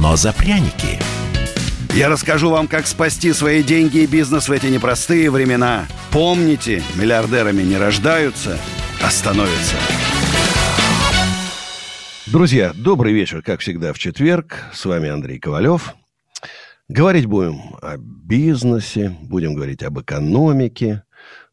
но 0.00 0.16
за 0.16 0.32
пряники. 0.32 0.98
Я 1.94 2.08
расскажу 2.08 2.50
вам, 2.50 2.68
как 2.68 2.86
спасти 2.86 3.32
свои 3.32 3.62
деньги 3.62 3.98
и 3.98 4.06
бизнес 4.06 4.48
в 4.48 4.52
эти 4.52 4.66
непростые 4.66 5.30
времена. 5.30 5.86
Помните, 6.12 6.82
миллиардерами 6.94 7.62
не 7.62 7.76
рождаются, 7.76 8.58
а 9.02 9.10
становятся. 9.10 9.74
Друзья, 12.26 12.72
добрый 12.74 13.12
вечер, 13.12 13.42
как 13.42 13.60
всегда, 13.60 13.92
в 13.92 13.98
четверг. 13.98 14.64
С 14.72 14.84
вами 14.84 15.08
Андрей 15.08 15.38
Ковалев. 15.38 15.94
Говорить 16.88 17.26
будем 17.26 17.76
о 17.82 17.96
бизнесе, 17.98 19.16
будем 19.22 19.54
говорить 19.54 19.82
об 19.82 20.00
экономике, 20.00 21.02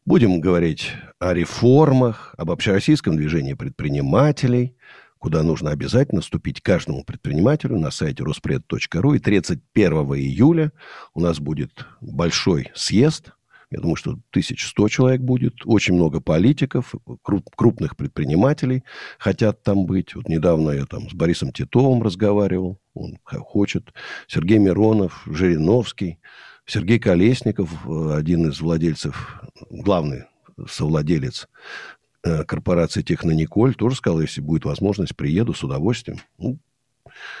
будем 0.04 0.40
говорить 0.40 0.92
о 1.18 1.34
реформах, 1.34 2.34
об 2.38 2.50
общероссийском 2.50 3.16
движении 3.16 3.54
предпринимателей, 3.54 4.75
куда 5.18 5.42
нужно 5.42 5.70
обязательно 5.70 6.20
вступить 6.20 6.60
каждому 6.60 7.04
предпринимателю 7.04 7.78
на 7.78 7.90
сайте 7.90 8.22
ruspred.ru. 8.22 9.16
И 9.16 9.18
31 9.18 9.92
июля 10.14 10.72
у 11.14 11.20
нас 11.20 11.40
будет 11.40 11.86
большой 12.00 12.70
съезд. 12.74 13.32
Я 13.70 13.80
думаю, 13.80 13.96
что 13.96 14.12
1100 14.30 14.88
человек 14.88 15.20
будет. 15.20 15.54
Очень 15.64 15.94
много 15.94 16.20
политиков, 16.20 16.94
крупных 17.22 17.96
предпринимателей 17.96 18.84
хотят 19.18 19.62
там 19.62 19.86
быть. 19.86 20.14
Вот 20.14 20.28
недавно 20.28 20.70
я 20.70 20.86
там 20.86 21.10
с 21.10 21.14
Борисом 21.14 21.52
Титовым 21.52 22.02
разговаривал. 22.02 22.78
Он 22.94 23.18
хочет. 23.24 23.92
Сергей 24.28 24.58
Миронов, 24.58 25.24
Жириновский, 25.26 26.20
Сергей 26.64 27.00
Колесников, 27.00 27.70
один 27.88 28.48
из 28.48 28.60
владельцев, 28.60 29.42
главный 29.70 30.24
совладелец 30.68 31.48
Э, 31.48 31.95
корпорации 32.44 33.02
Технониколь 33.02 33.74
тоже 33.74 33.96
сказал, 33.96 34.20
если 34.20 34.40
будет 34.40 34.64
возможность, 34.64 35.16
приеду 35.16 35.54
с 35.54 35.62
удовольствием. 35.62 36.20
Ну, 36.38 36.58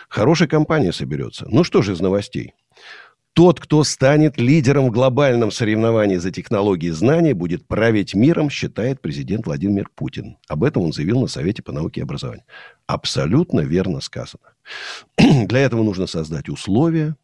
хорошая 0.08 0.48
компания 0.48 0.92
соберется. 0.92 1.46
Ну 1.48 1.64
что 1.64 1.82
же 1.82 1.92
из 1.92 2.00
новостей? 2.00 2.54
Тот, 3.32 3.60
кто 3.60 3.84
станет 3.84 4.38
лидером 4.38 4.86
в 4.86 4.92
глобальном 4.92 5.50
соревновании 5.50 6.16
за 6.16 6.30
технологии 6.30 6.88
знания, 6.88 7.34
будет 7.34 7.66
править 7.66 8.14
миром, 8.14 8.48
считает 8.48 9.02
президент 9.02 9.44
Владимир 9.46 9.90
Путин. 9.94 10.38
Об 10.48 10.64
этом 10.64 10.84
он 10.84 10.92
заявил 10.94 11.20
на 11.20 11.26
Совете 11.26 11.62
по 11.62 11.70
науке 11.70 12.00
и 12.00 12.02
образованию. 12.02 12.46
Абсолютно 12.86 13.60
верно 13.60 14.00
сказано. 14.00 14.54
Для 15.18 15.60
этого 15.60 15.82
нужно 15.82 16.06
создать 16.06 16.48
условия, 16.48 17.14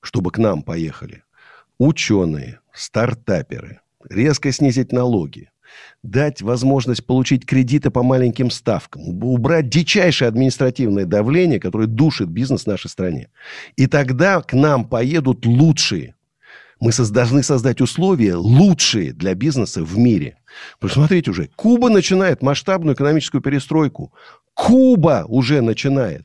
чтобы 0.00 0.30
к 0.30 0.38
нам 0.38 0.62
поехали 0.62 1.24
ученые, 1.78 2.60
стартаперы, 2.72 3.80
резко 4.08 4.52
снизить 4.52 4.92
налоги, 4.92 5.50
дать 6.02 6.42
возможность 6.42 7.04
получить 7.04 7.44
кредиты 7.44 7.90
по 7.90 8.02
маленьким 8.02 8.50
ставкам, 8.50 9.02
убрать 9.22 9.68
дичайшее 9.68 10.28
административное 10.28 11.04
давление, 11.04 11.60
которое 11.60 11.86
душит 11.86 12.28
бизнес 12.28 12.64
в 12.64 12.66
нашей 12.66 12.88
стране. 12.88 13.28
И 13.76 13.86
тогда 13.86 14.40
к 14.40 14.52
нам 14.52 14.84
поедут 14.84 15.46
лучшие. 15.46 16.14
Мы 16.80 16.92
должны 16.92 17.42
создать 17.42 17.80
условия 17.80 18.36
лучшие 18.36 19.12
для 19.12 19.34
бизнеса 19.34 19.82
в 19.82 19.98
мире. 19.98 20.38
Посмотрите 20.78 21.32
уже, 21.32 21.50
Куба 21.56 21.88
начинает 21.88 22.40
масштабную 22.40 22.94
экономическую 22.94 23.42
перестройку. 23.42 24.12
Куба 24.54 25.24
уже 25.26 25.60
начинает 25.60 26.24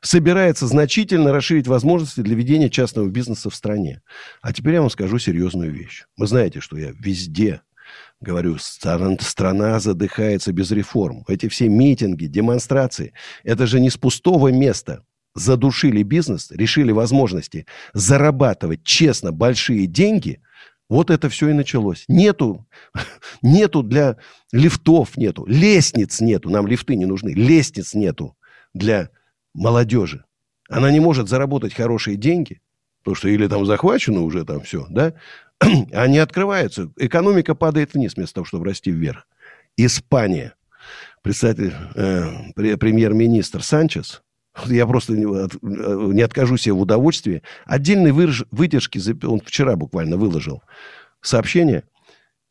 собирается 0.00 0.66
значительно 0.66 1.32
расширить 1.32 1.66
возможности 1.66 2.20
для 2.20 2.36
ведения 2.36 2.70
частного 2.70 3.08
бизнеса 3.08 3.50
в 3.50 3.54
стране. 3.54 4.02
А 4.42 4.52
теперь 4.52 4.74
я 4.74 4.80
вам 4.80 4.90
скажу 4.90 5.18
серьезную 5.18 5.72
вещь. 5.72 6.04
Вы 6.16 6.26
знаете, 6.26 6.60
что 6.60 6.76
я 6.76 6.92
везде 6.98 7.62
Говорю, 8.20 8.58
страна 8.58 9.78
задыхается 9.78 10.52
без 10.52 10.72
реформ. 10.72 11.24
Эти 11.28 11.48
все 11.48 11.68
митинги, 11.68 12.26
демонстрации, 12.26 13.12
это 13.44 13.66
же 13.66 13.78
не 13.78 13.90
с 13.90 13.96
пустого 13.96 14.48
места. 14.48 15.04
Задушили 15.34 16.02
бизнес, 16.02 16.50
решили 16.50 16.90
возможности 16.90 17.66
зарабатывать 17.94 18.82
честно 18.82 19.30
большие 19.30 19.86
деньги. 19.86 20.40
Вот 20.88 21.10
это 21.10 21.28
все 21.28 21.50
и 21.50 21.52
началось. 21.52 22.04
Нету, 22.08 22.66
нету 23.42 23.84
для 23.84 24.16
лифтов, 24.50 25.16
нету, 25.16 25.44
лестниц 25.46 26.20
нету. 26.20 26.50
Нам 26.50 26.66
лифты 26.66 26.96
не 26.96 27.06
нужны. 27.06 27.30
Лестниц 27.30 27.94
нету 27.94 28.36
для 28.74 29.10
молодежи. 29.54 30.24
Она 30.68 30.90
не 30.90 30.98
может 30.98 31.28
заработать 31.28 31.72
хорошие 31.72 32.16
деньги, 32.16 32.60
потому 32.98 33.14
что 33.14 33.28
или 33.28 33.46
там 33.46 33.64
захвачено 33.64 34.22
уже 34.22 34.44
там 34.44 34.60
все, 34.62 34.86
да, 34.90 35.14
они 35.60 36.18
открываются. 36.18 36.90
Экономика 36.96 37.54
падает 37.54 37.94
вниз 37.94 38.16
вместо 38.16 38.36
того, 38.36 38.44
чтобы 38.44 38.66
расти 38.66 38.90
вверх. 38.90 39.26
Испания. 39.76 40.54
Представитель, 41.22 41.74
э, 41.94 42.76
премьер-министр 42.76 43.62
Санчес, 43.62 44.22
я 44.66 44.86
просто 44.86 45.12
не, 45.14 45.24
не 46.14 46.22
откажу 46.22 46.56
себе 46.56 46.74
в 46.74 46.80
удовольствии, 46.80 47.42
отдельной 47.64 48.12
выдержки, 48.12 49.00
он 49.26 49.40
вчера 49.40 49.76
буквально 49.76 50.16
выложил 50.16 50.62
сообщение, 51.20 51.84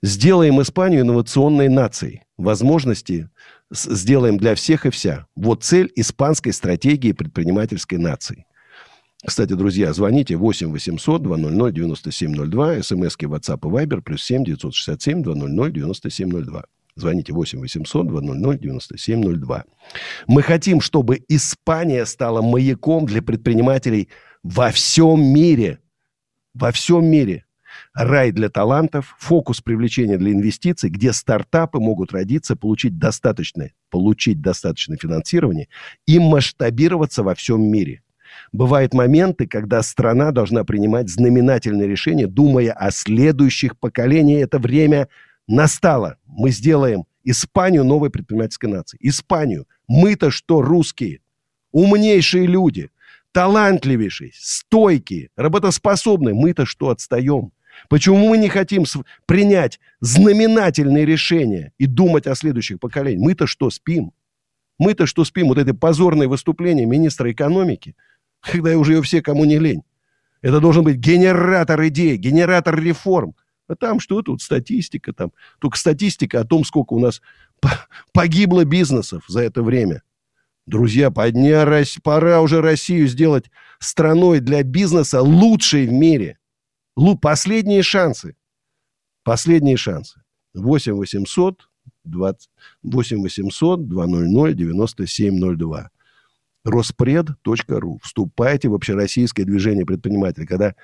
сделаем 0.01 0.61
Испанию 0.61 1.01
инновационной 1.01 1.69
нацией, 1.69 2.23
возможности 2.37 3.29
сделаем 3.71 4.37
для 4.37 4.55
всех 4.55 4.85
и 4.85 4.89
вся. 4.89 5.27
Вот 5.35 5.63
цель 5.63 5.91
испанской 5.95 6.53
стратегии 6.53 7.11
предпринимательской 7.11 7.97
нации. 7.97 8.45
Кстати, 9.27 9.55
друзья, 9.55 9.91
звоните 9.91 10.37
8 10.37 10.71
800 10.71 11.21
200 11.21 11.73
9702, 11.73 12.81
смски 12.81 13.25
WhatsApp 13.25 13.59
и 13.59 13.85
Viber, 13.85 14.01
плюс 14.01 14.23
7 14.23 14.45
967 14.45 15.21
200 15.21 15.71
9702. 15.73 16.63
Звоните 16.95 17.33
8 17.33 17.59
800 17.59 18.07
200 18.07 18.61
9702. 18.61 19.65
Мы 20.27 20.41
хотим, 20.41 20.79
чтобы 20.79 21.19
Испания 21.27 22.05
стала 22.05 22.41
маяком 22.41 23.05
для 23.05 23.21
предпринимателей 23.21 24.07
во 24.43 24.71
всем 24.71 25.21
мире. 25.21 25.79
Во 26.53 26.71
всем 26.71 27.05
мире. 27.05 27.43
Рай 27.93 28.31
для 28.31 28.47
талантов, 28.47 29.13
фокус 29.19 29.59
привлечения 29.59 30.17
для 30.17 30.31
инвестиций, 30.31 30.89
где 30.89 31.11
стартапы 31.11 31.79
могут 31.79 32.13
родиться, 32.13 32.55
получить 32.55 32.97
достаточное, 32.97 33.73
получить 33.89 34.39
достаточное 34.39 34.97
финансирование 34.97 35.67
и 36.05 36.17
масштабироваться 36.17 37.23
во 37.23 37.35
всем 37.35 37.61
мире– 37.61 38.03
Бывают 38.51 38.93
моменты, 38.93 39.47
когда 39.47 39.81
страна 39.83 40.31
должна 40.31 40.63
принимать 40.63 41.09
знаменательные 41.09 41.87
решения, 41.87 42.27
думая 42.27 42.71
о 42.71 42.91
следующих 42.91 43.77
поколениях. 43.77 44.43
Это 44.43 44.59
время 44.59 45.07
настало. 45.47 46.17
Мы 46.25 46.51
сделаем 46.51 47.05
Испанию 47.23 47.83
новой 47.83 48.09
предпринимательской 48.09 48.67
нации. 48.67 48.97
Испанию. 49.01 49.67
Мы-то 49.87 50.31
что, 50.31 50.61
русские? 50.61 51.19
Умнейшие 51.71 52.47
люди. 52.47 52.89
Талантливейшие, 53.33 54.31
стойкие, 54.33 55.29
работоспособные. 55.35 56.33
Мы-то 56.33 56.65
что, 56.65 56.89
отстаем? 56.89 57.51
Почему 57.89 58.29
мы 58.29 58.37
не 58.37 58.49
хотим 58.49 58.85
принять 59.25 59.79
знаменательные 59.99 61.05
решения 61.05 61.73
и 61.77 61.85
думать 61.85 62.25
о 62.27 62.35
следующих 62.35 62.79
поколениях? 62.79 63.21
Мы-то 63.21 63.45
что, 63.45 63.69
спим? 63.69 64.13
Мы-то 64.79 65.05
что 65.05 65.25
спим? 65.25 65.49
Вот 65.49 65.57
это 65.57 65.73
позорное 65.73 66.27
выступление 66.27 66.85
министра 66.85 67.31
экономики– 67.31 67.95
когда 68.51 68.77
уже 68.77 68.93
ее 68.93 69.01
все, 69.01 69.21
кому 69.21 69.45
не 69.45 69.59
лень. 69.59 69.83
Это 70.41 70.59
должен 70.59 70.83
быть 70.83 70.97
генератор 70.97 71.85
идей, 71.87 72.17
генератор 72.17 72.79
реформ. 72.79 73.35
А 73.67 73.75
там 73.75 73.99
что 73.99 74.21
тут? 74.21 74.41
Статистика 74.41 75.13
там. 75.13 75.31
Только 75.59 75.77
статистика 75.77 76.39
о 76.39 76.45
том, 76.45 76.63
сколько 76.63 76.93
у 76.93 76.99
нас 76.99 77.21
погибло 78.13 78.63
бизнесов 78.63 79.25
за 79.27 79.41
это 79.41 79.61
время. 79.61 80.03
Друзья, 80.65 81.11
подня, 81.11 81.65
пора 82.03 82.41
уже 82.41 82.61
Россию 82.61 83.07
сделать 83.07 83.45
страной 83.79 84.39
для 84.39 84.63
бизнеса 84.63 85.21
лучшей 85.21 85.87
в 85.87 85.91
мире. 85.91 86.37
Последние 87.21 87.83
шансы. 87.83 88.35
Последние 89.23 89.77
шансы. 89.77 90.21
8 90.53 90.93
800 90.93 91.69
20, 92.03 92.49
8 92.83 93.21
800 93.21 93.87
200 93.87 94.53
9702 94.55 95.89
роспред.ру. 96.67 97.99
Вступайте 98.03 98.69
в 98.69 98.73
общероссийское 98.73 99.45
движение 99.45 99.85
предпринимателей. 99.85 100.45
Когда 100.45 100.75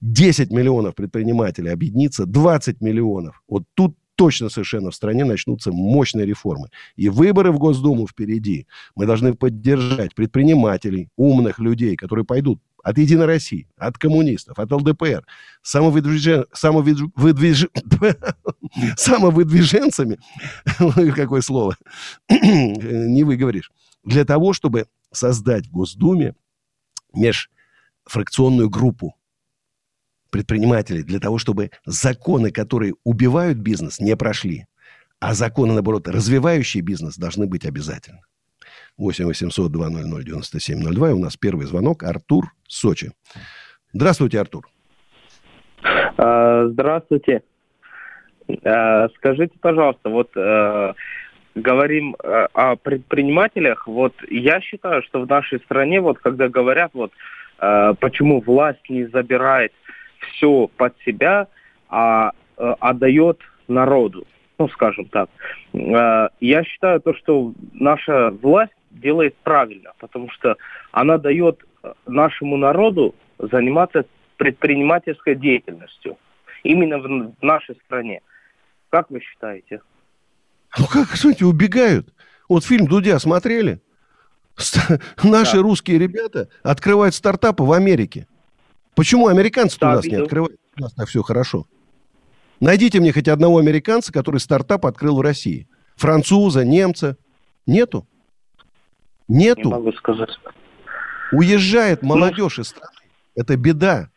10 0.00 0.50
миллионов 0.50 0.94
предпринимателей 0.94 1.70
объединится, 1.70 2.26
20 2.26 2.80
миллионов. 2.80 3.42
Вот 3.48 3.64
тут 3.74 3.96
точно 4.16 4.48
совершенно 4.50 4.90
в 4.90 4.94
стране 4.94 5.24
начнутся 5.24 5.72
мощные 5.72 6.26
реформы. 6.26 6.68
И 6.96 7.08
выборы 7.08 7.50
в 7.50 7.58
Госдуму 7.58 8.06
впереди. 8.06 8.66
Мы 8.94 9.06
должны 9.06 9.34
поддержать 9.34 10.14
предпринимателей, 10.14 11.08
умных 11.16 11.58
людей, 11.58 11.96
которые 11.96 12.24
пойдут 12.24 12.60
от 12.82 12.98
Единой 12.98 13.26
России, 13.26 13.68
от 13.76 13.96
коммунистов, 13.96 14.58
от 14.58 14.72
ЛДПР, 14.72 15.24
самовыдвижен... 15.62 16.46
самовыдвиж... 16.52 17.68
самовыдвиженцами, 18.96 20.18
какое 21.14 21.40
слово, 21.42 21.76
не 22.28 23.22
выговоришь, 23.22 23.70
для 24.04 24.24
того, 24.24 24.52
чтобы 24.52 24.86
создать 25.12 25.66
в 25.66 25.72
Госдуме 25.72 26.34
межфракционную 27.14 28.70
группу 28.70 29.14
предпринимателей 30.30 31.02
для 31.02 31.20
того, 31.20 31.38
чтобы 31.38 31.70
законы, 31.84 32.50
которые 32.50 32.94
убивают 33.04 33.58
бизнес, 33.58 34.00
не 34.00 34.16
прошли. 34.16 34.66
А 35.20 35.34
законы, 35.34 35.74
наоборот, 35.74 36.08
развивающие 36.08 36.82
бизнес 36.82 37.16
должны 37.16 37.46
быть 37.46 37.64
обязательно. 37.64 38.20
8 38.96 39.26
800 39.26 39.70
200 39.70 40.24
9702. 40.24 41.10
И 41.10 41.12
у 41.12 41.18
нас 41.18 41.36
первый 41.36 41.66
звонок. 41.66 42.02
Артур, 42.02 42.52
Сочи. 42.66 43.12
Здравствуйте, 43.92 44.40
Артур. 44.40 44.66
А, 46.16 46.68
здравствуйте. 46.68 47.42
А, 48.64 49.08
скажите, 49.10 49.54
пожалуйста, 49.60 50.08
вот 50.08 50.30
э, 50.36 50.92
говорим 51.54 52.16
э, 52.22 52.46
о 52.52 52.76
предпринимателях. 52.76 53.86
Вот 53.86 54.14
я 54.28 54.60
считаю, 54.60 55.02
что 55.02 55.20
в 55.20 55.28
нашей 55.28 55.60
стране, 55.60 56.00
вот 56.00 56.18
когда 56.18 56.48
говорят, 56.48 56.92
вот 56.94 57.12
э, 57.58 57.94
почему 58.00 58.40
власть 58.40 58.88
не 58.88 59.04
забирает 59.06 59.72
все 60.18 60.68
под 60.76 60.94
себя, 61.04 61.48
а 61.88 62.32
отдает 62.56 63.40
народу, 63.66 64.24
ну, 64.58 64.68
скажем 64.68 65.06
так. 65.06 65.28
Я 65.72 66.64
считаю 66.64 67.00
то, 67.00 67.12
что 67.14 67.52
наша 67.72 68.30
власть 68.30 68.72
делает 68.90 69.34
правильно, 69.42 69.92
потому 69.98 70.30
что 70.30 70.56
она 70.92 71.18
дает 71.18 71.64
нашему 72.06 72.56
народу 72.56 73.14
заниматься 73.38 74.04
предпринимательской 74.36 75.34
деятельностью. 75.34 76.16
Именно 76.62 76.98
в 76.98 77.32
нашей 77.42 77.74
стране. 77.86 78.20
Как 78.90 79.10
вы 79.10 79.20
считаете? 79.20 79.80
Ну 80.78 80.86
как, 80.86 81.16
смотрите, 81.16 81.44
убегают. 81.44 82.12
Вот 82.48 82.64
фильм 82.64 82.86
«Дудя» 82.86 83.18
смотрели? 83.18 83.80
Наши 85.22 85.56
да. 85.56 85.62
русские 85.62 85.98
ребята 85.98 86.48
открывают 86.62 87.14
стартапы 87.14 87.62
в 87.62 87.72
Америке. 87.72 88.26
Почему 88.94 89.28
американцы 89.28 89.78
да, 89.78 89.90
у 89.90 89.94
нас 89.94 90.04
видел. 90.04 90.18
не 90.18 90.24
открывают? 90.24 90.60
У 90.76 90.82
нас 90.82 90.92
так 90.92 91.08
все 91.08 91.22
хорошо. 91.22 91.66
Найдите 92.60 93.00
мне 93.00 93.12
хоть 93.12 93.28
одного 93.28 93.58
американца, 93.58 94.12
который 94.12 94.38
стартап 94.38 94.86
открыл 94.86 95.16
в 95.16 95.20
России. 95.20 95.66
Француза, 95.96 96.64
немца. 96.64 97.16
Нету. 97.66 98.06
Нету. 99.28 99.62
Не 99.62 99.70
могу 99.70 99.92
сказать. 99.92 100.30
Уезжает 101.32 102.02
ну, 102.02 102.10
молодежь 102.10 102.58
ну, 102.58 102.62
из 102.62 102.68
страны. 102.68 102.92
Это 103.34 103.56
беда. 103.56 104.10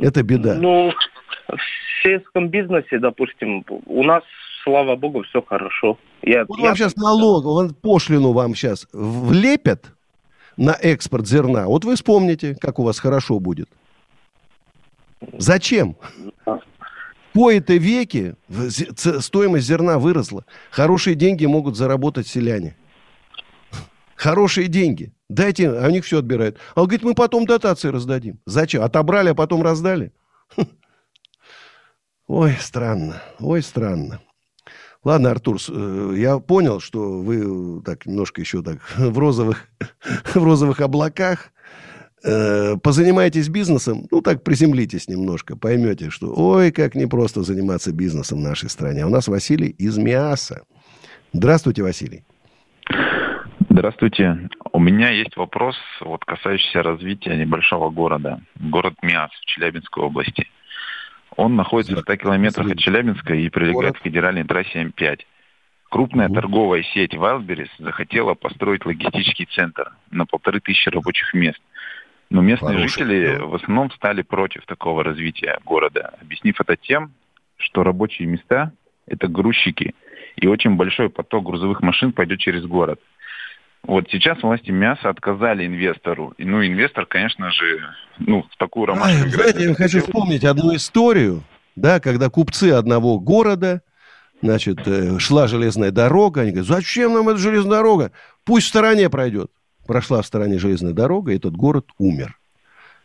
Это 0.00 0.22
беда. 0.22 0.54
Ну, 0.54 0.92
в 1.48 2.02
сельском 2.02 2.48
бизнесе, 2.48 2.98
допустим, 2.98 3.64
у 3.68 4.02
нас, 4.02 4.24
слава 4.62 4.96
богу, 4.96 5.22
все 5.22 5.42
хорошо. 5.42 5.98
Я, 6.22 6.44
вот 6.46 6.58
я... 6.58 6.66
вам 6.66 6.76
сейчас 6.76 6.96
налог, 6.96 7.44
вон 7.44 7.74
пошлину 7.74 8.32
вам 8.32 8.54
сейчас 8.54 8.86
влепят 8.92 9.92
на 10.56 10.72
экспорт 10.72 11.26
зерна. 11.26 11.66
Вот 11.66 11.84
вы 11.84 11.96
вспомните, 11.96 12.54
как 12.54 12.78
у 12.78 12.82
вас 12.82 12.98
хорошо 12.98 13.38
будет. 13.38 13.68
Зачем? 15.38 15.96
Кои-то 17.34 17.74
веки 17.74 18.34
стоимость 18.48 19.66
зерна 19.66 19.98
выросла. 19.98 20.44
Хорошие 20.70 21.14
деньги 21.14 21.46
могут 21.46 21.76
заработать 21.76 22.26
селяне. 22.26 22.76
Хорошие 24.16 24.68
деньги. 24.68 25.12
Дайте, 25.28 25.70
а 25.70 25.86
у 25.86 25.90
них 25.90 26.04
все 26.04 26.18
отбирают. 26.18 26.58
А 26.74 26.82
он 26.82 26.86
говорит, 26.86 27.04
мы 27.04 27.14
потом 27.14 27.46
дотации 27.46 27.88
раздадим. 27.88 28.38
Зачем? 28.44 28.82
Отобрали, 28.82 29.30
а 29.30 29.34
потом 29.34 29.62
раздали? 29.62 30.12
Ой, 32.28 32.56
странно. 32.60 33.22
Ой, 33.40 33.62
странно. 33.62 34.20
Ладно, 35.04 35.32
Артур, 35.32 35.58
э, 35.68 36.14
я 36.16 36.38
понял, 36.38 36.78
что 36.78 37.20
вы 37.20 37.82
так 37.82 38.06
немножко 38.06 38.40
еще 38.40 38.62
так 38.62 38.78
в 38.96 39.18
розовых, 39.18 39.68
в 40.34 40.42
розовых 40.42 40.80
облаках. 40.80 41.50
Э, 42.24 42.76
позанимайтесь 42.76 43.48
бизнесом, 43.48 44.06
ну 44.12 44.22
так 44.22 44.44
приземлитесь 44.44 45.08
немножко, 45.08 45.56
поймете, 45.56 46.10
что 46.10 46.32
ой, 46.36 46.70
как 46.70 46.94
непросто 46.94 47.42
заниматься 47.42 47.92
бизнесом 47.92 48.38
в 48.38 48.42
нашей 48.42 48.68
стране. 48.70 49.02
А 49.02 49.06
у 49.08 49.10
нас 49.10 49.26
Василий 49.26 49.70
из 49.70 49.98
Миаса. 49.98 50.62
Здравствуйте, 51.32 51.82
Василий. 51.82 52.22
Здравствуйте. 53.68 54.48
У 54.72 54.78
меня 54.78 55.10
есть 55.10 55.36
вопрос, 55.36 55.76
вот, 56.00 56.24
касающийся 56.24 56.82
развития 56.82 57.36
небольшого 57.36 57.90
города. 57.90 58.40
Город 58.60 58.94
Миас 59.02 59.30
в 59.30 59.44
Челябинской 59.46 60.04
области. 60.04 60.46
Он 61.36 61.56
находится 61.56 61.96
в 61.96 62.00
100 62.00 62.16
километрах 62.16 62.70
от 62.72 62.78
Челябинска 62.78 63.34
и 63.34 63.48
прилегает 63.48 63.98
к 63.98 64.02
федеральной 64.02 64.44
трассе 64.44 64.82
М5. 64.82 65.20
Крупная 65.90 66.28
торговая 66.28 66.82
сеть 66.82 67.14
Wildberries 67.14 67.70
захотела 67.78 68.34
построить 68.34 68.86
логистический 68.86 69.46
центр 69.46 69.92
на 70.10 70.24
полторы 70.24 70.60
тысячи 70.60 70.88
рабочих 70.88 71.34
мест. 71.34 71.60
Но 72.30 72.40
местные 72.40 72.76
Хороший, 72.76 72.88
жители 72.88 73.38
в 73.38 73.54
основном 73.54 73.90
стали 73.92 74.22
против 74.22 74.64
такого 74.64 75.04
развития 75.04 75.58
города, 75.66 76.14
объяснив 76.20 76.58
это 76.58 76.76
тем, 76.76 77.12
что 77.58 77.82
рабочие 77.82 78.26
места– 78.26 78.72
это 79.06 79.28
грузчики, 79.28 79.94
и 80.36 80.46
очень 80.46 80.76
большой 80.76 81.10
поток 81.10 81.44
грузовых 81.44 81.82
машин 81.82 82.12
пойдет 82.12 82.40
через 82.40 82.64
город– 82.64 83.00
вот 83.84 84.08
сейчас 84.10 84.42
власти 84.42 84.70
мяса 84.70 85.08
отказали 85.08 85.66
инвестору. 85.66 86.34
И, 86.38 86.44
ну, 86.44 86.64
инвестор, 86.64 87.04
конечно 87.06 87.50
же, 87.50 87.80
ну, 88.18 88.42
в 88.42 88.56
такую 88.56 88.86
ромашку... 88.86 89.26
А, 89.26 89.28
знаете, 89.28 89.64
я 89.64 89.74
хочу 89.74 90.00
вспомнить 90.00 90.44
одну 90.44 90.74
историю, 90.76 91.42
да, 91.74 91.98
когда 91.98 92.30
купцы 92.30 92.70
одного 92.70 93.18
города, 93.18 93.82
значит, 94.40 94.86
э, 94.86 95.18
шла 95.18 95.48
железная 95.48 95.90
дорога, 95.90 96.42
они 96.42 96.50
говорят, 96.52 96.68
зачем 96.68 97.14
нам 97.14 97.28
эта 97.28 97.38
железная 97.38 97.78
дорога? 97.78 98.12
Пусть 98.44 98.66
в 98.66 98.68
стороне 98.68 99.10
пройдет. 99.10 99.50
Прошла 99.86 100.22
в 100.22 100.26
стороне 100.26 100.58
железная 100.58 100.92
дорога, 100.92 101.32
и 101.32 101.36
этот 101.36 101.56
город 101.56 101.88
умер. 101.98 102.38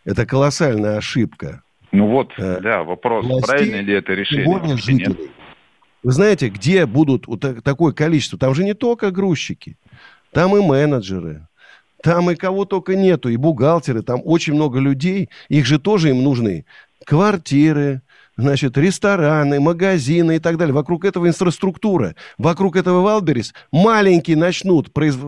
Это 0.06 0.28
колоссальная 0.28 0.98
ошибка. 0.98 1.64
Ну 1.92 2.08
вот, 2.08 2.34
э, 2.38 2.60
да, 2.62 2.84
вопрос, 2.84 3.26
властей, 3.26 3.48
правильно 3.48 3.82
ли 3.82 3.94
это 3.94 4.14
решение? 4.14 4.78
Жителей. 4.78 5.32
Вы 6.04 6.12
знаете, 6.12 6.50
где 6.50 6.86
будут 6.86 7.28
вот 7.28 7.44
такое 7.64 7.94
количество? 7.94 8.38
Там 8.38 8.54
же 8.54 8.64
не 8.64 8.76
только 8.76 9.10
грузчики. 9.10 9.76
Там 10.38 10.56
и 10.56 10.62
менеджеры, 10.62 11.48
там 12.04 12.30
и 12.30 12.36
кого 12.36 12.66
только 12.66 12.96
нету, 12.96 13.30
и 13.30 13.38
бухгалтеры, 13.38 14.04
там 14.04 14.22
очень 14.24 14.54
много 14.54 14.78
людей, 14.78 15.32
их 15.50 15.66
же 15.66 15.80
тоже 15.80 16.12
им 16.12 16.24
нужны. 16.24 16.68
Квартиры, 17.08 18.04
значит, 18.38 18.78
рестораны, 18.78 19.60
магазины 19.60 20.38
и 20.38 20.40
так 20.40 20.58
далее. 20.58 20.74
Вокруг 20.74 21.06
этого 21.06 21.28
инфраструктура. 21.28 22.16
Вокруг 22.38 22.76
этого 22.76 23.02
Валберис 23.02 23.54
маленькие 23.72 24.38
начнут, 24.38 24.94
произв... 24.94 25.20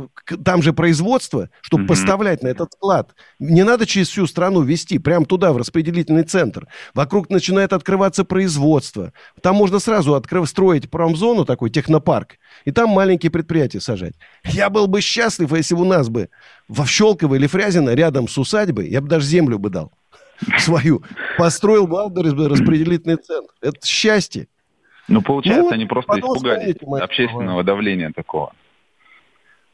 там 0.45 0.61
же 0.61 0.73
производство, 0.73 1.49
чтобы 1.61 1.83
mm-hmm. 1.83 1.87
поставлять 1.87 2.43
на 2.43 2.47
этот 2.47 2.71
склад. 2.73 3.15
Не 3.39 3.63
надо 3.63 3.85
через 3.85 4.09
всю 4.09 4.27
страну 4.27 4.61
вести, 4.61 4.99
прямо 4.99 5.25
туда, 5.25 5.51
в 5.51 5.57
распределительный 5.57 6.23
центр. 6.23 6.67
Вокруг 6.93 7.29
начинает 7.29 7.73
открываться 7.73 8.23
производство. 8.23 9.11
Там 9.41 9.55
можно 9.55 9.79
сразу 9.79 10.13
открыв... 10.13 10.47
строить 10.47 10.89
промзону, 10.89 11.45
такой 11.45 11.71
технопарк, 11.71 12.37
и 12.65 12.71
там 12.71 12.89
маленькие 12.89 13.31
предприятия 13.31 13.81
сажать. 13.81 14.13
Я 14.45 14.69
был 14.69 14.87
бы 14.87 15.01
счастлив, 15.01 15.51
если 15.51 15.75
бы 15.75 15.81
у 15.81 15.85
нас 15.85 16.09
бы 16.09 16.29
во 16.67 16.85
Щелково 16.85 17.35
или 17.35 17.47
Фрязино 17.47 17.93
рядом 17.95 18.27
с 18.27 18.37
усадьбой, 18.37 18.89
я 18.89 19.01
бы 19.01 19.07
даже 19.07 19.25
землю 19.25 19.57
бы 19.57 19.69
дал 19.69 19.91
свою, 20.59 21.03
построил 21.37 21.87
Wildberries 21.87 22.33
распределительный 22.33 23.17
центр. 23.17 23.53
Это 23.61 23.85
счастье. 23.85 24.47
Ну, 25.07 25.21
получается, 25.21 25.63
ну, 25.63 25.71
они 25.71 25.85
просто 25.85 26.19
испугались 26.19 26.75
общественного 27.01 27.63
давления 27.63 28.11
такого. 28.15 28.53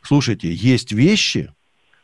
Слушайте, 0.02 0.54
есть 0.54 0.92
вещи, 0.92 1.52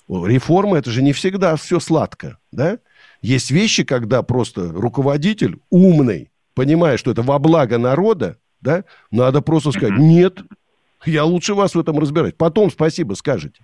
реформа 0.09 0.77
это 0.77 0.89
же 0.91 1.01
не 1.01 1.13
всегда 1.13 1.55
все 1.55 1.79
сладко, 1.79 2.37
да? 2.51 2.79
Есть 3.21 3.51
вещи, 3.51 3.83
когда 3.83 4.23
просто 4.23 4.71
руководитель 4.71 5.59
умный, 5.69 6.31
понимая, 6.55 6.97
что 6.97 7.11
это 7.11 7.21
во 7.21 7.37
благо 7.39 7.77
народа, 7.77 8.37
да, 8.59 8.83
надо 9.11 9.41
просто 9.41 9.71
сказать, 9.71 9.97
нет, 9.97 10.39
я 11.05 11.23
лучше 11.23 11.53
вас 11.53 11.75
в 11.75 11.79
этом 11.79 11.99
разбираюсь. 11.99 12.35
Потом 12.37 12.71
спасибо 12.71 13.13
скажете. 13.13 13.63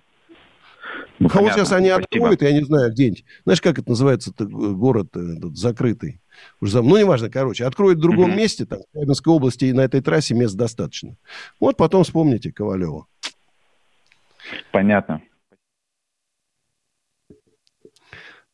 Ну, 1.18 1.28
а 1.32 1.40
вот 1.40 1.52
сейчас 1.52 1.72
они 1.72 1.88
Спасибо. 1.88 2.04
откроют, 2.04 2.42
я 2.42 2.52
не 2.52 2.64
знаю, 2.64 2.92
где-нибудь. 2.92 3.24
Знаешь, 3.44 3.60
как 3.60 3.78
это 3.78 3.90
называется, 3.90 4.32
город 4.38 5.16
э, 5.16 5.36
этот, 5.36 5.56
закрытый? 5.56 6.20
Уже, 6.60 6.82
ну, 6.82 6.96
неважно, 6.96 7.28
короче, 7.28 7.64
откроют 7.64 7.98
в 7.98 8.02
другом 8.02 8.30
mm-hmm. 8.30 8.36
месте, 8.36 8.66
там, 8.66 8.80
в 8.80 8.92
Челябинской 8.92 9.32
области 9.32 9.64
и 9.66 9.72
на 9.72 9.80
этой 9.80 10.00
трассе 10.00 10.34
мест 10.34 10.54
достаточно. 10.54 11.16
Вот 11.58 11.76
потом 11.76 12.04
вспомните 12.04 12.52
Ковалева. 12.52 13.06
Понятно. 14.70 15.22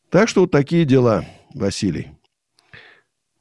Так 0.09 0.29
что 0.29 0.41
вот 0.41 0.51
такие 0.51 0.85
дела, 0.85 1.25
Василий. 1.53 2.11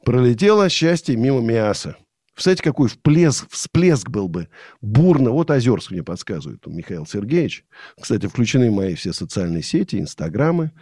Пролетело 0.05 0.69
счастье 0.69 1.17
мимо 1.17 1.41
Миаса. 1.41 1.97
Представляете, 2.35 2.63
какой 2.65 2.89
всплеск, 2.89 3.49
всплеск 3.51 4.11
был 4.11 4.29
бы 4.29 4.49
бурно. 4.81 5.31
Вот 5.31 5.51
Озерск 5.51 5.93
мне 5.93 6.03
подсказывает, 6.03 6.67
Михаил 6.67 7.07
Сергеевич. 7.07 7.65
Кстати, 8.01 8.27
включены 8.27 8.71
мои 8.73 8.97
все 8.97 9.13
социальные 9.13 9.63
сети, 9.63 10.01
инстаграмы. 10.01 10.73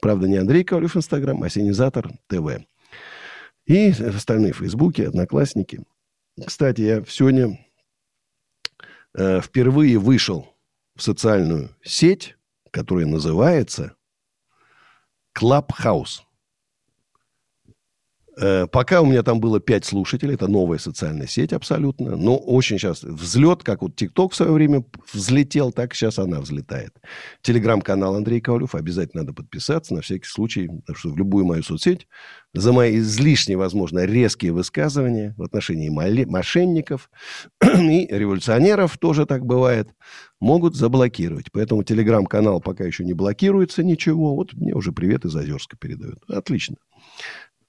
Правда, 0.00 0.26
не 0.26 0.36
Андрей 0.36 0.64
Ковалев 0.64 0.96
инстаграм, 0.96 1.40
а 1.42 1.48
Синизатор 1.48 2.10
ТВ. 2.26 2.64
И 3.66 3.90
остальные 3.90 4.54
фейсбуки, 4.54 5.02
одноклассники. 5.02 5.84
Кстати, 6.44 6.80
я 6.80 7.04
сегодня 7.08 7.64
э, 9.14 9.40
впервые 9.40 9.98
вышел 9.98 10.56
в 10.96 11.02
социальную 11.02 11.76
сеть, 11.82 12.36
которая 12.72 13.06
называется 13.06 13.94
Clubhouse. 15.38 16.22
Э, 18.40 18.66
пока 18.66 19.00
у 19.00 19.06
меня 19.06 19.22
там 19.22 19.40
было 19.40 19.58
5 19.60 19.84
слушателей, 19.84 20.34
это 20.34 20.46
новая 20.48 20.78
социальная 20.78 21.26
сеть 21.26 21.52
абсолютно, 21.52 22.16
но 22.16 22.36
очень 22.36 22.78
сейчас 22.78 23.02
взлет, 23.02 23.64
как 23.64 23.82
вот 23.82 23.96
ТикТок 23.96 24.32
в 24.32 24.36
свое 24.36 24.52
время 24.52 24.84
взлетел, 25.12 25.72
так 25.72 25.94
сейчас 25.94 26.18
она 26.18 26.40
взлетает. 26.40 26.94
Телеграм-канал 27.42 28.14
Андрей 28.14 28.40
Ковалев, 28.40 28.74
обязательно 28.74 29.22
надо 29.22 29.34
подписаться, 29.34 29.94
на 29.94 30.02
всякий 30.02 30.28
случай, 30.28 30.68
потому 30.68 30.96
что 30.96 31.10
в 31.10 31.18
любую 31.18 31.46
мою 31.46 31.62
соцсеть 31.62 32.06
за 32.54 32.72
мои 32.72 32.98
излишние, 32.98 33.58
возможно, 33.58 34.04
резкие 34.04 34.52
высказывания 34.52 35.34
в 35.36 35.42
отношении 35.42 35.88
мошенников 35.88 37.10
и 37.62 38.06
революционеров, 38.10 38.96
тоже 38.98 39.26
так 39.26 39.44
бывает, 39.44 39.88
могут 40.40 40.76
заблокировать. 40.76 41.50
Поэтому 41.52 41.82
телеграм-канал 41.82 42.60
пока 42.60 42.84
еще 42.84 43.04
не 43.04 43.14
блокируется 43.14 43.82
ничего. 43.82 44.34
Вот 44.36 44.52
мне 44.54 44.74
уже 44.74 44.92
привет 44.92 45.24
из 45.24 45.34
Озерска 45.34 45.76
передают. 45.76 46.22
Отлично. 46.28 46.76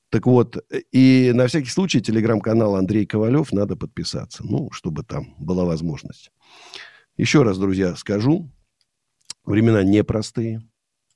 Так 0.10 0.26
вот, 0.26 0.58
и 0.92 1.32
на 1.34 1.48
всякий 1.48 1.70
случай 1.70 2.02
телеграм-канал 2.02 2.76
Андрей 2.76 3.06
Ковалев 3.06 3.52
надо 3.52 3.76
подписаться, 3.76 4.44
ну, 4.44 4.72
чтобы 4.72 5.04
там 5.04 5.36
была 5.38 5.66
возможность. 5.66 6.32
Еще 7.16 7.44
раз, 7.44 7.58
друзья, 7.58 7.96
скажу, 7.96 8.50
времена 9.46 9.84
непростые. 9.84 10.62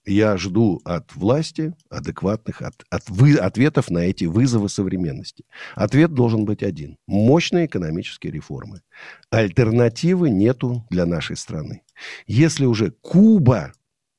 Я 0.06 0.36
жду 0.36 0.82
от 0.84 1.16
власти 1.16 1.74
адекватных 1.90 2.62
от, 2.62 2.84
от 2.90 3.10
вы, 3.10 3.36
ответов 3.36 3.90
на 3.90 4.00
эти 4.00 4.26
вызовы 4.26 4.68
современности. 4.68 5.46
Ответ 5.76 6.14
должен 6.14 6.44
быть 6.44 6.62
один. 6.62 6.98
Мощные 7.08 7.68
экономические 7.68 8.34
реформы. 8.34 8.82
Альтернативы 9.30 10.30
нету 10.30 10.86
для 10.90 11.06
нашей 11.06 11.38
страны. 11.38 11.84
Если 12.28 12.66
уже 12.66 12.92
Куба, 12.92 13.72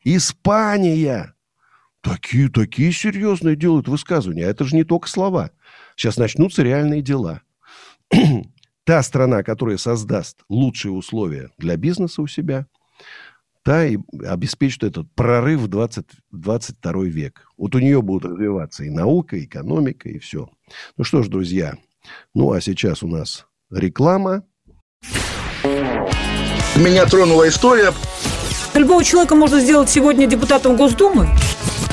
Испания, 0.05 1.35
Такие, 2.05 2.51
такие 2.51 2.93
серьезные 2.93 3.57
делают 3.57 3.89
высказывания. 3.89 4.47
А 4.47 4.51
это 4.51 4.65
же 4.65 4.77
не 4.77 4.85
только 4.85 5.09
слова. 5.09 5.51
Сейчас 5.97 6.19
начнутся 6.19 6.63
реальные 6.63 7.01
дела. 7.01 7.41
та 8.85 9.03
страна, 9.03 9.43
которая 9.43 9.79
создаст 9.79 10.43
лучшие 10.51 10.93
условия 10.93 11.51
для 11.57 11.79
бизнеса 11.79 12.21
у 12.21 12.27
себя, 12.27 12.67
та 13.63 13.87
и 13.87 13.97
обеспечит 14.23 14.85
этот 14.85 15.11
прорыв 15.15 15.63
в 15.63 15.69
20, 15.69 16.05
22 16.31 17.05
век. 17.05 17.49
Вот 17.57 17.75
у 17.75 17.79
нее 17.79 18.03
будут 18.03 18.31
развиваться 18.31 18.85
и 18.85 18.91
наука, 18.91 19.39
и 19.39 19.47
экономика, 19.47 20.11
и 20.11 20.19
все. 20.19 20.51
Ну 20.99 21.05
что 21.05 21.23
ж, 21.23 21.29
друзья, 21.29 21.79
ну 22.35 22.53
а 22.53 22.61
сейчас 22.61 23.03
у 23.03 23.09
нас 23.09 23.47
реклама. 23.71 24.45
Меня 26.77 27.07
тронула 27.07 27.49
история. 27.49 27.93
Любого 28.75 29.03
человека 29.03 29.35
можно 29.37 29.59
сделать 29.59 29.89
сегодня 29.89 30.27
депутатом 30.27 30.77
Госдумы 30.77 31.31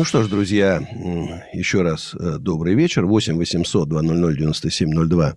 Ну 0.00 0.04
что 0.04 0.22
ж, 0.22 0.28
друзья, 0.28 0.80
еще 1.52 1.82
раз 1.82 2.14
э, 2.14 2.38
добрый 2.38 2.74
вечер. 2.74 3.04
8 3.04 3.36
800 3.36 3.86
200 3.86 4.38
9702. 4.38 5.36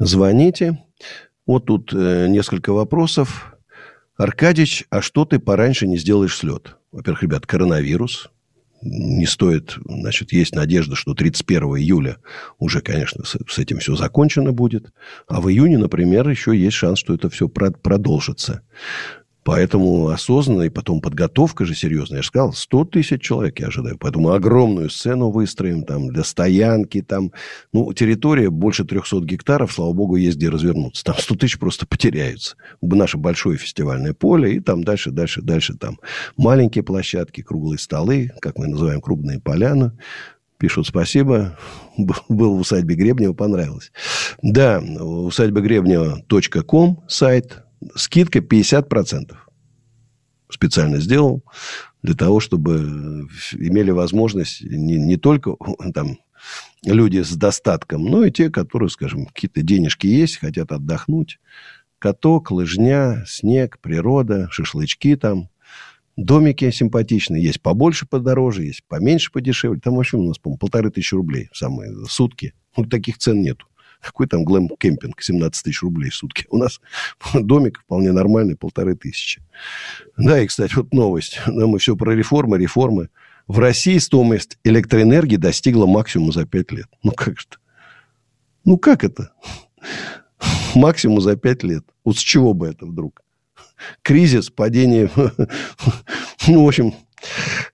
Звоните. 0.00 0.82
Вот 1.46 1.66
тут 1.66 1.92
э, 1.94 2.26
несколько 2.26 2.72
вопросов. 2.72 3.54
Аркадич, 4.16 4.84
а 4.90 5.00
что 5.00 5.24
ты 5.24 5.38
пораньше 5.38 5.86
не 5.86 5.96
сделаешь 5.96 6.36
слет? 6.36 6.76
Во-первых, 6.90 7.22
ребят, 7.22 7.46
коронавирус. 7.46 8.30
Не 8.82 9.26
стоит, 9.26 9.76
значит, 9.84 10.32
есть 10.32 10.56
надежда, 10.56 10.96
что 10.96 11.14
31 11.14 11.62
июля 11.76 12.16
уже, 12.58 12.80
конечно, 12.80 13.24
с, 13.24 13.36
с 13.48 13.58
этим 13.60 13.78
все 13.78 13.94
закончено 13.94 14.50
будет. 14.50 14.92
А 15.28 15.40
в 15.40 15.48
июне, 15.48 15.78
например, 15.78 16.28
еще 16.28 16.56
есть 16.56 16.74
шанс, 16.76 16.98
что 16.98 17.14
это 17.14 17.30
все 17.30 17.48
продолжится. 17.48 18.62
Поэтому 19.44 20.08
осознанно 20.08 20.62
и 20.62 20.70
потом 20.70 21.02
подготовка 21.02 21.66
же 21.66 21.74
серьезная. 21.74 22.18
Я 22.18 22.22
же 22.22 22.28
сказал, 22.28 22.52
100 22.54 22.84
тысяч 22.86 23.22
человек 23.22 23.60
я 23.60 23.66
ожидаю. 23.66 23.98
Поэтому 23.98 24.32
огромную 24.32 24.88
сцену 24.88 25.30
выстроим 25.30 25.84
там 25.84 26.08
для 26.08 26.24
стоянки. 26.24 27.02
Там, 27.02 27.30
ну, 27.72 27.92
территория 27.92 28.48
больше 28.48 28.84
300 28.84 29.20
гектаров, 29.20 29.72
слава 29.72 29.92
богу, 29.92 30.16
есть 30.16 30.38
где 30.38 30.48
развернуться. 30.48 31.04
Там 31.04 31.16
100 31.18 31.34
тысяч 31.36 31.58
просто 31.58 31.86
потеряются. 31.86 32.56
Наше 32.80 33.18
большое 33.18 33.58
фестивальное 33.58 34.14
поле. 34.14 34.54
И 34.54 34.60
там 34.60 34.82
дальше, 34.82 35.10
дальше, 35.10 35.42
дальше 35.42 35.74
там 35.74 35.98
маленькие 36.38 36.82
площадки, 36.82 37.42
круглые 37.42 37.78
столы, 37.78 38.32
как 38.40 38.56
мы 38.56 38.66
называем, 38.66 39.02
крупные 39.02 39.40
поляны. 39.40 39.92
Пишут 40.56 40.86
спасибо. 40.86 41.58
Был 41.98 42.56
в 42.56 42.60
усадьбе 42.60 42.94
Гребнева, 42.94 43.34
понравилось. 43.34 43.92
Да, 44.40 44.80
усадьба 44.80 45.60
Гребнева.ком 45.60 47.04
сайт 47.08 47.63
скидка 47.94 48.40
50%. 48.40 49.34
Специально 50.50 50.98
сделал 50.98 51.42
для 52.02 52.14
того, 52.14 52.38
чтобы 52.38 53.26
имели 53.54 53.90
возможность 53.90 54.62
не, 54.62 54.98
не 54.98 55.16
только 55.16 55.56
там, 55.94 56.18
люди 56.84 57.22
с 57.22 57.34
достатком, 57.34 58.04
но 58.04 58.24
и 58.24 58.30
те, 58.30 58.50
которые, 58.50 58.88
скажем, 58.88 59.26
какие-то 59.26 59.62
денежки 59.62 60.06
есть, 60.06 60.38
хотят 60.38 60.72
отдохнуть. 60.72 61.40
Каток, 61.98 62.50
лыжня, 62.50 63.24
снег, 63.26 63.78
природа, 63.80 64.48
шашлычки 64.50 65.16
там. 65.16 65.48
Домики 66.16 66.70
симпатичные. 66.70 67.42
Есть 67.42 67.60
побольше, 67.60 68.06
подороже, 68.06 68.64
есть 68.64 68.84
поменьше, 68.86 69.32
подешевле. 69.32 69.80
Там 69.80 69.96
вообще 69.96 70.16
у 70.16 70.22
нас, 70.22 70.38
по-моему, 70.38 70.58
полторы 70.58 70.90
тысячи 70.90 71.14
рублей 71.14 71.48
самые 71.52 71.92
сутки. 72.06 72.54
Ну, 72.76 72.84
таких 72.84 73.18
цен 73.18 73.40
нету. 73.40 73.66
Какой 74.04 74.26
там 74.26 74.44
глэм-кемпинг? 74.44 75.20
17 75.20 75.64
тысяч 75.64 75.82
рублей 75.82 76.10
в 76.10 76.14
сутки. 76.14 76.46
У 76.50 76.58
нас 76.58 76.80
домик 77.34 77.80
вполне 77.80 78.12
нормальный, 78.12 78.56
полторы 78.56 78.94
тысячи. 78.94 79.42
Да, 80.18 80.38
и, 80.40 80.46
кстати, 80.46 80.74
вот 80.74 80.92
новость. 80.92 81.40
Да, 81.46 81.66
мы 81.66 81.78
все 81.78 81.96
про 81.96 82.14
реформы, 82.14 82.58
реформы. 82.58 83.08
В 83.46 83.58
России 83.58 83.96
стоимость 83.98 84.58
электроэнергии 84.62 85.36
достигла 85.36 85.86
максимума 85.86 86.32
за 86.32 86.44
5 86.44 86.72
лет. 86.72 86.86
Ну, 87.02 87.12
как 87.12 87.38
же 87.38 87.46
Ну, 88.64 88.76
как 88.76 89.04
это? 89.04 89.32
Максимум 90.74 91.20
за 91.20 91.36
5 91.36 91.62
лет. 91.62 91.84
Вот 92.04 92.18
с 92.18 92.20
чего 92.20 92.52
бы 92.52 92.68
это 92.68 92.84
вдруг? 92.84 93.22
Кризис, 94.02 94.50
падение... 94.50 95.10
Ну, 96.46 96.62
в 96.62 96.68
общем, 96.68 96.92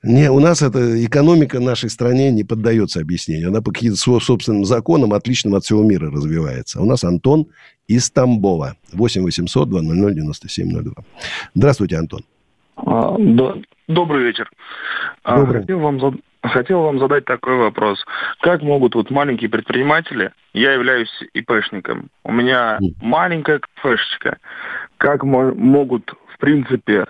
не, 0.03 0.31
у 0.31 0.41
нас 0.41 0.63
эта 0.63 1.05
экономика 1.05 1.61
нашей 1.61 1.91
стране 1.91 2.31
не 2.31 2.45
поддается 2.45 3.01
объяснению. 3.01 3.49
Она 3.49 3.61
по 3.61 3.73
каким-то 3.73 3.97
собственным 3.97 4.65
законам, 4.65 5.13
отличным 5.13 5.55
от 5.55 5.65
всего 5.65 5.83
мира, 5.83 6.11
развивается. 6.11 6.79
А 6.79 6.83
у 6.83 6.87
нас 6.87 7.05
Антон 7.05 7.47
из 7.89 8.11
Тамбова. 8.11 8.77
8 8.93 9.23
800 9.23 9.69
200 9.69 10.15
9702. 10.15 10.93
Здравствуйте, 11.55 11.97
Антон. 11.97 12.21
А, 12.77 13.17
добрый 13.89 14.25
вечер. 14.25 14.51
А, 15.23 15.41
добрый. 15.41 15.61
Хотел, 15.61 15.81
вам, 15.81 16.21
Хотел 16.43 16.83
вам 16.83 16.99
задать 16.99 17.27
такой 17.27 17.57
вопрос. 17.57 18.03
Как 18.41 18.63
могут 18.63 18.95
вот 18.95 19.11
маленькие 19.11 19.51
предприниматели, 19.51 20.33
я 20.55 20.73
являюсь 20.73 21.11
ИПшником, 21.35 22.09
у 22.25 22.33
меня 22.33 22.79
маленькая 23.03 23.61
кафешечка, 23.61 24.39
как 24.97 25.23
могут, 25.23 26.15
в 26.35 26.39
принципе, 26.39 27.07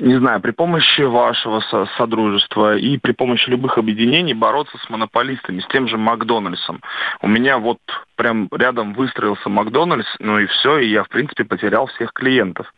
не 0.00 0.18
знаю, 0.18 0.40
при 0.40 0.50
помощи 0.50 1.02
вашего 1.02 1.60
со 1.60 1.86
содружества 1.96 2.76
и 2.76 2.98
при 2.98 3.12
помощи 3.12 3.48
любых 3.48 3.78
объединений 3.78 4.34
бороться 4.34 4.76
с 4.84 4.90
монополистами, 4.90 5.60
с 5.60 5.66
тем 5.68 5.88
же 5.88 5.96
Макдональдсом. 5.96 6.80
У 7.22 7.28
меня 7.28 7.58
вот 7.58 7.78
прям 8.16 8.48
рядом 8.50 8.94
выстроился 8.94 9.48
Макдональдс, 9.48 10.08
ну 10.18 10.38
и 10.38 10.46
все, 10.46 10.78
и 10.78 10.90
я, 10.90 11.04
в 11.04 11.08
принципе, 11.08 11.44
потерял 11.44 11.86
всех 11.86 12.12
клиентов. 12.12 12.72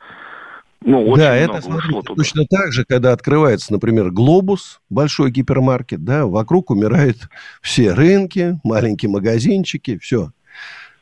Ну, 0.82 1.04
очень 1.08 1.24
да, 1.24 1.34
много 1.34 1.52
это 1.54 1.62
смотрите, 1.62 2.02
туда. 2.02 2.14
точно 2.16 2.44
так 2.48 2.72
же, 2.72 2.84
когда 2.84 3.12
открывается, 3.12 3.72
например, 3.72 4.10
глобус, 4.10 4.80
большой 4.90 5.30
гипермаркет, 5.30 6.04
да, 6.04 6.26
вокруг 6.26 6.70
умирают 6.70 7.16
все 7.62 7.92
рынки, 7.92 8.60
маленькие 8.62 9.10
магазинчики, 9.10 9.98
все. 9.98 10.30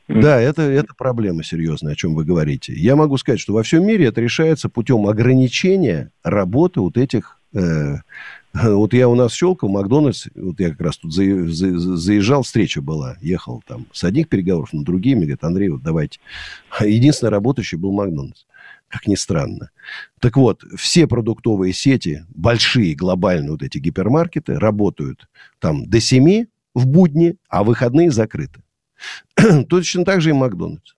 Да, 0.08 0.38
это, 0.38 0.62
это 0.62 0.94
проблема 0.96 1.42
серьезная, 1.42 1.92
о 1.92 1.96
чем 1.96 2.14
вы 2.14 2.24
говорите. 2.24 2.74
Я 2.74 2.94
могу 2.94 3.16
сказать, 3.16 3.40
что 3.40 3.54
во 3.54 3.62
всем 3.62 3.86
мире 3.86 4.06
это 4.06 4.20
решается 4.20 4.68
путем 4.68 5.06
ограничения 5.06 6.10
работы 6.22 6.80
вот 6.80 6.98
этих... 6.98 7.38
Э, 7.54 7.96
вот 8.52 8.92
я 8.92 9.08
у 9.08 9.14
нас 9.14 9.32
щелкал, 9.32 9.70
Макдональдс, 9.70 10.26
вот 10.34 10.60
я 10.60 10.70
как 10.70 10.80
раз 10.82 10.98
тут 10.98 11.14
за, 11.14 11.48
за, 11.48 11.78
заезжал, 11.78 12.42
встреча 12.42 12.82
была, 12.82 13.16
ехал 13.22 13.62
там 13.66 13.86
с 13.92 14.04
одних 14.04 14.28
переговоров 14.28 14.72
на 14.74 14.84
другие, 14.84 15.16
мне 15.16 15.24
говорят, 15.24 15.44
Андрей, 15.44 15.70
вот 15.70 15.82
давайте. 15.82 16.20
Единственный 16.80 17.30
работающий 17.30 17.78
был 17.78 17.92
Макдональдс, 17.92 18.44
как 18.88 19.06
ни 19.06 19.14
странно. 19.14 19.70
Так 20.20 20.36
вот, 20.36 20.64
все 20.76 21.06
продуктовые 21.06 21.72
сети, 21.72 22.26
большие, 22.28 22.94
глобальные 22.94 23.52
вот 23.52 23.62
эти 23.62 23.78
гипермаркеты, 23.78 24.58
работают 24.58 25.28
там 25.60 25.88
до 25.88 25.98
7 25.98 26.44
в 26.74 26.86
будни, 26.86 27.36
а 27.48 27.64
выходные 27.64 28.10
закрыты. 28.10 28.63
Точно 29.68 30.04
так 30.04 30.20
же 30.20 30.30
и 30.30 30.32
Макдональдс. 30.32 30.94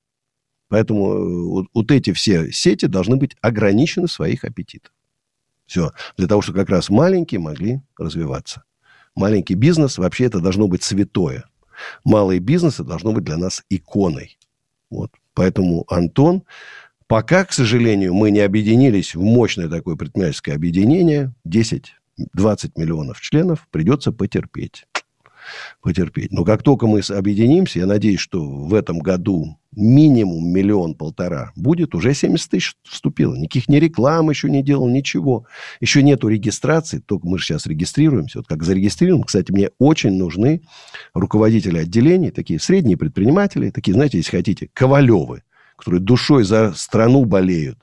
Поэтому 0.68 1.12
э, 1.12 1.42
вот, 1.44 1.66
вот 1.72 1.90
эти 1.90 2.12
все 2.12 2.50
сети 2.50 2.86
должны 2.86 3.16
быть 3.16 3.36
ограничены 3.40 4.08
своих 4.08 4.44
аппетитах. 4.44 4.92
Все. 5.66 5.92
Для 6.16 6.26
того, 6.26 6.42
чтобы 6.42 6.58
как 6.58 6.70
раз 6.70 6.90
маленькие 6.90 7.40
могли 7.40 7.80
развиваться. 7.98 8.64
Маленький 9.14 9.54
бизнес, 9.54 9.98
вообще 9.98 10.25
это 10.26 10.40
должно 10.40 10.68
быть 10.68 10.82
святое. 10.82 11.44
Малые 12.04 12.40
бизнесы 12.40 12.84
должно 12.84 13.12
быть 13.12 13.25
для 13.25 13.36
нас 13.36 13.64
иконой. 13.68 14.38
Вот. 14.90 15.12
Поэтому, 15.34 15.84
Антон, 15.88 16.44
пока, 17.06 17.44
к 17.44 17.52
сожалению, 17.52 18.14
мы 18.14 18.30
не 18.30 18.40
объединились 18.40 19.14
в 19.14 19.22
мощное 19.22 19.68
такое 19.68 19.96
предпринимательское 19.96 20.54
объединение, 20.54 21.34
10-20 21.46 21.90
миллионов 22.76 23.20
членов, 23.20 23.66
придется 23.70 24.12
потерпеть 24.12 24.86
потерпеть. 25.82 26.32
Но 26.32 26.44
как 26.44 26.62
только 26.62 26.86
мы 26.86 27.00
объединимся, 27.08 27.80
я 27.80 27.86
надеюсь, 27.86 28.20
что 28.20 28.42
в 28.42 28.74
этом 28.74 28.98
году 28.98 29.58
минимум 29.72 30.48
миллион-полтора 30.48 31.52
будет, 31.54 31.94
уже 31.94 32.14
70 32.14 32.50
тысяч 32.50 32.74
вступило. 32.82 33.34
Никаких 33.34 33.68
ни 33.68 33.76
реклам 33.76 34.30
еще 34.30 34.50
не 34.50 34.62
делал, 34.62 34.88
ничего. 34.88 35.46
Еще 35.80 36.02
нету 36.02 36.28
регистрации, 36.28 36.98
только 36.98 37.28
мы 37.28 37.38
же 37.38 37.44
сейчас 37.44 37.66
регистрируемся. 37.66 38.38
Вот 38.38 38.48
как 38.48 38.62
зарегистрируем, 38.62 39.22
кстати, 39.22 39.52
мне 39.52 39.70
очень 39.78 40.16
нужны 40.16 40.62
руководители 41.12 41.78
отделений, 41.78 42.30
такие 42.30 42.58
средние 42.58 42.96
предприниматели, 42.96 43.70
такие, 43.70 43.92
знаете, 43.92 44.18
если 44.18 44.36
хотите, 44.36 44.70
Ковалевы, 44.72 45.42
которые 45.76 46.00
душой 46.00 46.44
за 46.44 46.72
страну 46.74 47.24
болеют, 47.24 47.78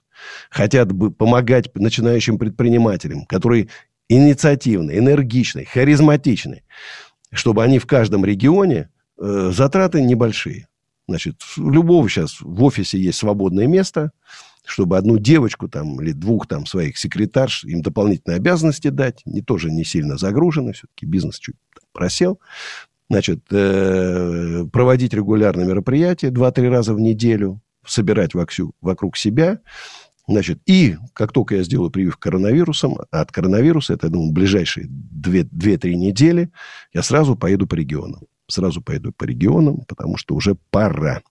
хотят 0.50 0.92
бы 0.92 1.12
помогать 1.12 1.74
начинающим 1.76 2.38
предпринимателям, 2.38 3.26
которые 3.26 3.70
инициативные, 4.10 5.00
энергичные, 5.00 5.66
харизматичные 5.66 6.64
чтобы 7.34 7.64
они 7.64 7.80
в 7.80 7.86
каждом 7.86 8.24
регионе, 8.24 8.90
э, 9.20 9.52
затраты 9.54 10.02
небольшие. 10.02 10.68
Значит, 11.08 11.42
у 11.58 11.70
любого 11.70 12.08
сейчас 12.10 12.40
в 12.40 12.64
офисе 12.64 12.98
есть 12.98 13.20
свободное 13.20 13.68
место, 13.68 14.12
чтобы 14.66 14.98
одну 14.98 15.18
девочку 15.18 15.68
там 15.68 16.02
или 16.02 16.14
двух 16.14 16.48
там 16.48 16.66
своих 16.66 16.98
секретарш 16.98 17.66
им 17.66 17.82
дополнительные 17.82 18.38
обязанности 18.38 18.88
дать, 18.88 19.22
не 19.26 19.42
тоже 19.42 19.70
не 19.70 19.84
сильно 19.84 20.18
загружены, 20.18 20.72
все-таки 20.72 21.06
бизнес 21.06 21.40
чуть 21.40 21.56
просел. 21.92 22.40
Значит, 23.10 23.42
э, 23.52 24.66
проводить 24.72 25.14
регулярные 25.14 25.68
мероприятия 25.68 26.30
2-3 26.30 26.70
раза 26.70 26.94
в 26.94 27.00
неделю, 27.00 27.62
собирать 27.86 28.34
воксю, 28.34 28.74
вокруг 28.80 29.18
себя, 29.18 29.60
Значит, 30.28 30.60
и 30.66 30.96
как 31.14 31.34
только 31.34 31.56
я 31.56 31.64
сделаю 31.64 31.90
прививку 31.92 32.22
коронавирусом, 32.22 32.98
а 33.12 33.22
от 33.22 33.32
коронавируса, 33.32 33.94
это, 33.94 34.08
я 34.08 34.14
думаю, 34.14 34.32
ближайшие 34.32 34.88
2-3 34.88 35.94
недели, 35.96 36.50
я 36.94 37.02
сразу 37.02 37.36
поеду 37.36 37.68
по 37.68 37.76
регионам. 37.76 38.22
Сразу 38.48 38.82
поеду 38.82 39.12
по 39.12 39.26
регионам, 39.26 39.80
потому 39.88 40.18
что 40.18 40.36
уже 40.36 40.56
пора. 40.72 41.22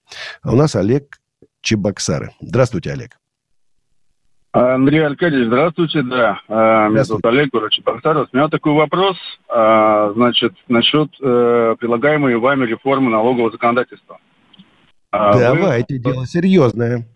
А 0.43 0.53
у 0.53 0.57
нас 0.57 0.77
Олег 0.77 1.19
Чебоксары. 1.63 2.33
Здравствуйте, 2.41 2.93
Олег. 2.93 3.19
Андрей 4.53 5.07
Аркадьевич, 5.07 5.47
здравствуйте, 5.47 6.03
да. 6.03 6.41
А, 6.47 6.89
меня 6.89 7.05
зовут 7.05 7.25
Олег, 7.25 7.51
город 7.51 7.73
Чебоксаров. 7.73 8.29
У 8.31 8.37
меня 8.37 8.49
такой 8.49 8.75
вопрос, 8.75 9.17
а, 9.49 10.13
значит, 10.13 10.53
насчет 10.69 11.09
э, 11.23 11.77
предлагаемой 11.79 12.37
вами 12.37 12.67
реформы 12.67 13.11
налогового 13.11 13.51
законодательства. 13.51 14.19
Давайте, 15.11 15.95
Вы... 15.95 16.01
дело 16.01 16.27
серьезное. 16.27 17.07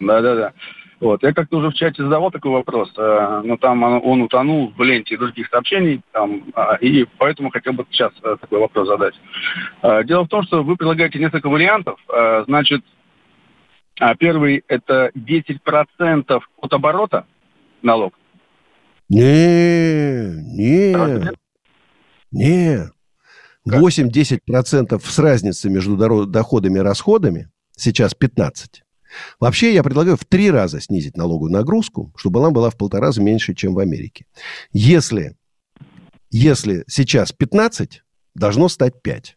Да-да-да. 0.00 0.52
Вот. 1.00 1.22
Я 1.22 1.32
как-то 1.32 1.56
уже 1.56 1.70
в 1.70 1.74
чате 1.74 2.02
задавал 2.02 2.30
такой 2.30 2.50
вопрос, 2.50 2.92
э, 2.96 3.40
но 3.42 3.56
там 3.56 3.82
он, 3.82 4.00
он 4.04 4.22
утонул 4.22 4.70
в 4.76 4.82
ленте 4.82 5.16
других 5.16 5.48
сообщений, 5.48 6.02
там, 6.12 6.44
э, 6.54 6.78
и 6.82 7.06
поэтому 7.16 7.50
хотел 7.50 7.72
бы 7.72 7.86
сейчас 7.90 8.12
э, 8.22 8.36
такой 8.38 8.60
вопрос 8.60 8.86
задать. 8.86 9.14
Э, 9.82 10.04
дело 10.04 10.24
в 10.24 10.28
том, 10.28 10.42
что 10.42 10.62
вы 10.62 10.76
предлагаете 10.76 11.18
несколько 11.18 11.48
вариантов. 11.48 11.98
Э, 12.14 12.44
значит, 12.46 12.84
э, 13.98 14.14
первый– 14.18 14.62
это 14.68 15.10
10% 15.14 16.40
от 16.58 16.72
оборота 16.72 17.24
налог. 17.80 18.12
Не, 19.08 20.34
не, 20.54 21.30
не. 22.30 22.90
8-10% 23.66 25.00
с 25.02 25.18
разницей 25.18 25.70
между 25.70 26.26
доходами 26.26 26.78
и 26.78 26.82
расходами, 26.82 27.48
сейчас 27.74 28.14
15. 28.14 28.82
Вообще, 29.38 29.74
я 29.74 29.82
предлагаю 29.82 30.16
в 30.16 30.24
три 30.24 30.50
раза 30.50 30.80
снизить 30.80 31.16
налоговую 31.16 31.52
нагрузку, 31.52 32.12
чтобы 32.16 32.40
она 32.40 32.50
была 32.50 32.70
в 32.70 32.76
полтора 32.76 33.08
раза 33.08 33.22
меньше, 33.22 33.54
чем 33.54 33.74
в 33.74 33.78
Америке. 33.78 34.26
Если, 34.72 35.36
если 36.30 36.84
сейчас 36.86 37.32
15, 37.32 38.02
должно 38.34 38.68
стать 38.68 39.02
5. 39.02 39.36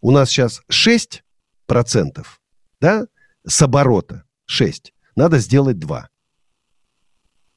У 0.00 0.10
нас 0.10 0.30
сейчас 0.30 0.62
6 0.68 1.22
процентов, 1.66 2.40
да, 2.80 3.06
с 3.46 3.60
оборота 3.62 4.24
6. 4.46 4.92
Надо 5.16 5.38
сделать 5.38 5.78
2. 5.78 6.08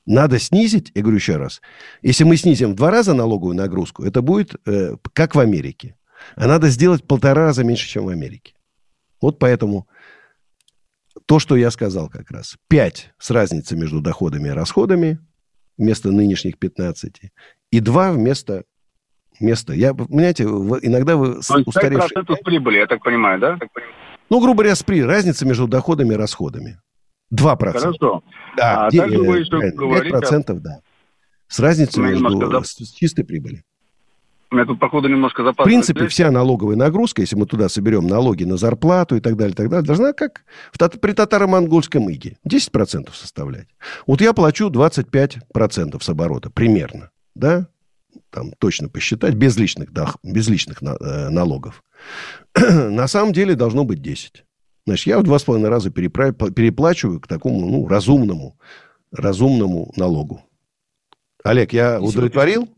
Надо 0.06 0.40
снизить, 0.40 0.92
я 0.96 1.02
говорю 1.02 1.18
еще 1.18 1.36
раз, 1.36 1.62
если 2.02 2.24
мы 2.24 2.38
снизим 2.38 2.72
в 2.72 2.76
два 2.76 2.92
раза 2.92 3.14
налоговую 3.14 3.58
нагрузку, 3.58 4.04
это 4.06 4.22
будет 4.22 4.56
э, 4.66 4.96
как 5.12 5.36
в 5.36 5.40
Америке. 5.40 5.98
А 6.38 6.48
надо 6.48 6.70
сделать 6.70 7.04
полтора 7.04 7.48
раза 7.48 7.66
меньше, 7.66 7.90
чем 7.90 8.06
в 8.06 8.10
Америке. 8.10 8.54
Вот 9.22 9.38
поэтому 9.38 9.88
то, 11.28 11.40
что 11.40 11.56
я 11.56 11.70
сказал 11.72 12.10
как 12.10 12.32
раз. 12.32 12.58
5 12.70 13.14
с 13.20 13.32
разницей 13.32 13.78
между 13.78 14.02
доходами 14.02 14.48
и 14.48 14.52
расходами 14.52 15.20
вместо 15.78 16.12
нынешних 16.12 16.58
15. 16.58 17.22
И 17.72 17.80
2 17.80 18.12
вместо 18.14 18.64
вместо... 19.40 19.74
Я, 19.74 19.94
понимаете, 19.94 20.44
иногда 20.44 21.16
вы... 21.16 21.36
Есть 21.36 21.52
устаревшие... 21.68 22.24
5% 22.24 22.36
прибыли, 22.44 22.78
я 22.78 22.88
так 22.88 23.04
понимаю, 23.04 23.40
да? 23.40 23.60
Ну, 24.30 24.40
грубо 24.40 24.64
говоря, 24.64 24.76
спри, 24.76 25.04
разница 25.04 25.46
между 25.46 25.68
доходами 25.68 26.14
и 26.14 26.18
расходами. 26.18 26.80
2%. 27.34 27.58
Хорошо. 27.58 28.24
Да, 28.56 28.88
а 28.88 28.90
де, 28.90 29.00
также 29.00 29.20
вы 29.20 29.40
еще 29.40 29.52
5%, 29.52 29.72
говорите... 29.76 30.54
да. 30.56 30.80
С 31.48 31.60
разницей 31.60 32.04
между... 32.04 32.64
С 32.64 32.92
чистой 32.94 33.24
прибыли. 33.24 33.64
Тут, 34.50 34.80
походу, 34.80 35.10
немножко 35.10 35.44
запас. 35.44 35.66
В 35.66 35.68
принципе, 35.68 36.08
вся 36.08 36.32
налоговая 36.32 36.78
нагрузка, 36.78 37.22
если 37.22 37.36
мы 37.36 37.46
туда 37.46 37.68
соберем 37.68 38.08
налоги 38.08 38.46
на 38.46 38.56
зарплату 38.56 39.18
и 39.18 39.20
так 39.20 39.36
далее, 39.36 39.54
так 39.54 39.70
далее, 39.70 39.86
должна 39.86 40.14
как 40.14 40.46
в, 40.72 40.78
при 41.00 41.12
татаро-монгольском 41.12 42.10
иге 42.10 42.38
10% 42.48 43.10
составлять. 43.14 43.68
Вот 44.06 44.22
я 44.22 44.32
плачу 44.32 44.70
25% 44.70 46.02
с 46.02 46.10
оборота, 46.10 46.50
примерно, 46.50 47.12
да? 47.36 47.68
Там 48.30 48.52
точно 48.58 48.88
посчитать, 48.88 49.36
без 49.36 49.58
личных, 49.58 49.92
да, 49.92 50.14
без 50.24 50.48
личных 50.48 50.82
на, 50.82 50.96
э, 51.00 51.30
налогов. 51.30 51.84
на 52.56 53.08
самом 53.08 53.34
деле 53.34 53.54
должно 53.54 53.84
быть 53.84 54.02
10. 54.02 54.46
Значит, 54.86 55.08
я 55.08 55.20
в 55.20 55.24
два 55.24 55.40
с 55.40 55.44
половиной 55.44 55.70
раза 55.70 55.92
переплачиваю 55.92 57.20
к 57.20 57.28
такому, 57.28 57.70
ну, 57.70 57.88
разумному, 57.88 58.58
разумному 59.12 59.92
налогу. 59.98 60.42
Олег, 61.44 61.74
я 61.74 62.00
удовлетворил 62.00 62.70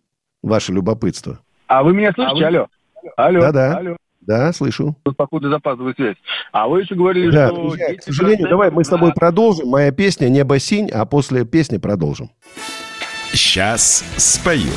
ваше 0.41 0.73
любопытство? 0.73 1.39
А 1.69 1.83
вы 1.83 1.93
меня 1.93 2.11
слышите? 2.11 2.45
А 2.45 2.49
вы... 2.49 2.57
Алло. 2.57 2.67
Алло. 3.15 3.39
Да-да. 3.41 3.77
Алло. 3.77 3.97
Да, 4.21 4.51
слышу. 4.53 4.95
Тут, 5.03 5.15
походу, 5.15 5.49
запаздывает 5.49 5.95
связь. 5.95 6.17
А 6.51 6.67
вы 6.67 6.81
еще 6.81 6.95
говорили, 6.95 7.31
да, 7.31 7.47
что... 7.47 7.61
Друзья, 7.61 7.95
к 7.95 8.03
сожалению, 8.03 8.49
давай 8.49 8.71
мы 8.71 8.83
с 8.83 8.89
тобой 8.89 9.13
продолжим. 9.13 9.69
Моя 9.69 9.91
песня 9.91 10.29
«Небо 10.29 10.59
синь», 10.59 10.89
а 10.89 11.05
после 11.05 11.45
песни 11.45 11.77
продолжим. 11.77 12.31
Сейчас 13.31 14.03
спою. 14.17 14.71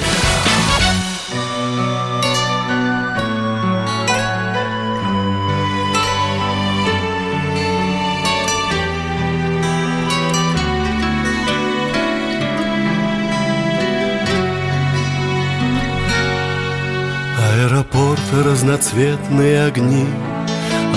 Солнца 18.32 18.48
разноцветные 18.48 19.66
огни 19.66 20.06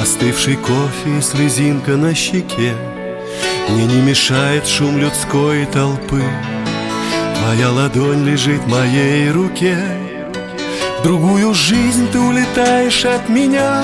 Остывший 0.02 0.56
кофе 0.56 1.18
и 1.18 1.22
слезинка 1.22 1.92
на 1.92 2.14
щеке. 2.14 2.74
Мне 3.70 3.86
не 3.86 4.02
мешает 4.02 4.68
шум 4.68 4.98
людской 4.98 5.66
толпы. 5.66 6.22
Твоя 7.40 7.72
ладонь 7.72 8.26
лежит 8.26 8.62
в 8.62 8.68
моей 8.68 9.32
руке. 9.32 9.78
В 11.00 11.04
другую 11.04 11.54
жизнь 11.54 12.08
ты 12.12 12.20
улетаешь 12.20 13.06
от 13.06 13.30
меня. 13.30 13.84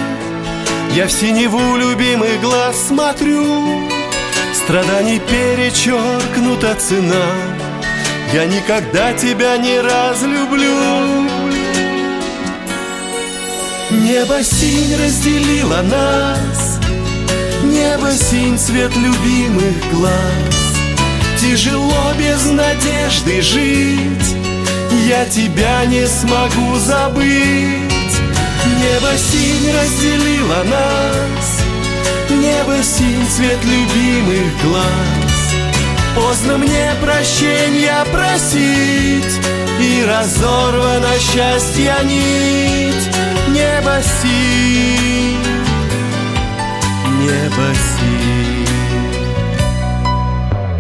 Я 0.96 1.08
в 1.08 1.12
синеву 1.12 1.78
любимых 1.78 2.42
глаз 2.42 2.76
смотрю. 2.88 3.90
Страданий 4.54 5.20
перечеркнута 5.20 6.76
цена. 6.76 7.26
Я 8.34 8.46
никогда 8.46 9.14
тебя 9.14 9.58
не 9.58 9.80
разлюблю 9.80 11.41
Небо 13.92 14.42
синь 14.42 14.96
разделила 14.96 15.82
нас. 15.82 16.80
Небо 17.64 18.10
синь 18.12 18.58
цвет 18.58 18.96
любимых 18.96 19.76
глаз. 19.92 20.14
Тяжело 21.38 22.14
без 22.18 22.46
надежды 22.46 23.42
жить. 23.42 24.36
Я 25.08 25.26
тебя 25.26 25.86
не 25.86 26.08
смогу 26.08 26.78
забыть. 26.78 28.16
Небо 28.80 29.18
синь 29.18 29.72
разделила 29.74 30.64
нас. 30.64 31.60
Небо 32.30 32.82
синь 32.82 33.28
цвет 33.30 33.60
любимых 33.66 34.64
глаз. 34.64 35.32
Поздно 36.16 36.58
мне 36.58 36.92
прощения 37.02 38.06
просить 38.12 39.40
И 39.80 40.06
разорвана 40.06 41.14
счастья 41.18 41.96
нить 42.04 43.21
Небо 43.62 44.02
синь 44.02 45.38
Небо 47.22 47.68
синь. 48.00 48.68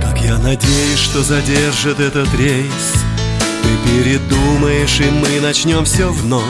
Как 0.01 0.19
я 0.21 0.39
надеюсь, 0.39 0.97
что 0.97 1.21
задержит 1.21 1.99
этот 1.99 2.33
рейс. 2.33 2.93
Ты 3.61 3.69
передумаешь, 3.85 4.99
и 4.99 5.11
мы 5.11 5.39
начнем 5.41 5.85
все 5.85 6.09
вновь. 6.09 6.43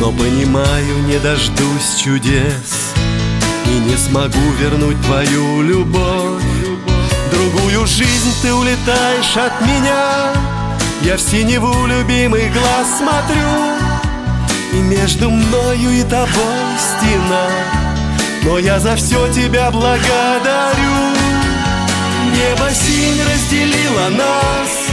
Но 0.00 0.12
понимаю, 0.12 0.98
не 1.06 1.18
дождусь 1.18 1.96
чудес. 2.02 2.94
И 3.66 3.90
не 3.90 3.96
смогу 3.98 4.50
вернуть 4.58 5.00
твою 5.02 5.60
любовь. 5.60 6.42
Другую 7.30 7.86
жизнь 7.86 8.34
ты 8.40 8.54
улетаешь 8.54 9.36
от 9.36 9.60
меня. 9.60 10.32
Я 11.02 11.18
в 11.18 11.20
синеву 11.20 11.86
любимый 11.86 12.48
глаз 12.48 12.88
смотрю 12.98 13.83
И 14.74 14.76
между 14.78 15.30
мною 15.30 15.90
и 15.92 16.02
тобой 16.02 16.66
стена. 16.76 17.46
Но 18.42 18.58
я 18.58 18.80
за 18.80 18.96
все 18.96 19.32
тебя 19.32 19.70
благодарю. 19.70 21.14
Небо 22.34 22.68
синь 22.72 23.20
разделило 23.22 24.08
нас. 24.08 24.88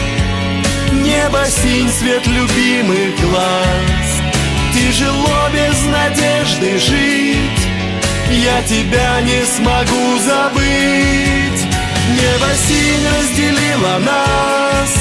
Небо 0.91 1.44
синь 1.50 1.89
цвет 1.89 2.28
любимых 2.28 3.20
глаз. 3.22 4.22
Тяжело 4.72 5.50
без 5.52 5.84
надежды 5.86 6.78
жить. 6.78 7.67
Я 8.30 8.62
тебя 8.62 9.20
не 9.22 9.44
смогу 9.46 10.20
забыть. 10.20 11.65
Небо 12.20 12.52
синь 12.67 13.08
разделило 13.17 13.98
нас. 14.06 14.96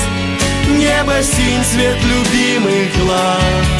Небо 0.69 1.23
синь 1.23 1.65
цвет 1.71 1.99
любимых 2.03 2.97
глаз 3.05 3.80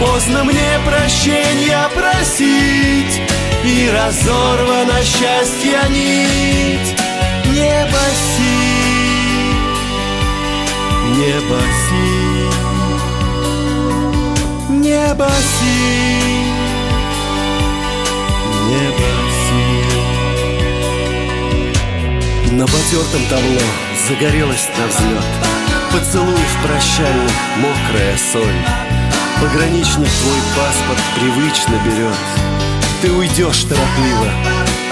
Поздно 0.00 0.44
мне 0.44 0.80
прощения 0.86 1.86
просить 1.94 3.20
И 3.62 3.90
разорвана 3.90 5.02
счастья 5.02 5.86
нить. 5.90 6.96
Небо 7.44 8.00
синь 8.38 9.60
Небо 11.18 11.60
синь 11.86 12.50
Небо 14.80 15.28
синь 15.60 16.50
Небо 18.70 19.10
синь. 19.48 20.00
На 22.56 22.64
потертом 22.66 23.22
табло 23.28 23.66
загорелась 24.08 24.68
на 24.78 24.86
взлет. 24.86 25.24
Поцелуев 25.92 26.52
прощальных 26.62 27.32
мокрая 27.58 28.16
соль 28.16 28.89
Пограничник 29.40 30.08
твой 30.08 30.40
паспорт 30.54 31.02
привычно 31.16 31.74
берет. 31.86 32.14
Ты 33.00 33.10
уйдешь 33.10 33.62
торопливо, 33.62 34.28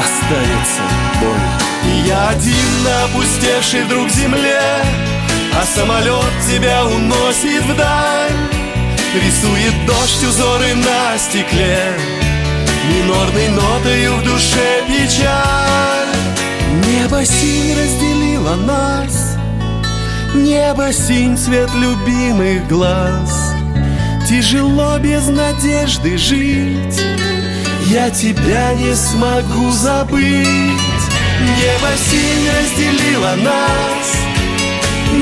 останется 0.01 0.83
боль. 1.21 1.69
И 1.85 2.09
я 2.09 2.31
один 2.31 2.83
на 2.85 3.05
опустевшей 3.05 3.85
вдруг 3.85 4.09
земле 4.11 4.61
А 5.55 5.65
самолет 5.65 6.33
тебя 6.51 6.85
уносит 6.87 7.63
вдаль. 7.65 8.33
Рисует 9.15 9.87
дождь 9.87 10.25
узоры 10.25 10.75
на 10.75 11.19
стекле 11.19 11.79
Минорной 12.89 13.49
нотою 13.49 14.15
в 14.17 14.25
душе 14.25 14.83
печаль. 14.87 16.09
Небо 16.87 17.25
синь 17.25 17.75
разделило 17.75 18.55
нас 18.57 19.37
Небо 20.35 20.93
синь 20.93 21.37
цвет 21.37 21.71
любимых 21.75 22.67
глаз 22.69 23.48
Тяжело 24.29 24.99
без 24.99 25.27
надежды 25.29 26.19
жить. 26.19 27.01
Я 27.87 28.11
тебя 28.11 28.75
не 28.75 28.95
смогу 28.95 29.71
забыть. 29.71 30.21
Небо 31.41 31.91
синь 31.97 32.51
разделило 32.51 33.37
нас. 33.37 34.17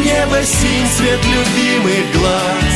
Небо 0.05 0.43
синь 0.43 0.89
цвет 0.97 1.21
любимых 1.25 2.13
глаз. 2.15 2.75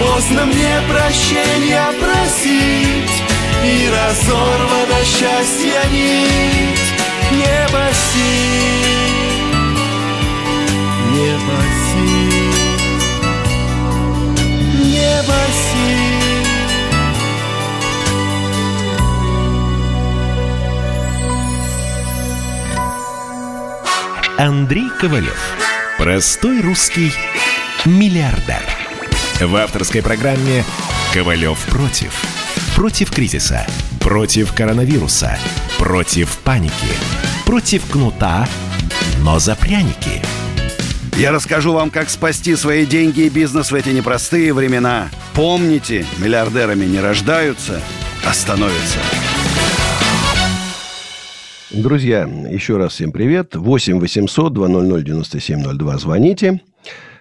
Поздно 0.00 0.46
мне 0.46 0.80
прощения 0.90 1.86
просить 2.00 3.22
И 3.62 3.90
разорвана 3.90 5.04
счастья 5.04 5.82
нить. 5.92 6.94
Небо 7.32 7.90
синь. 7.92 8.86
Небо 11.12 11.60
синь 11.60 11.85
Андрей 24.38 24.90
Ковалев. 25.00 25.38
Простой 25.96 26.60
русский 26.60 27.10
миллиардер. 27.86 28.62
В 29.40 29.56
авторской 29.56 30.02
программе 30.02 30.62
«Ковалев 31.14 31.58
против». 31.70 32.12
Против 32.74 33.10
кризиса, 33.10 33.66
против 34.00 34.52
коронавируса, 34.52 35.38
против 35.78 36.36
паники, 36.44 36.72
против 37.46 37.90
кнута, 37.90 38.46
но 39.20 39.38
за 39.38 39.56
пряники. 39.56 40.25
Я 41.16 41.32
расскажу 41.32 41.72
вам, 41.72 41.90
как 41.90 42.10
спасти 42.10 42.54
свои 42.56 42.84
деньги 42.84 43.20
и 43.20 43.30
бизнес 43.30 43.72
в 43.72 43.74
эти 43.74 43.88
непростые 43.88 44.52
времена. 44.52 45.08
Помните, 45.34 46.04
миллиардерами 46.18 46.84
не 46.84 47.00
рождаются, 47.00 47.80
а 48.22 48.34
становятся. 48.34 48.98
Друзья, 51.70 52.28
еще 52.50 52.76
раз 52.76 52.92
всем 52.92 53.12
привет. 53.12 53.56
8 53.56 53.98
800 53.98 54.52
200 54.52 55.04
9702. 55.04 55.98
Звоните. 55.98 56.60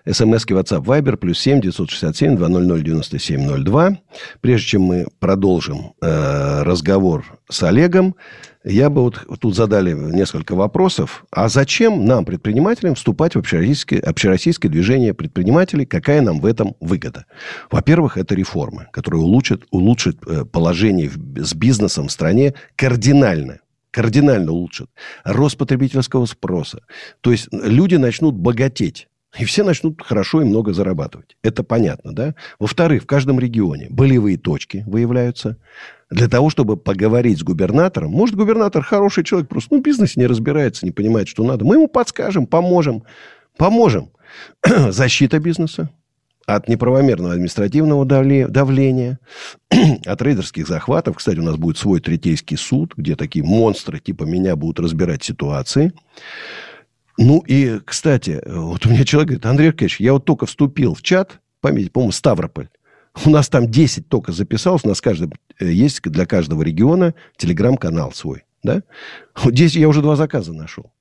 СМСки 0.06 0.54
WhatsApp 0.54 0.84
Viber 0.84 1.16
плюс 1.16 1.40
7 1.40 1.62
967 1.62 2.36
200 2.36 2.84
9702. 2.84 3.98
Прежде 4.42 4.68
чем 4.68 4.82
мы 4.82 5.08
продолжим 5.20 5.94
э, 6.02 6.64
разговор 6.64 7.24
с 7.50 7.64
Олегом, 7.64 8.16
я 8.66 8.90
бы 8.90 9.04
вот 9.04 9.26
тут 9.40 9.56
задали 9.56 9.94
несколько 9.94 10.56
вопросов. 10.56 11.26
А 11.32 11.50
зачем 11.50 12.06
нам, 12.06 12.26
предпринимателям, 12.26 12.96
вступать 12.96 13.36
в 13.36 13.40
общероссийское, 13.40 14.00
общероссийское 14.00 14.72
движение 14.72 15.14
предпринимателей? 15.14 15.86
Какая 15.86 16.22
нам 16.22 16.40
в 16.40 16.46
этом 16.46 16.76
выгода? 16.80 17.26
Во-первых, 17.70 18.18
это 18.18 18.34
реформы, 18.34 18.88
которые 18.92 19.22
улучшат, 19.22 19.62
улучшат 19.70 20.18
э, 20.28 20.46
положение 20.46 21.12
с 21.12 21.54
бизнесом 21.54 22.08
в 22.08 22.12
стране 22.12 22.56
кардинально 22.76 23.60
кардинально 23.92 24.52
улучшат. 24.52 24.90
Рост 25.24 25.58
потребительского 25.58 26.26
спроса. 26.26 26.82
То 27.22 27.32
есть 27.32 27.48
люди 27.54 27.96
начнут 27.96 28.36
богатеть. 28.36 29.08
И 29.40 29.46
все 29.46 29.64
начнут 29.64 30.02
хорошо 30.02 30.42
и 30.42 30.46
много 30.46 30.74
зарабатывать. 30.74 31.38
Это 31.44 31.64
понятно, 31.64 32.14
да? 32.14 32.36
Во-вторых, 32.60 33.04
в 33.04 33.06
каждом 33.06 33.40
регионе 33.40 33.88
болевые 33.90 34.38
точки 34.38 34.84
выявляются. 34.88 35.58
Для 36.12 36.28
того, 36.28 36.50
чтобы 36.50 36.78
поговорить 36.78 37.40
с 37.40 37.44
губернатором. 37.44 38.12
Может, 38.12 38.36
губернатор 38.36 38.84
хороший 38.84 39.24
человек, 39.24 39.50
просто 39.50 39.74
ну, 39.74 39.80
в 39.80 39.84
бизнесе 39.84 40.20
не 40.20 40.28
разбирается, 40.28 40.86
не 40.86 40.92
понимает, 40.92 41.28
что 41.28 41.44
надо. 41.44 41.66
Мы 41.66 41.76
ему 41.76 41.88
подскажем, 41.88 42.46
поможем. 42.46 43.04
Поможем. 43.58 44.12
Защита 44.90 45.40
бизнеса. 45.40 45.90
от 46.46 46.70
неправомерного 46.70 47.34
административного 47.34 48.06
давления, 48.06 49.20
от 50.06 50.22
рейдерских 50.22 50.68
захватов. 50.68 51.18
Кстати, 51.18 51.40
у 51.40 51.44
нас 51.44 51.56
будет 51.56 51.78
свой 51.78 52.00
третейский 52.02 52.58
суд, 52.58 52.94
где 52.96 53.16
такие 53.16 53.44
монстры 53.44 54.00
типа 54.00 54.24
меня 54.26 54.56
будут 54.56 54.80
разбирать 54.80 55.24
ситуации. 55.24 55.92
Ну 57.18 57.40
и, 57.48 57.80
кстати, 57.84 58.42
вот 58.46 58.86
у 58.86 58.90
меня 58.90 59.06
человек 59.06 59.30
говорит, 59.30 59.46
Андрей 59.46 59.70
Аркадьевич, 59.70 60.00
я 60.00 60.14
вот 60.14 60.26
только 60.26 60.46
вступил 60.46 60.94
в 60.94 61.02
чат, 61.02 61.40
память, 61.62 61.92
по-моему, 61.92 62.12
Ставрополь. 62.12 62.68
У 63.24 63.30
нас 63.30 63.48
там 63.48 63.70
10 63.72 64.10
только 64.10 64.32
записалось, 64.32 64.84
у 64.84 64.90
нас 64.90 65.00
каждый, 65.00 65.30
э, 65.60 65.72
есть 65.72 66.02
для 66.02 66.26
каждого 66.26 66.62
региона 66.64 67.14
телеграм-канал 67.38 68.12
свой. 68.12 68.44
Да? 68.64 68.84
Вот 69.36 69.54
здесь 69.54 69.76
я 69.76 69.88
уже 69.88 70.02
два 70.02 70.16
заказа 70.16 70.54
нашел. 70.54 70.92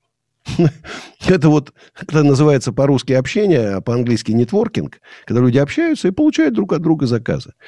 Это 1.27 1.49
вот, 1.49 1.73
это 1.99 2.21
называется 2.23 2.71
по-русски 2.71 3.13
общение, 3.13 3.75
а 3.75 3.81
по-английски 3.81 4.31
нетворкинг, 4.31 5.01
когда 5.25 5.41
люди 5.41 5.57
общаются 5.57 6.07
и 6.07 6.11
получают 6.11 6.53
друг 6.53 6.73
от 6.73 6.81
друга 6.81 7.07
заказы. 7.07 7.53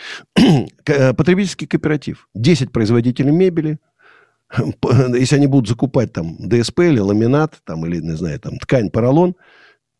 Э, 0.85 1.13
потребительский 1.13 1.67
кооператив. 1.67 2.29
10 2.33 2.71
производителей 2.71 3.31
мебели. 3.31 3.79
Если 5.19 5.35
они 5.35 5.47
будут 5.47 5.67
закупать 5.67 6.13
там 6.13 6.37
ДСП 6.39 6.79
или 6.81 6.99
ламинат, 6.99 7.59
там, 7.65 7.85
или, 7.85 7.99
не 7.99 8.15
знаю, 8.15 8.39
там, 8.39 8.57
ткань, 8.57 8.89
поролон, 8.89 9.35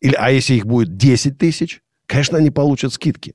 или, 0.00 0.14
а 0.14 0.30
если 0.30 0.54
их 0.54 0.64
будет 0.64 0.96
10 0.96 1.36
тысяч, 1.36 1.82
конечно, 2.06 2.38
они 2.38 2.50
получат 2.50 2.94
скидки. 2.94 3.34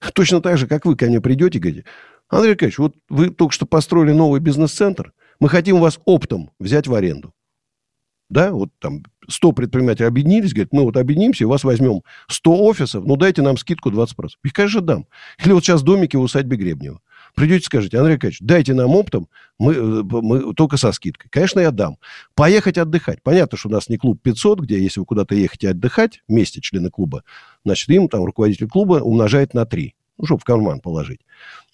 Точно 0.14 0.40
так 0.40 0.58
же, 0.58 0.66
как 0.66 0.86
вы 0.86 0.96
ко 0.96 1.06
мне 1.06 1.20
придете 1.20 1.58
говорите, 1.58 1.84
Андрей 2.28 2.52
Аркадьевич, 2.52 2.78
вот 2.78 2.94
вы 3.08 3.30
только 3.30 3.52
что 3.52 3.66
построили 3.66 4.12
новый 4.12 4.40
бизнес-центр, 4.40 5.12
мы 5.40 5.48
хотим 5.48 5.80
вас 5.80 5.98
оптом 6.04 6.50
взять 6.58 6.86
в 6.86 6.94
аренду. 6.94 7.34
Да, 8.28 8.52
вот 8.52 8.70
там 8.78 9.02
100 9.28 9.52
предпринимателей 9.52 10.06
объединились, 10.06 10.52
говорят, 10.52 10.72
мы 10.72 10.84
вот 10.84 10.96
объединимся, 10.96 11.46
у 11.46 11.50
вас 11.50 11.64
возьмем 11.64 12.02
100 12.28 12.64
офисов, 12.64 13.04
ну 13.04 13.16
дайте 13.16 13.42
нам 13.42 13.56
скидку 13.56 13.90
20%. 13.90 14.28
И, 14.44 14.50
конечно, 14.50 14.80
дам. 14.80 15.06
Или 15.44 15.52
вот 15.52 15.64
сейчас 15.64 15.82
домики 15.82 16.16
в 16.16 16.20
усадьбе 16.20 16.56
Гребнева. 16.56 17.00
Придете, 17.40 17.64
скажете, 17.64 17.96
Андрей 17.96 18.16
Аркадьевич, 18.16 18.40
дайте 18.42 18.74
нам 18.74 18.90
оптом, 18.90 19.26
мы, 19.58 19.72
э, 19.72 19.78
мы 19.78 20.52
только 20.52 20.76
со 20.76 20.92
скидкой. 20.92 21.30
Конечно, 21.30 21.58
я 21.58 21.70
дам. 21.70 21.96
Поехать 22.34 22.76
отдыхать. 22.76 23.22
Понятно, 23.22 23.56
что 23.56 23.70
у 23.70 23.72
нас 23.72 23.88
не 23.88 23.96
клуб 23.96 24.20
500, 24.20 24.60
где 24.60 24.78
если 24.78 25.00
вы 25.00 25.06
куда-то 25.06 25.34
ехаете 25.34 25.70
отдыхать, 25.70 26.22
вместе 26.28 26.60
члены 26.60 26.90
клуба, 26.90 27.24
значит, 27.64 27.88
им 27.88 28.10
там 28.10 28.24
руководитель 28.24 28.68
клуба 28.68 28.96
умножает 28.96 29.54
на 29.54 29.64
3, 29.64 29.94
ну, 30.18 30.26
чтобы 30.26 30.42
в 30.42 30.44
карман 30.44 30.80
положить. 30.80 31.20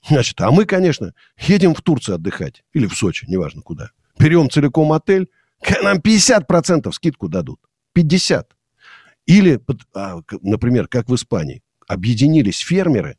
Значит, 0.08 0.40
а 0.40 0.52
мы, 0.52 0.66
конечно, 0.66 1.14
едем 1.36 1.74
в 1.74 1.82
Турцию 1.82 2.14
отдыхать. 2.14 2.62
Или 2.72 2.86
в 2.86 2.94
Сочи, 2.94 3.26
неважно 3.28 3.60
куда. 3.60 3.90
Берем 4.20 4.48
целиком 4.48 4.92
отель, 4.92 5.26
нам 5.82 5.98
50% 5.98 6.92
скидку 6.92 7.28
дадут. 7.28 7.58
50. 7.92 8.52
Или, 9.26 9.60
а, 9.96 10.20
например, 10.42 10.86
как 10.86 11.08
в 11.08 11.14
Испании, 11.16 11.64
объединились 11.88 12.60
фермеры 12.60 13.16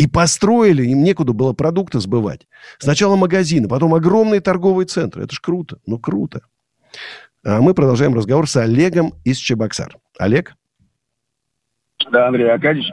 и 0.00 0.06
построили, 0.06 0.82
им 0.84 1.04
некуда 1.04 1.34
было 1.34 1.52
продукты 1.52 2.00
сбывать. 2.00 2.46
Сначала 2.78 3.16
магазины, 3.16 3.68
потом 3.68 3.94
огромные 3.94 4.40
торговые 4.40 4.86
центры. 4.86 5.24
Это 5.24 5.34
ж 5.34 5.40
круто. 5.40 5.76
Ну, 5.86 5.98
круто. 5.98 6.40
А 7.44 7.60
мы 7.60 7.74
продолжаем 7.74 8.14
разговор 8.14 8.48
с 8.48 8.56
Олегом 8.56 9.12
из 9.26 9.36
Чебоксар. 9.36 9.98
Олег? 10.18 10.54
Да, 12.10 12.28
Андрей 12.28 12.50
Аркадьевич. 12.50 12.90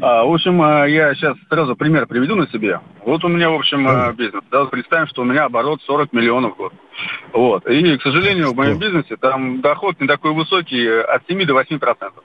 А, 0.00 0.24
в 0.24 0.32
общем, 0.32 0.62
а, 0.62 0.86
я 0.86 1.12
сейчас 1.16 1.36
сразу 1.48 1.74
пример 1.74 2.06
приведу 2.06 2.36
на 2.36 2.46
себе. 2.46 2.78
Вот 3.04 3.24
у 3.24 3.28
меня, 3.28 3.50
в 3.50 3.54
общем, 3.54 3.88
а, 3.88 4.12
бизнес. 4.12 4.44
Да, 4.52 4.66
представим, 4.66 5.08
что 5.08 5.22
у 5.22 5.24
меня 5.24 5.46
оборот 5.46 5.82
40 5.82 6.12
миллионов 6.12 6.54
в 6.54 6.56
год. 6.56 6.72
Вот. 7.32 7.66
И, 7.66 7.98
к 7.98 8.02
сожалению, 8.02 8.52
в 8.52 8.56
моем 8.56 8.78
бизнесе 8.78 9.16
там 9.16 9.60
доход 9.60 10.00
не 10.00 10.06
такой 10.06 10.32
высокий, 10.34 10.86
от 10.86 11.26
7 11.26 11.44
до 11.46 11.54
8 11.54 11.80
процентов. 11.80 12.22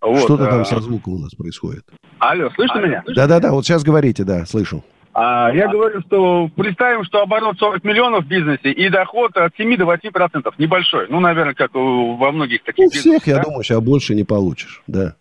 Вот. 0.00 0.20
Что-то 0.20 0.46
там 0.46 0.64
со 0.64 0.80
звуком 0.80 1.14
у 1.14 1.18
нас 1.18 1.34
происходит. 1.34 1.84
Алло, 2.18 2.50
слышно 2.54 2.76
Алло, 2.78 2.86
меня? 2.86 3.02
Да-да-да, 3.06 3.52
вот 3.52 3.64
сейчас 3.64 3.82
говорите, 3.82 4.24
да, 4.24 4.46
слышу. 4.46 4.82
А, 5.12 5.50
я 5.52 5.68
говорю, 5.68 6.00
что 6.02 6.48
представим, 6.56 7.04
что 7.04 7.22
оборот 7.22 7.58
40 7.58 7.82
миллионов 7.84 8.24
в 8.24 8.28
бизнесе 8.28 8.70
и 8.70 8.88
доход 8.88 9.36
от 9.36 9.54
7 9.56 9.76
до 9.76 9.84
8 9.84 10.10
процентов. 10.10 10.58
Небольшой. 10.58 11.06
Ну, 11.08 11.20
наверное, 11.20 11.54
как 11.54 11.74
во 11.74 12.32
многих 12.32 12.62
таких 12.62 12.86
У 12.86 12.90
всех, 12.90 13.26
я 13.26 13.36
да? 13.36 13.42
думаю, 13.42 13.64
сейчас 13.64 13.80
больше 13.80 14.14
не 14.14 14.24
получишь, 14.24 14.82
да. 14.86 15.16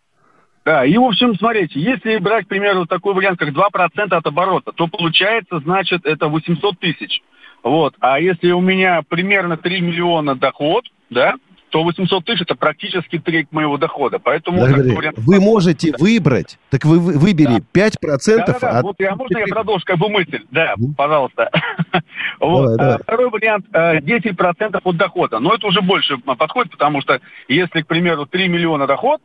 Да, 0.64 0.86
и, 0.86 0.96
в 0.98 1.04
общем, 1.04 1.36
смотрите, 1.36 1.80
если 1.80 2.18
брать, 2.18 2.46
к 2.46 2.50
примеру, 2.50 2.86
такой 2.86 3.16
вариант, 3.16 3.40
как 3.40 3.50
2% 3.50 4.14
от 4.14 4.28
оборота, 4.28 4.72
то 4.72 4.88
получается, 4.88 5.60
значит, 5.60 6.06
это 6.06 6.28
800 6.28 6.78
тысяч. 6.80 7.24
Вот. 7.64 7.96
А 8.00 8.20
если 8.20 8.52
у 8.52 8.62
меня 8.62 9.02
примерно 9.08 9.58
3 9.58 9.82
миллиона 9.82 10.36
доход, 10.36 10.86
да, 11.10 11.36
то 11.70 11.84
800 11.84 12.26
тысяч 12.26 12.42
это 12.42 12.56
практически 12.56 13.20
треть 13.20 13.52
моего 13.52 13.78
дохода. 13.78 14.20
Поэтому 14.20 14.60
Благодарю. 14.60 14.96
вариант... 14.96 15.18
Вы 15.20 15.40
можете 15.40 15.94
выбрать, 15.98 16.58
так 16.70 16.86
вы 16.86 17.00
выбери 17.00 17.64
да. 17.74 17.88
5% 17.88 17.98
да, 18.02 18.46
да, 18.46 18.58
да. 18.60 18.70
от... 18.80 18.84
Вот 18.84 18.96
я, 19.00 19.16
можно 19.16 19.38
я 19.38 19.46
продолжу 19.48 19.84
как 19.86 19.98
бы 19.98 20.10
мысль? 20.10 20.42
Да, 20.52 20.74
mm. 20.78 20.96
пожалуйста. 20.96 21.52
вот. 22.40 22.78
давай, 22.78 22.96
а, 22.96 23.00
Второй 23.00 23.30
вариант 23.30 23.66
10% 23.72 24.36
э, 24.40 24.80
от 24.84 24.98
дохода. 24.98 25.40
Но 25.40 25.54
это 25.54 25.68
уже 25.68 25.82
больше 25.82 26.18
подходит, 26.18 26.72
потому 26.72 27.02
что 27.02 27.22
если, 27.48 27.82
к 27.82 27.88
примеру, 27.88 28.26
3 28.26 28.48
миллиона 28.48 28.88
доход, 28.88 29.22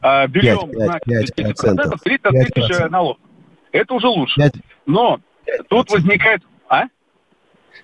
а, 0.00 0.26
берем 0.26 0.70
5, 0.70 1.04
5, 1.04 1.34
5 1.34 1.64
10%, 1.64 1.98
30 2.02 2.54
тысяч 2.54 2.90
налог. 2.90 3.18
Это 3.72 3.94
уже 3.94 4.08
лучше. 4.08 4.34
5, 4.36 4.52
Но 4.86 5.20
5%. 5.46 5.64
тут 5.68 5.90
возникает... 5.90 6.42
А? 6.68 6.84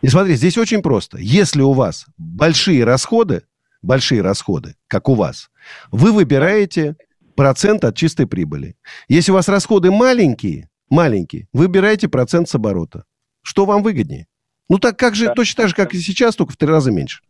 И 0.03 0.09
смотри, 0.09 0.35
здесь 0.35 0.57
очень 0.59 0.83
просто. 0.83 1.19
Если 1.19 1.63
у 1.63 1.73
вас 1.73 2.07
большие 2.17 2.85
расходы, 2.85 3.43
большие 3.83 4.23
расходы, 4.23 4.77
как 4.87 5.09
у 5.09 5.15
вас, 5.15 5.51
вы 5.91 6.13
выбираете 6.13 6.97
процент 7.37 7.85
от 7.85 7.97
чистой 7.97 8.27
прибыли. 8.27 8.77
Если 9.09 9.33
у 9.33 9.35
вас 9.35 9.49
расходы 9.49 9.91
маленькие, 9.91 10.69
маленькие, 10.91 11.49
выбираете 11.53 12.09
процент 12.09 12.49
с 12.49 12.55
оборота. 12.55 13.05
Что 13.43 13.65
вам 13.65 13.83
выгоднее? 13.83 14.27
Ну 14.69 14.79
так 14.79 14.99
как 14.99 15.15
же, 15.15 15.27
да. 15.27 15.35
точно 15.35 15.63
так 15.63 15.69
же, 15.71 15.75
как 15.75 15.95
и 15.95 15.99
сейчас, 15.99 16.37
только 16.37 16.53
в 16.53 16.57
три 16.57 16.69
раза 16.69 16.91
меньше. 16.91 17.21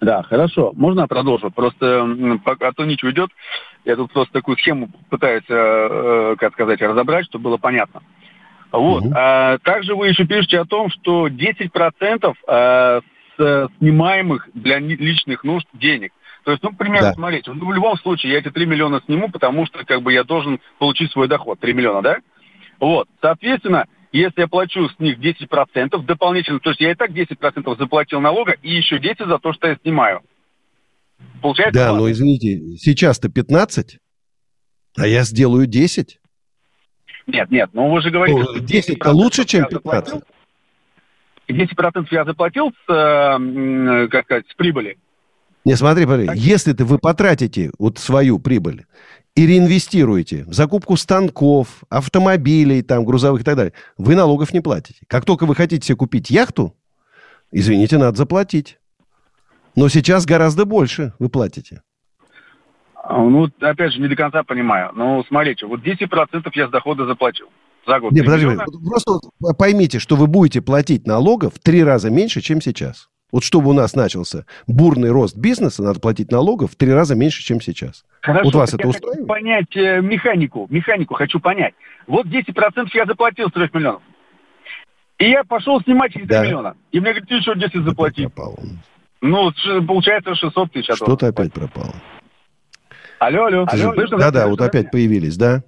Да, 0.00 0.22
хорошо. 0.22 0.72
Можно 0.74 1.06
продолжу? 1.06 1.50
Просто 1.50 2.38
пока 2.44 2.72
то 2.72 2.84
ничего 2.84 3.10
идет. 3.10 3.30
Я 3.84 3.96
тут 3.96 4.12
просто 4.12 4.32
такую 4.32 4.56
схему 4.58 4.90
пытаюсь, 5.10 5.44
э, 5.48 5.54
э, 5.54 6.36
как 6.38 6.52
сказать, 6.54 6.80
разобрать, 6.80 7.26
чтобы 7.26 7.44
было 7.44 7.56
понятно. 7.58 8.02
Вот. 8.72 9.04
Угу. 9.04 9.12
А, 9.14 9.58
также 9.58 9.94
вы 9.94 10.08
еще 10.08 10.24
пишете 10.26 10.58
о 10.58 10.64
том, 10.64 10.90
что 10.90 11.28
10% 11.28 12.34
а, 12.46 13.00
с 13.36 13.68
снимаемых 13.78 14.48
для 14.54 14.78
личных 14.78 15.44
нужд 15.44 15.66
денег. 15.72 16.12
То 16.44 16.50
есть, 16.50 16.62
ну, 16.62 16.72
к 16.72 16.76
примеру, 16.76 17.04
да. 17.04 17.14
смотрите, 17.14 17.50
ну, 17.52 17.66
в 17.66 17.72
любом 17.72 17.96
случае 17.96 18.32
я 18.32 18.38
эти 18.38 18.50
3 18.50 18.66
миллиона 18.66 19.00
сниму, 19.06 19.30
потому 19.30 19.66
что 19.66 19.84
как 19.84 20.02
бы 20.02 20.12
я 20.12 20.24
должен 20.24 20.60
получить 20.78 21.10
свой 21.12 21.26
доход. 21.26 21.58
3 21.58 21.72
миллиона, 21.72 22.02
да? 22.02 22.18
Вот. 22.78 23.08
Соответственно, 23.22 23.86
если 24.12 24.42
я 24.42 24.48
плачу 24.48 24.88
с 24.88 24.98
них 24.98 25.18
10% 25.18 26.04
дополнительно, 26.04 26.60
то 26.60 26.70
есть 26.70 26.80
я 26.80 26.92
и 26.92 26.94
так 26.94 27.10
10% 27.10 27.78
заплатил 27.78 28.20
налога 28.20 28.52
и 28.62 28.74
еще 28.74 28.98
10 28.98 29.26
за 29.26 29.38
то, 29.38 29.52
что 29.54 29.68
я 29.68 29.76
снимаю. 29.82 30.20
Получается? 31.40 31.78
Да, 31.78 31.94
но 31.94 32.10
извините, 32.10 32.76
сейчас-то 32.76 33.28
15, 33.30 33.98
а 34.96 35.06
я 35.06 35.22
сделаю 35.24 35.66
10. 35.66 36.18
Нет, 37.26 37.50
нет, 37.50 37.70
ну 37.72 37.90
вы 37.90 38.02
же 38.02 38.10
говорите, 38.10 38.38
ну, 38.38 38.58
10 38.58 38.98
это 38.98 39.10
лучше, 39.12 39.46
чем 39.46 39.66
15. 39.66 40.22
10% 41.52 42.06
я 42.10 42.24
заплатил 42.24 42.70
с, 42.70 42.92
э, 42.92 44.08
как 44.08 44.24
сказать, 44.24 44.46
с 44.50 44.54
прибыли. 44.54 44.98
Не, 45.64 45.76
смотри, 45.76 46.04
смотри, 46.04 46.28
если 46.34 46.72
ты, 46.72 46.84
вы 46.84 46.98
потратите 46.98 47.70
вот 47.78 47.98
свою 47.98 48.38
прибыль 48.38 48.84
и 49.34 49.46
реинвестируете 49.46 50.44
в 50.44 50.52
закупку 50.52 50.96
станков, 50.96 51.84
автомобилей, 51.88 52.82
там, 52.82 53.04
грузовых 53.04 53.40
и 53.40 53.44
так 53.44 53.56
далее, 53.56 53.72
вы 53.96 54.14
налогов 54.14 54.52
не 54.52 54.60
платите. 54.60 55.00
Как 55.08 55.24
только 55.24 55.46
вы 55.46 55.54
хотите 55.54 55.86
себе 55.86 55.96
купить 55.96 56.30
яхту, 56.30 56.74
извините, 57.50 57.98
надо 57.98 58.16
заплатить. 58.16 58.78
Но 59.74 59.88
сейчас 59.88 60.26
гораздо 60.26 60.66
больше 60.66 61.14
вы 61.18 61.28
платите. 61.28 61.82
А, 62.94 63.18
ну, 63.18 63.50
опять 63.60 63.92
же, 63.92 64.00
не 64.00 64.08
до 64.08 64.16
конца 64.16 64.44
понимаю. 64.44 64.92
Ну, 64.94 65.24
смотрите, 65.24 65.66
вот 65.66 65.80
10% 65.80 66.48
я 66.54 66.68
с 66.68 66.70
дохода 66.70 67.06
заплатил 67.06 67.48
за 67.86 68.00
год. 68.00 68.12
Не, 68.12 68.22
подожди, 68.22 68.48
просто 68.84 69.20
поймите, 69.58 69.98
что 69.98 70.16
вы 70.16 70.26
будете 70.26 70.62
платить 70.62 71.06
налогов 71.06 71.54
в 71.54 71.58
три 71.58 71.82
раза 71.82 72.10
меньше, 72.10 72.40
чем 72.40 72.60
сейчас. 72.60 73.08
Вот 73.34 73.42
чтобы 73.42 73.70
у 73.70 73.72
нас 73.72 73.96
начался 73.96 74.46
бурный 74.68 75.10
рост 75.10 75.36
бизнеса, 75.36 75.82
надо 75.82 75.98
платить 75.98 76.30
налогов 76.30 76.70
в 76.70 76.76
три 76.76 76.92
раза 76.92 77.16
меньше, 77.16 77.42
чем 77.42 77.60
сейчас. 77.60 78.04
Хорошо, 78.20 78.44
вот 78.44 78.54
вас 78.54 78.74
это 78.74 78.86
устраивает? 78.86 79.18
Хочу 79.18 79.26
понять 79.26 79.76
э, 79.76 80.00
механику, 80.00 80.66
механику 80.70 81.14
хочу 81.14 81.40
понять. 81.40 81.74
Вот 82.06 82.26
10% 82.26 82.88
я 82.94 83.06
заплатил 83.06 83.48
с 83.48 83.52
3 83.52 83.70
миллионов. 83.72 84.02
И 85.18 85.30
я 85.30 85.42
пошел 85.42 85.80
снимать 85.80 86.12
эти 86.12 86.20
3 86.20 86.26
да. 86.26 86.44
миллиона. 86.44 86.76
И 86.92 87.00
мне 87.00 87.10
говорят, 87.10 87.28
ты 87.28 87.34
еще 87.34 87.56
10 87.56 87.84
заплати. 87.84 88.28
Ну, 89.20 89.50
получается 89.86 90.34
600 90.36 90.72
тысяч. 90.72 90.94
Что-то 90.94 91.26
опять 91.26 91.52
пропало. 91.52 91.94
Алло, 93.18 93.46
алло. 93.46 93.66
алло 93.68 93.94
Да-да, 94.16 94.46
вот 94.46 94.60
опять 94.60 94.90
появились, 94.90 95.36
да? 95.36 95.64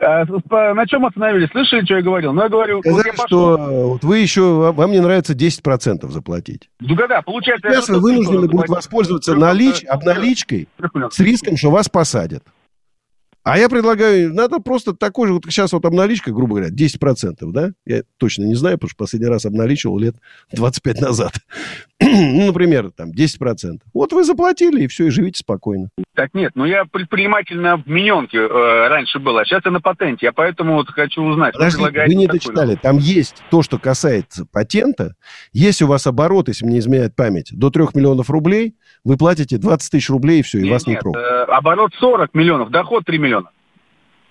А, 0.00 0.74
на 0.74 0.86
чем 0.86 1.06
остановились? 1.06 1.50
Слышали, 1.50 1.84
что 1.84 1.96
я 1.96 2.02
говорил? 2.02 2.32
Ну, 2.32 2.42
я 2.42 2.48
говорю... 2.48 2.80
Сказали, 2.80 3.10
вот 3.10 3.18
я 3.18 3.26
что 3.26 3.56
вот 3.56 4.04
вы 4.04 4.18
еще... 4.18 4.72
Вам 4.72 4.90
не 4.90 5.00
нравится 5.00 5.34
10% 5.34 6.08
заплатить. 6.08 6.70
Ну, 6.80 6.94
да, 6.94 7.22
получается... 7.22 7.70
Сейчас 7.70 7.88
вы 7.88 8.00
вынуждены 8.00 8.48
будете 8.48 8.72
воспользоваться 8.72 9.34
налич, 9.34 9.84
обналичкой 9.84 10.68
с 11.10 11.18
риском, 11.18 11.56
что 11.56 11.70
вас 11.70 11.88
посадят. 11.88 12.44
А 13.44 13.58
я 13.58 13.68
предлагаю, 13.68 14.34
надо 14.34 14.58
просто 14.58 14.94
такой 14.94 15.28
же, 15.28 15.34
вот 15.34 15.44
сейчас 15.46 15.72
вот 15.72 15.84
обналичка, 15.84 16.32
грубо 16.32 16.56
говоря, 16.56 16.70
10%, 16.70 17.36
да? 17.52 17.70
Я 17.86 18.02
точно 18.18 18.44
не 18.44 18.54
знаю, 18.54 18.76
потому 18.76 18.90
что 18.90 18.98
последний 18.98 19.28
раз 19.28 19.46
обналичивал 19.46 19.98
лет 19.98 20.16
25 20.52 21.00
назад. 21.00 21.32
ну, 22.00 22.46
например, 22.46 22.90
там, 22.90 23.10
10%. 23.10 23.78
Вот 23.94 24.12
вы 24.12 24.24
заплатили, 24.24 24.82
и 24.82 24.86
все, 24.86 25.06
и 25.06 25.10
живите 25.10 25.38
спокойно. 25.38 25.88
Так 26.14 26.34
нет, 26.34 26.52
ну 26.56 26.64
я 26.64 26.84
предприниматель 26.84 27.58
на 27.58 27.76
вмененке 27.76 28.38
э, 28.38 28.88
раньше 28.88 29.18
был, 29.18 29.38
а 29.38 29.44
сейчас 29.44 29.62
я 29.64 29.70
на 29.70 29.80
патенте. 29.80 30.26
Я 30.26 30.32
поэтому 30.32 30.74
вот 30.74 30.90
хочу 30.90 31.22
узнать, 31.22 31.54
Подождите, 31.54 31.90
вы, 31.90 32.06
вы 32.06 32.14
не 32.14 32.26
дочитали. 32.26 32.74
Такой? 32.74 32.82
Там 32.82 32.98
есть 32.98 33.42
то, 33.50 33.62
что 33.62 33.78
касается 33.78 34.44
патента. 34.52 35.14
Если 35.52 35.84
у 35.84 35.88
вас 35.88 36.06
оборот, 36.06 36.48
если 36.48 36.66
мне 36.66 36.80
изменяет 36.80 37.14
память, 37.14 37.50
до 37.52 37.70
3 37.70 37.84
миллионов 37.94 38.30
рублей, 38.30 38.74
вы 39.04 39.16
платите 39.16 39.58
20 39.58 39.90
тысяч 39.90 40.10
рублей, 40.10 40.40
и 40.40 40.42
все, 40.42 40.58
и 40.58 40.62
нет, 40.64 40.72
вас 40.72 40.86
не 40.86 40.96
трогают. 40.96 41.24
Э, 41.24 41.44
оборот 41.52 41.92
40 41.98 42.34
миллионов, 42.34 42.70
доход 42.70 43.04
3 43.06 43.18
миллиона 43.18 43.37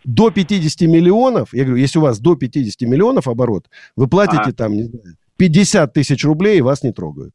до 0.08 0.32
50 0.32 0.88
миллионов, 0.88 1.54
я 1.54 1.66
говорю, 1.66 1.82
если 1.82 2.00
у 2.00 2.02
вас 2.02 2.20
до 2.20 2.36
50 2.36 2.82
миллионов 2.88 3.28
оборот, 3.28 3.66
вы 3.98 4.08
платите 4.08 4.42
а. 4.42 4.54
там, 4.54 4.72
не 4.72 4.84
знаю, 4.84 5.18
50 5.36 5.94
тысяч 5.94 6.24
рублей, 6.24 6.58
и 6.58 6.62
вас 6.62 6.82
не 6.82 6.94
трогают. 6.94 7.34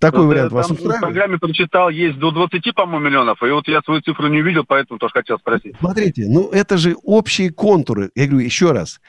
Такой 0.00 0.22
ну, 0.22 0.26
вариант 0.26 0.50
вас 0.50 0.68
устраивает? 0.68 0.98
В 0.98 1.00
программе 1.00 1.38
прочитал, 1.38 1.88
есть 1.88 2.18
до 2.18 2.32
20, 2.32 2.74
по-моему, 2.74 3.06
миллионов, 3.06 3.40
и 3.44 3.50
вот 3.50 3.68
я 3.68 3.80
свою 3.82 4.00
цифру 4.00 4.26
не 4.26 4.40
увидел, 4.40 4.64
поэтому 4.66 4.98
тоже 4.98 5.12
хотел 5.12 5.38
спросить. 5.38 5.76
Смотрите, 5.78 6.26
ну 6.28 6.50
это 6.50 6.76
же 6.76 6.96
общие 7.04 7.50
контуры. 7.50 8.10
Я 8.16 8.26
говорю 8.26 8.44
еще 8.44 8.72
раз, 8.72 9.00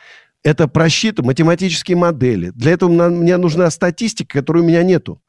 это 0.44 0.68
просчитано, 0.68 1.26
математические 1.26 1.98
модели. 1.98 2.52
Для 2.52 2.74
этого 2.74 3.10
мне 3.10 3.36
нужна 3.38 3.72
статистика, 3.72 4.40
которой 4.40 4.60
у 4.60 4.68
меня 4.68 4.84
нету 4.84 5.23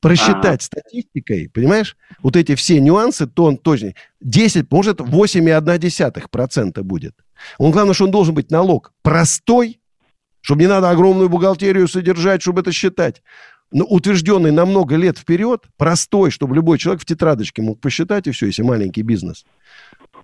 просчитать 0.00 0.60
а 0.60 0.64
статистикой, 0.64 1.50
понимаешь, 1.52 1.96
вот 2.22 2.36
эти 2.36 2.54
все 2.54 2.80
нюансы, 2.80 3.26
то 3.26 3.44
он 3.44 3.56
точно 3.56 3.94
10, 4.20 4.70
может, 4.70 5.00
8,1% 5.00 6.82
будет. 6.82 7.14
Он, 7.58 7.70
главное, 7.70 7.94
что 7.94 8.04
он 8.04 8.10
должен 8.10 8.34
быть 8.34 8.50
налог 8.50 8.92
простой, 9.02 9.80
чтобы 10.40 10.60
не 10.62 10.68
надо 10.68 10.90
огромную 10.90 11.28
бухгалтерию 11.28 11.88
содержать, 11.88 12.42
чтобы 12.42 12.60
это 12.60 12.72
считать. 12.72 13.22
Но 13.70 13.84
утвержденный 13.84 14.50
на 14.50 14.64
много 14.64 14.96
лет 14.96 15.18
вперед, 15.18 15.64
простой, 15.76 16.30
чтобы 16.30 16.54
любой 16.54 16.78
человек 16.78 17.02
в 17.02 17.04
тетрадочке 17.04 17.60
мог 17.60 17.80
посчитать, 17.80 18.26
и 18.26 18.30
все, 18.30 18.46
если 18.46 18.62
маленький 18.62 19.02
бизнес. 19.02 19.44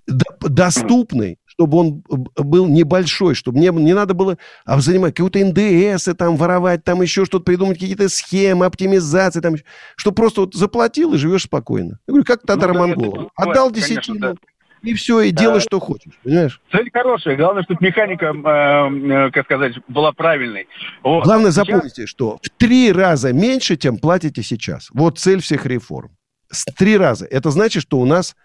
Доступный, 0.06 1.38
чтобы 1.54 1.78
он 1.78 2.04
был 2.36 2.66
небольшой, 2.66 3.34
чтобы 3.34 3.58
не, 3.58 3.68
не 3.68 3.94
надо 3.94 4.14
было 4.14 4.38
а, 4.64 4.80
занимать 4.80 5.14
какую-то 5.14 5.38
НДС, 5.38 6.08
там, 6.16 6.36
воровать, 6.36 6.84
там 6.84 7.00
еще 7.02 7.24
что-то 7.24 7.44
придумать, 7.44 7.78
какие-то 7.78 8.08
схемы, 8.08 8.66
оптимизации, 8.66 9.40
там, 9.40 9.54
что 9.96 10.12
просто 10.12 10.42
вот 10.42 10.54
заплатил 10.54 11.14
и 11.14 11.18
живешь 11.18 11.44
спокойно. 11.44 11.98
Я 12.06 12.12
говорю, 12.12 12.24
как 12.24 12.42
татаро-монголам. 12.42 13.22
Ну, 13.24 13.30
да, 13.36 13.44
Отдал 13.44 13.70
десятину, 13.70 14.18
да. 14.18 14.34
и 14.82 14.94
все, 14.94 15.20
и 15.20 15.30
делай, 15.30 15.60
что 15.60 15.78
хочешь, 15.78 16.12
понимаешь? 16.22 16.60
Цель 16.72 16.90
хорошая, 16.92 17.36
главное, 17.36 17.62
чтобы 17.62 17.84
механика, 17.84 18.26
э, 18.26 19.28
э, 19.28 19.30
как 19.30 19.44
сказать, 19.44 19.74
была 19.88 20.12
правильной. 20.12 20.66
Вот. 21.02 21.24
Главное, 21.24 21.52
сейчас... 21.52 21.66
запомните, 21.66 22.06
что 22.06 22.38
в 22.42 22.48
три 22.58 22.90
раза 22.90 23.32
меньше, 23.32 23.76
чем 23.76 23.98
платите 23.98 24.42
сейчас. 24.42 24.88
Вот 24.92 25.18
цель 25.18 25.40
всех 25.40 25.66
реформ. 25.66 26.10
С 26.50 26.64
три 26.64 26.96
раза. 26.96 27.26
Это 27.26 27.50
значит, 27.50 27.82
что 27.82 27.98
у 27.98 28.04
нас 28.04 28.36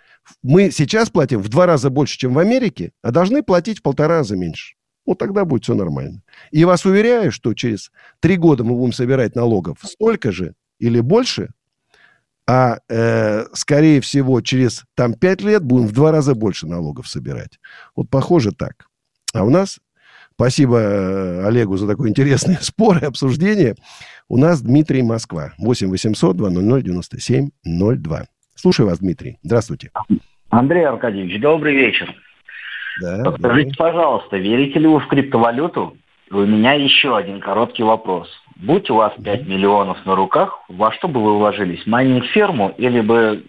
мы 0.43 0.71
сейчас 0.71 1.10
платим 1.10 1.41
в 1.41 1.49
два 1.49 1.65
раза 1.65 1.89
больше, 1.89 2.17
чем 2.17 2.34
в 2.34 2.39
Америке, 2.39 2.91
а 3.01 3.12
должны 3.12 3.43
платить 3.43 3.79
в 3.79 3.82
полтора 3.82 4.17
раза 4.17 4.36
меньше. 4.36 4.75
Вот 5.05 5.17
тогда 5.17 5.43
будет 5.43 5.63
все 5.63 5.73
нормально. 5.73 6.21
И 6.51 6.65
вас 6.65 6.86
уверяю, 6.86 7.32
что 7.32 7.53
через 7.53 7.91
три 8.19 8.38
года 8.38 8.63
мы 8.63 8.75
будем 8.75 8.93
собирать 8.93 9.36
налогов 9.36 9.79
столько 9.84 10.32
же 10.32 10.53
или 10.79 10.99
больше, 10.99 11.49
а, 12.47 12.79
э, 12.89 13.45
скорее 13.53 14.01
всего, 14.01 14.41
через 14.41 14.86
там 14.95 15.13
пять 15.13 15.41
лет 15.41 15.63
будем 15.63 15.88
в 15.88 15.93
два 15.93 16.12
раза 16.12 16.36
больше 16.36 16.67
налогов 16.67 17.08
собирать. 17.08 17.60
Вот 17.95 18.10
похоже 18.10 18.51
так. 18.51 18.88
А 19.34 19.43
у 19.43 19.49
нас, 19.49 19.79
спасибо 20.34 20.77
э, 20.77 21.45
Олегу 21.45 21.77
за 21.77 21.88
такой 21.88 22.10
интересный 22.10 22.58
спор 22.62 22.97
и 22.97 23.05
обсуждение, 23.05 23.75
у 24.27 24.38
нас 24.38 24.62
Дмитрий 24.62 25.03
Москва. 25.03 25.53
8 25.58 25.89
800 25.89 26.38
200 26.38 26.82
97 26.84 27.49
02. 27.63 28.25
Слушаю 28.60 28.89
вас, 28.89 29.00
Дмитрий. 29.00 29.38
Здравствуйте. 29.41 29.89
Андрей 30.50 30.86
Аркадьевич, 30.86 31.39
добрый 31.39 31.74
вечер. 31.74 32.13
Да, 33.02 33.32
Скажите, 33.38 33.69
да. 33.69 33.76
пожалуйста, 33.78 34.38
верите 34.38 34.80
ли 34.80 34.88
вы 34.88 35.00
в 35.00 35.08
криптовалюту? 35.08 35.95
У 36.30 36.39
меня 36.39 36.74
еще 36.74 37.15
один 37.15 37.39
короткий 37.39 37.84
вопрос. 37.84 38.28
Будь 38.58 38.89
у 38.89 38.95
вас 38.95 39.13
5 39.24 39.48
миллионов 39.48 40.06
на 40.06 40.13
руках, 40.13 40.60
во 40.67 40.91
что 40.91 41.08
бы 41.08 41.24
вы 41.24 41.38
вложились? 41.38 41.88
Майнинг-ферму 41.88 42.74
или 42.78 43.00
бы, 43.00 43.45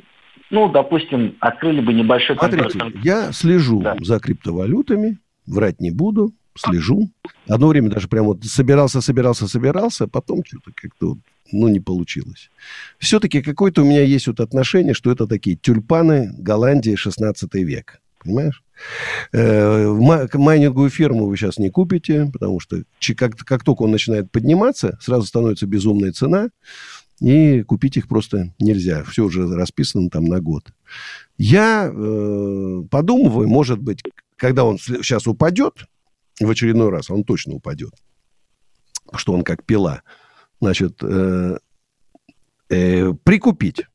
ну, 0.51 0.69
допустим, 0.69 1.35
открыли 1.41 1.81
бы 1.81 1.93
небольшой... 1.93 2.37
Смотрите, 2.37 2.79
я 3.03 3.33
слежу 3.33 3.81
да. 3.81 3.97
за 4.01 4.21
криптовалютами, 4.21 5.19
врать 5.45 5.81
не 5.81 5.91
буду, 5.91 6.31
слежу. 6.57 7.11
Одно 7.49 7.67
время 7.67 7.91
даже 7.91 8.07
прям 8.07 8.27
вот 8.27 8.45
собирался, 8.45 9.01
собирался, 9.01 9.49
собирался, 9.49 10.07
потом 10.07 10.45
что-то 10.45 10.71
как-то 10.73 11.17
ну, 11.53 11.69
не 11.69 11.81
получилось. 11.81 12.51
Все-таки 12.99 13.43
какое-то 13.43 13.83
у 13.83 13.85
меня 13.85 14.03
есть 14.03 14.27
вот 14.27 14.41
отношение, 14.41 14.95
что 14.95 15.11
это 15.11 15.27
такие 15.27 15.57
тюльпаны 15.57 16.33
Голландии 16.39 16.95
16 16.95 17.55
век. 17.55 18.01
Понимаешь? 18.23 18.63
Э, 19.33 19.87
майнинговую 20.35 20.91
ферму 20.91 21.27
вы 21.27 21.37
сейчас 21.37 21.59
не 21.59 21.71
купите, 21.71 22.31
потому 22.33 22.61
что 22.61 22.83
как, 23.17 23.37
как 23.37 23.65
только 23.65 23.83
он 23.83 23.91
начинает 23.91 24.31
подниматься, 24.31 24.99
сразу 25.01 25.27
становится 25.27 25.67
безумная 25.67 26.13
цена, 26.13 26.51
и 27.21 27.63
купить 27.63 27.97
их 27.97 28.09
просто 28.09 28.55
нельзя. 28.59 29.05
Все 29.05 29.25
уже 29.25 29.47
расписано 29.55 30.09
там 30.11 30.25
на 30.25 30.41
год. 30.41 30.71
Я 31.37 31.91
э, 31.93 32.83
подумываю, 32.91 33.49
может 33.49 33.79
быть, 33.79 34.03
когда 34.37 34.65
он 34.65 34.79
сейчас 34.79 35.27
упадет, 35.27 35.87
в 36.39 36.49
очередной 36.49 36.89
раз, 36.91 37.11
он 37.11 37.25
точно 37.25 37.55
упадет, 37.55 37.93
что 39.15 39.35
он 39.35 39.43
как 39.43 39.65
пила– 39.65 40.03
значит, 40.61 40.99
э, 41.03 41.59
э, 42.69 43.13
прикупить. 43.25 43.87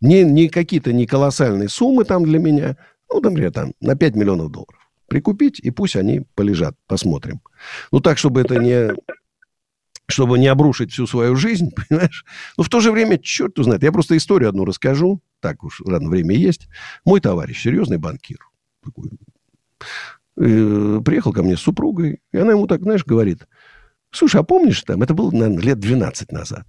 Не, 0.00 0.22
не 0.22 0.48
какие-то 0.48 0.92
не 0.92 1.06
колоссальные 1.06 1.68
суммы 1.68 2.04
там 2.04 2.24
для 2.24 2.38
меня, 2.38 2.76
ну, 3.10 3.20
например, 3.20 3.52
там 3.52 3.72
на 3.80 3.96
5 3.96 4.16
миллионов 4.16 4.50
долларов. 4.50 4.80
Прикупить, 5.06 5.60
и 5.60 5.70
пусть 5.70 5.96
они 5.96 6.22
полежат, 6.34 6.74
посмотрим. 6.86 7.40
Ну, 7.92 8.00
так, 8.00 8.18
чтобы 8.18 8.40
это 8.40 8.56
не 8.56 8.94
чтобы 10.06 10.38
не 10.38 10.48
обрушить 10.48 10.92
всю 10.92 11.06
свою 11.06 11.34
жизнь, 11.36 11.70
понимаешь? 11.88 12.24
Но 12.56 12.64
в 12.64 12.68
то 12.68 12.80
же 12.80 12.92
время, 12.92 13.18
черт 13.18 13.58
узнает, 13.58 13.82
я 13.82 13.92
просто 13.92 14.16
историю 14.16 14.50
одну 14.50 14.64
расскажу, 14.64 15.22
так 15.40 15.64
уж 15.64 15.80
рано 15.84 16.08
время 16.08 16.34
есть. 16.34 16.68
Мой 17.04 17.20
товарищ, 17.20 17.62
серьезный 17.62 17.98
банкир, 17.98 18.38
такой, 18.82 19.10
э, 20.36 21.00
приехал 21.04 21.32
ко 21.32 21.42
мне 21.42 21.56
с 21.56 21.60
супругой, 21.60 22.20
и 22.32 22.36
она 22.36 22.52
ему 22.52 22.66
так, 22.66 22.82
знаешь, 22.82 23.04
говорит, 23.04 23.46
Слушай, 24.14 24.40
а 24.40 24.44
помнишь 24.44 24.82
там, 24.82 25.02
это 25.02 25.12
было, 25.12 25.30
наверное, 25.32 25.62
лет 25.62 25.80
12 25.80 26.30
назад. 26.30 26.66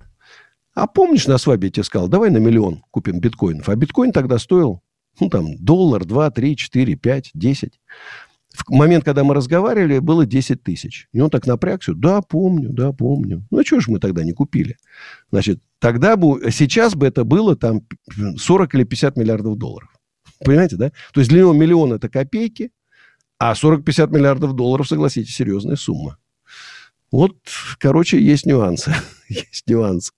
А 0.73 0.87
помнишь, 0.87 1.27
на 1.27 1.37
свадьбе 1.37 1.67
я 1.67 1.73
тебе 1.73 1.83
сказал, 1.83 2.07
давай 2.07 2.31
на 2.31 2.37
миллион 2.37 2.83
купим 2.91 3.19
биткоинов. 3.19 3.69
А 3.69 3.75
биткоин 3.75 4.11
тогда 4.11 4.39
стоил, 4.39 4.81
ну, 5.19 5.29
там, 5.29 5.55
доллар, 5.57 6.03
два, 6.05 6.31
три, 6.31 6.57
четыре, 6.57 6.95
пять, 6.95 7.29
десять. 7.33 7.79
В 8.49 8.71
момент, 8.71 9.03
когда 9.05 9.23
мы 9.23 9.33
разговаривали, 9.33 9.99
было 9.99 10.25
10 10.25 10.63
тысяч. 10.63 11.07
И 11.11 11.19
он 11.19 11.29
так 11.29 11.45
напрягся. 11.45 11.93
Да, 11.93 12.21
помню, 12.21 12.69
да, 12.69 12.93
помню. 12.93 13.45
Ну, 13.51 13.59
а 13.59 13.63
чего 13.63 13.81
же 13.81 13.91
мы 13.91 13.99
тогда 13.99 14.23
не 14.23 14.31
купили? 14.31 14.77
Значит, 15.29 15.59
тогда 15.79 16.15
бы, 16.15 16.51
сейчас 16.51 16.95
бы 16.95 17.05
это 17.05 17.25
было 17.25 17.55
там 17.55 17.81
40 18.37 18.75
или 18.75 18.83
50 18.85 19.17
миллиардов 19.17 19.57
долларов. 19.57 19.89
Понимаете, 20.43 20.77
да? 20.77 20.91
То 21.13 21.19
есть 21.19 21.29
для 21.29 21.41
него 21.41 21.53
миллион– 21.53 21.93
это 21.93 22.07
копейки, 22.07 22.71
а 23.37 23.53
40-50 23.53 24.09
миллиардов 24.11 24.53
долларов, 24.53 24.87
согласитесь, 24.87 25.35
серьезная 25.35 25.75
сумма. 25.75 26.17
Вот, 27.11 27.35
короче, 27.79 28.21
есть 28.21 28.45
нюансы. 28.45 28.93
есть 29.29 29.63
нюансы. 29.67 30.11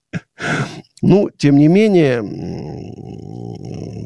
Ну, 1.02 1.30
тем 1.38 1.58
не 1.58 1.68
менее, 1.68 2.24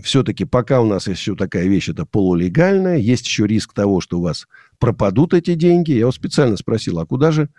все-таки 0.03 0.45
пока 0.45 0.82
у 0.82 0.86
нас 0.86 1.08
еще 1.08 1.36
такая 1.36 1.68
вещь, 1.68 1.89
это 1.89 2.05
полулегальная, 2.05 2.97
есть 2.97 3.26
еще 3.26 3.47
риск 3.47 3.74
того, 3.74 4.01
что 4.01 4.20
у 4.20 4.24
вас 4.24 4.47
пропадут 4.80 5.34
эти 5.34 5.53
деньги. 5.53 5.91
Я 5.91 6.08
вас 6.08 6.16
специально 6.16 6.58
спросил, 6.58 6.99
а 6.99 7.05
куда 7.05 7.32
же 7.32 7.49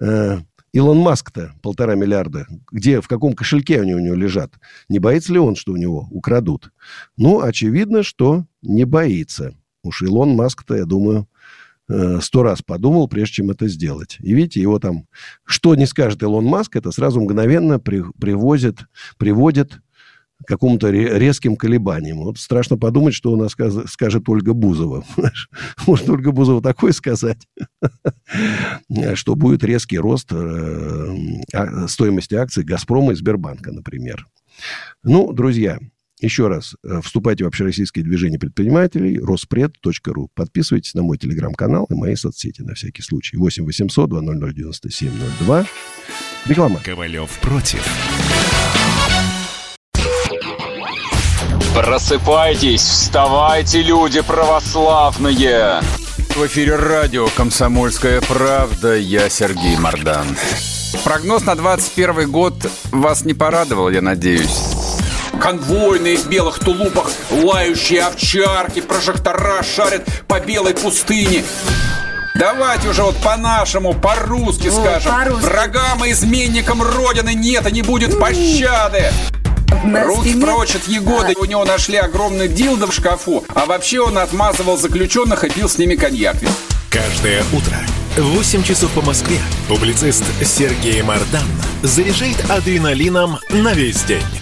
э, 0.00 0.38
Илон 0.72 0.98
Маск-то 0.98 1.52
полтора 1.62 1.94
миллиарда? 1.94 2.46
Где, 2.70 3.00
в 3.00 3.08
каком 3.08 3.34
кошельке 3.34 3.80
они 3.80 3.94
у 3.94 4.00
него 4.00 4.14
лежат? 4.14 4.52
Не 4.88 4.98
боится 4.98 5.32
ли 5.32 5.38
он, 5.38 5.54
что 5.54 5.72
у 5.72 5.76
него 5.76 6.08
украдут? 6.10 6.72
Ну, 7.16 7.40
очевидно, 7.40 8.02
что 8.02 8.46
не 8.62 8.84
боится. 8.84 9.54
Уж 9.84 10.02
Илон 10.02 10.30
Маск-то, 10.30 10.74
я 10.76 10.86
думаю, 10.86 11.28
сто 12.20 12.42
раз 12.42 12.62
подумал, 12.62 13.08
прежде 13.08 13.34
чем 13.34 13.50
это 13.50 13.68
сделать. 13.68 14.16
И 14.20 14.32
видите, 14.32 14.60
его 14.60 14.78
там, 14.78 15.06
что 15.44 15.74
не 15.74 15.86
скажет 15.86 16.22
Илон 16.22 16.44
Маск, 16.44 16.76
это 16.76 16.90
сразу 16.90 17.20
мгновенно 17.20 17.78
при, 17.78 18.02
привозит, 18.18 18.86
приводит 19.18 19.80
к 20.42 20.48
какому-то 20.48 20.90
резким 20.90 21.56
колебаниям. 21.56 22.18
Вот 22.18 22.38
страшно 22.38 22.76
подумать, 22.76 23.14
что 23.14 23.32
у 23.32 23.36
нас 23.36 23.52
скажет, 23.52 23.88
скажет 23.88 24.28
Ольга 24.28 24.52
Бузова. 24.52 25.04
Может, 25.86 26.08
Ольга 26.10 26.32
Бузова 26.32 26.62
такое 26.62 26.92
сказать, 26.92 27.46
что 29.14 29.34
будет 29.34 29.64
резкий 29.64 29.98
рост 29.98 30.32
э, 30.32 31.16
а, 31.52 31.88
стоимости 31.88 32.34
акций 32.34 32.64
«Газпрома» 32.64 33.12
и 33.12 33.16
«Сбербанка», 33.16 33.72
например. 33.72 34.26
Ну, 35.02 35.32
друзья, 35.32 35.78
Еще 36.22 36.46
раз, 36.46 36.76
э, 36.84 37.00
вступайте 37.02 37.42
в 37.42 37.48
общероссийское 37.48 38.04
движение 38.04 38.38
предпринимателей 38.38 39.18
роспред.ру. 39.18 40.30
Подписывайтесь 40.34 40.94
на 40.94 41.02
мой 41.02 41.18
телеграм-канал 41.18 41.86
и 41.90 41.94
мои 41.94 42.14
соцсети 42.14 42.62
на 42.62 42.74
всякий 42.74 43.02
случай. 43.02 43.36
8 43.36 43.64
800 43.64 44.08
200 44.08 44.54
9702. 44.54 45.66
Реклама. 46.46 46.80
Ковалев 46.84 47.28
против. 47.40 47.84
Просыпайтесь, 51.74 52.82
вставайте, 52.82 53.82
люди 53.82 54.20
православные! 54.20 55.80
В 56.36 56.46
эфире 56.46 56.76
радио 56.76 57.26
«Комсомольская 57.36 58.20
правда». 58.20 58.94
Я 58.96 59.28
Сергей 59.28 59.76
Мордан. 59.76 60.26
Прогноз 61.02 61.44
на 61.46 61.56
21 61.56 62.30
год 62.30 62.54
вас 62.90 63.24
не 63.24 63.34
порадовал, 63.34 63.88
я 63.88 64.02
надеюсь. 64.02 64.81
Конвойные 65.40 66.16
в 66.16 66.26
белых 66.28 66.58
тулупах, 66.60 67.10
лающие 67.30 68.02
овчарки, 68.02 68.80
прожектора 68.80 69.62
шарят 69.62 70.06
по 70.28 70.40
белой 70.40 70.74
пустыне. 70.74 71.44
Давайте 72.34 72.88
уже 72.88 73.02
вот 73.02 73.16
по-нашему, 73.18 73.92
по-русски 73.92 74.70
скажем. 74.70 75.12
по-русски. 75.12 75.44
Врагам 75.44 76.04
и 76.04 76.12
изменникам 76.12 76.82
Родины 76.82 77.34
нет 77.34 77.66
и 77.68 77.72
не 77.72 77.82
будет 77.82 78.18
пощады. 78.18 79.12
Прочь 80.40 80.76
от 80.76 80.86
Егоды. 80.88 81.34
У 81.38 81.44
него 81.44 81.64
нашли 81.64 81.96
огромный 81.96 82.48
дилдо 82.48 82.86
в 82.86 82.94
шкафу. 82.94 83.44
А 83.54 83.66
вообще 83.66 84.00
он 84.00 84.18
отмазывал 84.18 84.78
заключенных 84.78 85.44
и 85.44 85.50
пил 85.50 85.68
с 85.68 85.78
ними 85.78 85.94
коньяк. 85.96 86.36
Каждое 86.90 87.42
утро 87.52 87.76
в 88.16 88.36
8 88.36 88.62
часов 88.62 88.90
по 88.92 89.00
Москве 89.00 89.38
публицист 89.68 90.24
Сергей 90.44 91.02
Мардан 91.02 91.46
заряжает 91.82 92.38
адреналином 92.50 93.38
на 93.48 93.72
весь 93.72 94.02
день. 94.02 94.41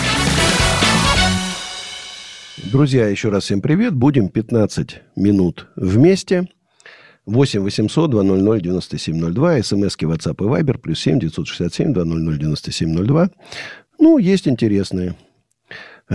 Друзья, 2.71 3.09
еще 3.09 3.27
раз 3.27 3.43
всем 3.43 3.59
привет. 3.59 3.93
Будем 3.93 4.29
15 4.29 5.01
минут 5.17 5.67
вместе. 5.75 6.47
8 7.25 7.59
800 7.63 8.09
200 8.09 8.63
9702. 8.63 9.61
СМСки 9.61 10.05
WhatsApp 10.05 10.35
и 10.35 10.47
Viber. 10.47 10.77
Плюс 10.77 11.01
7 11.01 11.19
967 11.19 11.91
200 11.91 12.39
9702. 12.39 13.29
Ну, 13.99 14.17
есть 14.19 14.47
интересные. 14.47 15.15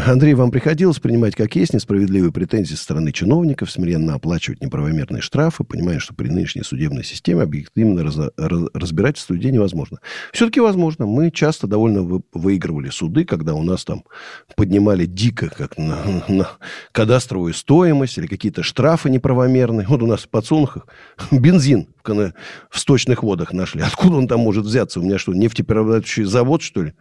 Андрей, 0.05 0.35
вам 0.35 0.51
приходилось 0.51 0.99
принимать 0.99 1.35
как 1.35 1.57
есть 1.57 1.73
несправедливые 1.73 2.31
претензии 2.31 2.75
со 2.75 2.83
стороны 2.83 3.13
чиновников, 3.13 3.71
смиренно 3.71 4.13
оплачивать 4.13 4.61
неправомерные 4.61 5.23
штрафы, 5.23 5.65
понимая, 5.65 6.01
что 6.01 6.13
при 6.13 6.29
нынешней 6.29 6.65
судебной 6.65 7.03
системе 7.03 7.43
объективно 7.43 8.03
раз- 8.03 8.31
раз- 8.37 8.69
разбирательство 8.75 9.33
людей 9.33 9.53
невозможно. 9.53 10.01
Все-таки 10.35 10.61
возможно. 10.61 11.07
Мы 11.07 11.31
часто 11.31 11.67
довольно 11.67 12.03
вы- 12.03 12.21
выигрывали 12.35 12.91
суды, 12.91 13.25
когда 13.25 13.55
у 13.55 13.63
нас 13.63 13.87
там 13.87 14.05
поднимали 14.55 15.07
дико, 15.07 15.49
как 15.49 15.79
на, 15.79 15.97
на 16.29 16.51
кадастровую 16.93 17.55
стоимость 17.55 18.19
или 18.19 18.27
какие-то 18.27 18.63
штрафы 18.63 19.09
неправомерные. 19.09 19.87
Вот 19.87 20.03
у 20.03 20.07
нас 20.07 20.25
в 20.25 20.29
подсолнухах 20.29 20.89
бензин 21.31 21.89
в, 22.05 22.33
в 22.69 22.79
сточных 22.79 23.23
водах 23.23 23.55
нашли. 23.55 23.81
Откуда 23.81 24.17
он 24.17 24.29
там 24.29 24.41
может 24.41 24.67
взяться? 24.67 25.01
У 25.01 25.03
меня 25.03 25.17
что, 25.17 25.33
нефтеперерабатывающий 25.33 26.25
завод, 26.25 26.61
что 26.61 26.83
ли? 26.83 26.93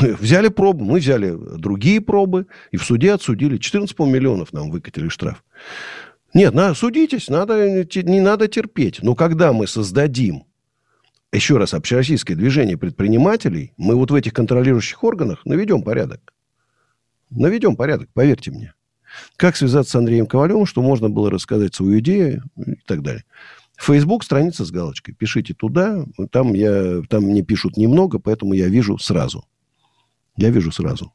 Взяли 0.00 0.48
пробу, 0.48 0.84
мы 0.84 0.98
взяли 0.98 1.36
другие 1.58 2.00
пробы, 2.00 2.46
и 2.70 2.76
в 2.76 2.84
суде 2.84 3.12
отсудили. 3.12 3.58
14,5 3.58 4.06
миллионов 4.08 4.52
нам 4.52 4.70
выкатили 4.70 5.08
штраф. 5.08 5.44
Нет, 6.34 6.54
на, 6.54 6.74
судитесь, 6.74 7.28
надо, 7.28 7.84
не 7.84 8.20
надо 8.20 8.48
терпеть. 8.48 9.02
Но 9.02 9.14
когда 9.14 9.52
мы 9.52 9.66
создадим, 9.66 10.44
еще 11.32 11.56
раз, 11.56 11.74
общероссийское 11.74 12.36
движение 12.36 12.76
предпринимателей, 12.76 13.72
мы 13.76 13.94
вот 13.94 14.10
в 14.10 14.14
этих 14.14 14.32
контролирующих 14.32 15.02
органах 15.02 15.44
наведем 15.44 15.82
порядок. 15.82 16.34
Наведем 17.30 17.76
порядок, 17.76 18.08
поверьте 18.12 18.50
мне. 18.50 18.74
Как 19.36 19.56
связаться 19.56 19.92
с 19.92 19.94
Андреем 19.94 20.26
Ковалевым, 20.26 20.66
что 20.66 20.82
можно 20.82 21.08
было 21.08 21.30
рассказать 21.30 21.74
свою 21.74 21.98
идею 22.00 22.42
и 22.56 22.76
так 22.86 23.02
далее. 23.02 23.24
Фейсбук 23.78 24.24
страница 24.24 24.64
с 24.64 24.70
галочкой. 24.70 25.14
Пишите 25.14 25.54
туда. 25.54 26.04
Там, 26.30 26.54
я, 26.54 27.02
там 27.08 27.24
мне 27.24 27.42
пишут 27.42 27.76
немного, 27.76 28.18
поэтому 28.18 28.54
я 28.54 28.68
вижу 28.68 28.98
сразу. 28.98 29.44
Я 30.36 30.50
вижу 30.50 30.72
сразу. 30.72 31.12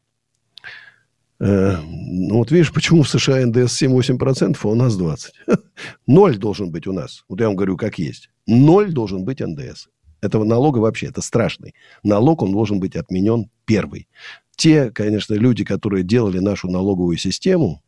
Э, 1.39 1.77
ну, 1.83 2.37
вот 2.37 2.51
видишь, 2.51 2.71
почему 2.71 3.01
в 3.03 3.09
США 3.09 3.45
НДС 3.45 3.81
7-8%, 3.81 4.57
а 4.61 4.67
у 4.67 4.75
нас 4.75 4.97
20%. 4.97 5.17
Ноль 6.07 6.37
должен 6.37 6.71
быть 6.71 6.87
у 6.87 6.93
нас. 6.93 7.23
Вот 7.27 7.39
я 7.39 7.47
вам 7.47 7.55
говорю, 7.55 7.77
как 7.77 7.97
есть. 7.97 8.29
Ноль 8.45 8.91
должен 8.91 9.23
быть 9.23 9.39
НДС. 9.39 9.87
Этого 10.21 10.43
налога 10.43 10.77
вообще, 10.77 11.07
это 11.07 11.21
страшный. 11.21 11.73
Налог, 12.03 12.43
он 12.43 12.51
должен 12.51 12.79
быть 12.79 12.95
отменен 12.95 13.49
первый. 13.65 14.07
Те, 14.55 14.91
конечно, 14.91 15.33
люди, 15.33 15.63
которые 15.63 16.03
делали 16.03 16.37
нашу 16.37 16.69
налоговую 16.69 17.17
систему, 17.17 17.81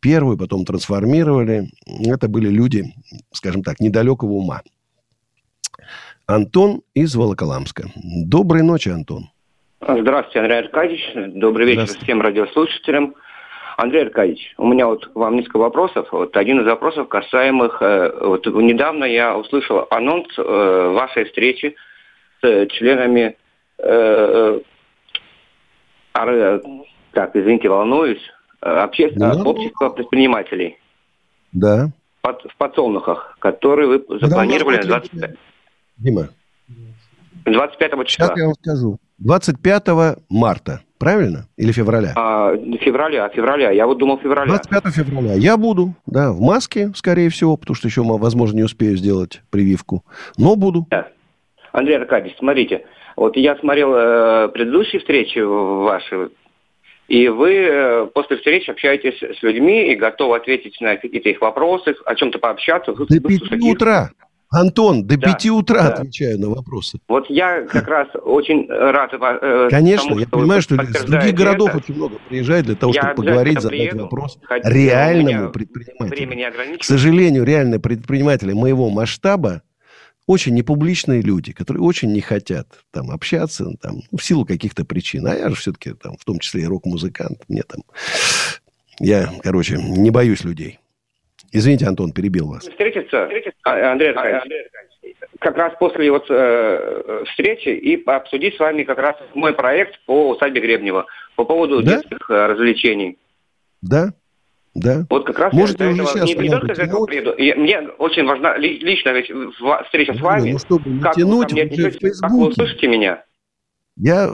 первую, 0.00 0.36
потом 0.36 0.64
трансформировали, 0.64 1.70
это 1.86 2.26
были 2.26 2.48
люди, 2.48 2.92
скажем 3.32 3.62
так, 3.62 3.78
недалекого 3.78 4.32
ума. 4.32 4.62
Антон 6.26 6.82
из 6.94 7.14
Волоколамска. 7.14 7.92
Доброй 7.94 8.62
ночи, 8.64 8.88
Антон. 8.88 9.30
Здравствуйте, 9.80 10.40
Андрей 10.40 10.58
Аркадьевич. 10.60 11.34
Добрый 11.34 11.66
вечер 11.66 11.86
всем 12.02 12.20
радиослушателям. 12.22 13.14
Андрей 13.76 14.04
Аркадьевич, 14.04 14.54
у 14.56 14.66
меня 14.66 14.86
вот 14.86 15.10
вам 15.14 15.36
несколько 15.36 15.58
вопросов. 15.58 16.08
Вот 16.10 16.34
один 16.36 16.60
из 16.62 16.66
вопросов 16.66 17.08
касаемых... 17.08 17.82
э, 17.82 18.10
вот 18.22 18.46
недавно 18.46 19.04
я 19.04 19.36
услышал 19.36 19.86
анонс 19.90 20.26
э, 20.38 20.42
вашей 20.42 21.24
встречи 21.26 21.76
с 22.42 22.66
членами... 22.70 23.36
э, 23.78 24.60
так, 27.12 27.36
извините, 27.36 27.68
волнуюсь. 27.68 28.22
обще- 28.62 29.10
Не 29.10 29.16
надо. 29.18 29.42
общества 29.44 29.90
предпринимателей 29.90 30.78
Да. 31.52 31.90
под- 32.22 32.44
в 32.50 32.56
подсолнухах, 32.56 33.36
который 33.40 33.86
вы 33.86 34.04
запланировали 34.20 34.76
на 34.78 34.82
25, 34.84 35.36
Дима, 35.98 36.28
25 37.44 37.90
числа. 38.06 38.26
сейчас 38.26 38.38
я 38.38 38.44
вам 38.46 38.54
скажу. 38.54 38.98
25 39.18 39.84
марта, 40.28 40.82
правильно? 40.98 41.48
Или 41.56 41.72
февраля? 41.72 42.12
А, 42.16 42.54
февраля, 42.80 43.28
февраля. 43.30 43.70
Я 43.70 43.86
вот 43.86 43.98
думал 43.98 44.18
февраля. 44.18 44.46
25 44.46 44.94
февраля. 44.94 45.34
Я 45.34 45.56
буду, 45.56 45.94
да, 46.06 46.32
в 46.32 46.40
маске, 46.40 46.92
скорее 46.94 47.30
всего, 47.30 47.56
потому 47.56 47.74
что 47.74 47.88
еще, 47.88 48.02
возможно, 48.02 48.56
не 48.56 48.62
успею 48.64 48.96
сделать 48.96 49.42
прививку. 49.50 50.04
Но 50.36 50.56
буду. 50.56 50.86
Андрей 51.72 51.98
Аркадьевич, 51.98 52.38
смотрите, 52.38 52.86
вот 53.16 53.36
я 53.36 53.56
смотрел 53.56 53.92
э, 53.94 54.48
предыдущие 54.48 55.00
встречи 55.00 55.38
ваши, 55.38 56.30
и 57.08 57.28
вы 57.28 57.54
э, 57.54 58.06
после 58.14 58.36
встречи 58.38 58.70
общаетесь 58.70 59.18
с 59.18 59.42
людьми 59.42 59.92
и 59.92 59.94
готовы 59.94 60.36
ответить 60.36 60.80
на 60.80 60.96
какие-то 60.96 61.28
их 61.28 61.40
вопросы, 61.40 61.94
о 62.04 62.14
чем-то 62.14 62.38
пообщаться. 62.38 62.92
До 62.92 63.06
5 63.06 63.60
утра. 63.62 64.10
Антон, 64.56 65.06
до 65.06 65.16
Да, 65.16 65.32
5 65.32 65.46
утра 65.46 65.82
да. 65.82 65.88
отвечаю 65.94 66.40
на 66.40 66.48
вопросы. 66.48 66.98
Вот 67.08 67.28
я 67.28 67.62
как 67.62 67.86
раз 67.88 68.08
очень 68.24 68.66
рад 68.68 69.10
э, 69.12 69.68
Конечно, 69.70 70.08
тому, 70.08 70.20
я 70.20 70.26
понимаю, 70.26 70.62
что 70.62 70.76
из 70.76 71.04
других 71.04 71.34
городов 71.34 71.68
это. 71.68 71.78
очень 71.78 71.94
много 71.94 72.16
приезжает 72.28 72.64
для 72.66 72.74
того, 72.74 72.92
Я 72.92 73.02
чтобы 73.02 73.14
поговорить, 73.16 73.60
задать 73.60 73.78
приеду. 73.78 74.02
вопрос 74.04 74.38
Хотя 74.42 74.68
реальному 74.70 75.50
предпринимателю. 75.50 76.78
К 76.78 76.84
сожалению, 76.84 77.44
реальные 77.44 77.80
предприниматели 77.80 78.52
моего 78.52 78.88
масштаба 78.90 79.62
очень 80.26 80.54
непубличные 80.54 81.22
люди, 81.22 81.52
которые 81.52 81.82
очень 81.82 82.12
не 82.12 82.20
хотят 82.20 82.66
там 82.90 83.10
общаться 83.10 83.70
там, 83.80 84.00
в 84.10 84.20
силу 84.22 84.44
каких-то 84.44 84.84
причин. 84.84 85.26
А 85.26 85.34
я 85.34 85.48
же 85.50 85.54
все-таки 85.54 85.92
там, 85.92 86.16
в 86.18 86.24
том 86.24 86.38
числе 86.40 86.62
и 86.62 86.66
рок-музыкант. 86.66 87.42
Мне 87.48 87.62
там... 87.62 87.82
Я, 88.98 89.30
короче, 89.42 89.76
не 89.76 90.10
боюсь 90.10 90.42
людей. 90.42 90.80
Извините, 91.56 91.86
Антон, 91.86 92.12
перебил 92.12 92.48
вас. 92.48 92.64
Встретиться, 92.68 93.28
а, 93.64 93.92
Андрей 93.92 94.10
Аркадьевич, 94.12 94.62
как 95.38 95.56
раз 95.56 95.72
после 95.78 96.10
вот 96.10 96.26
э, 96.28 97.24
встречи 97.30 97.68
и 97.70 98.02
обсудить 98.04 98.56
с 98.56 98.58
вами 98.58 98.82
как 98.82 98.98
раз 98.98 99.16
мой 99.34 99.54
проект 99.54 99.98
по 100.04 100.30
усадьбе 100.30 100.60
Гребнева 100.60 101.06
по 101.34 101.44
поводу 101.44 101.82
Да? 101.82 101.96
детских 101.96 102.28
э, 102.30 102.46
развлечений. 102.46 103.16
Да? 103.80 104.12
Да. 104.74 105.06
Вот 105.08 105.24
как 105.24 105.38
раз 105.38 105.52
Можете 105.54 105.84
я 105.84 105.90
уже 105.90 106.02
этого 106.02 106.14
сейчас 106.18 106.28
не, 106.28 106.48
не 106.48 106.50
только 106.50 106.72
этого 106.82 107.06
приеду. 107.06 107.32
И 107.32 107.54
мне 107.54 107.80
очень 107.80 108.24
важна 108.26 108.58
ли- 108.58 108.78
лично 108.78 109.10
ведь 109.10 109.30
встреча 109.86 110.12
с 110.12 110.20
вами. 110.20 110.52
ну, 110.52 110.58
чтобы 110.58 110.90
не 110.90 111.00
как 111.00 111.14
тянуть, 111.14 111.52
вы 111.52 111.54
мне 111.54 111.62
вы 111.62 111.68
в 111.68 111.72
отнесетесь, 111.72 112.20
как 112.20 112.30
вы 112.32 112.36
Фейсбуке. 112.36 112.50
услышите 112.62 112.88
меня. 112.88 113.24
Я, 113.98 114.30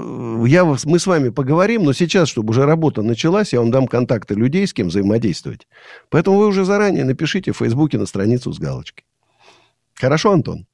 я, 0.46 0.64
мы 0.64 0.98
с 0.98 1.06
вами 1.06 1.28
поговорим, 1.28 1.84
но 1.84 1.92
сейчас, 1.92 2.28
чтобы 2.28 2.50
уже 2.50 2.66
работа 2.66 3.02
началась, 3.02 3.52
я 3.52 3.60
вам 3.60 3.70
дам 3.70 3.86
контакты 3.86 4.34
людей, 4.34 4.66
с 4.66 4.74
кем 4.74 4.88
взаимодействовать. 4.88 5.68
Поэтому 6.10 6.38
вы 6.38 6.48
уже 6.48 6.64
заранее 6.64 7.04
напишите 7.04 7.52
в 7.52 7.58
Фейсбуке 7.58 7.96
на 7.96 8.06
страницу 8.06 8.52
с 8.52 8.58
галочкой. 8.58 9.04
Хорошо, 9.94 10.32
Антон? 10.32 10.66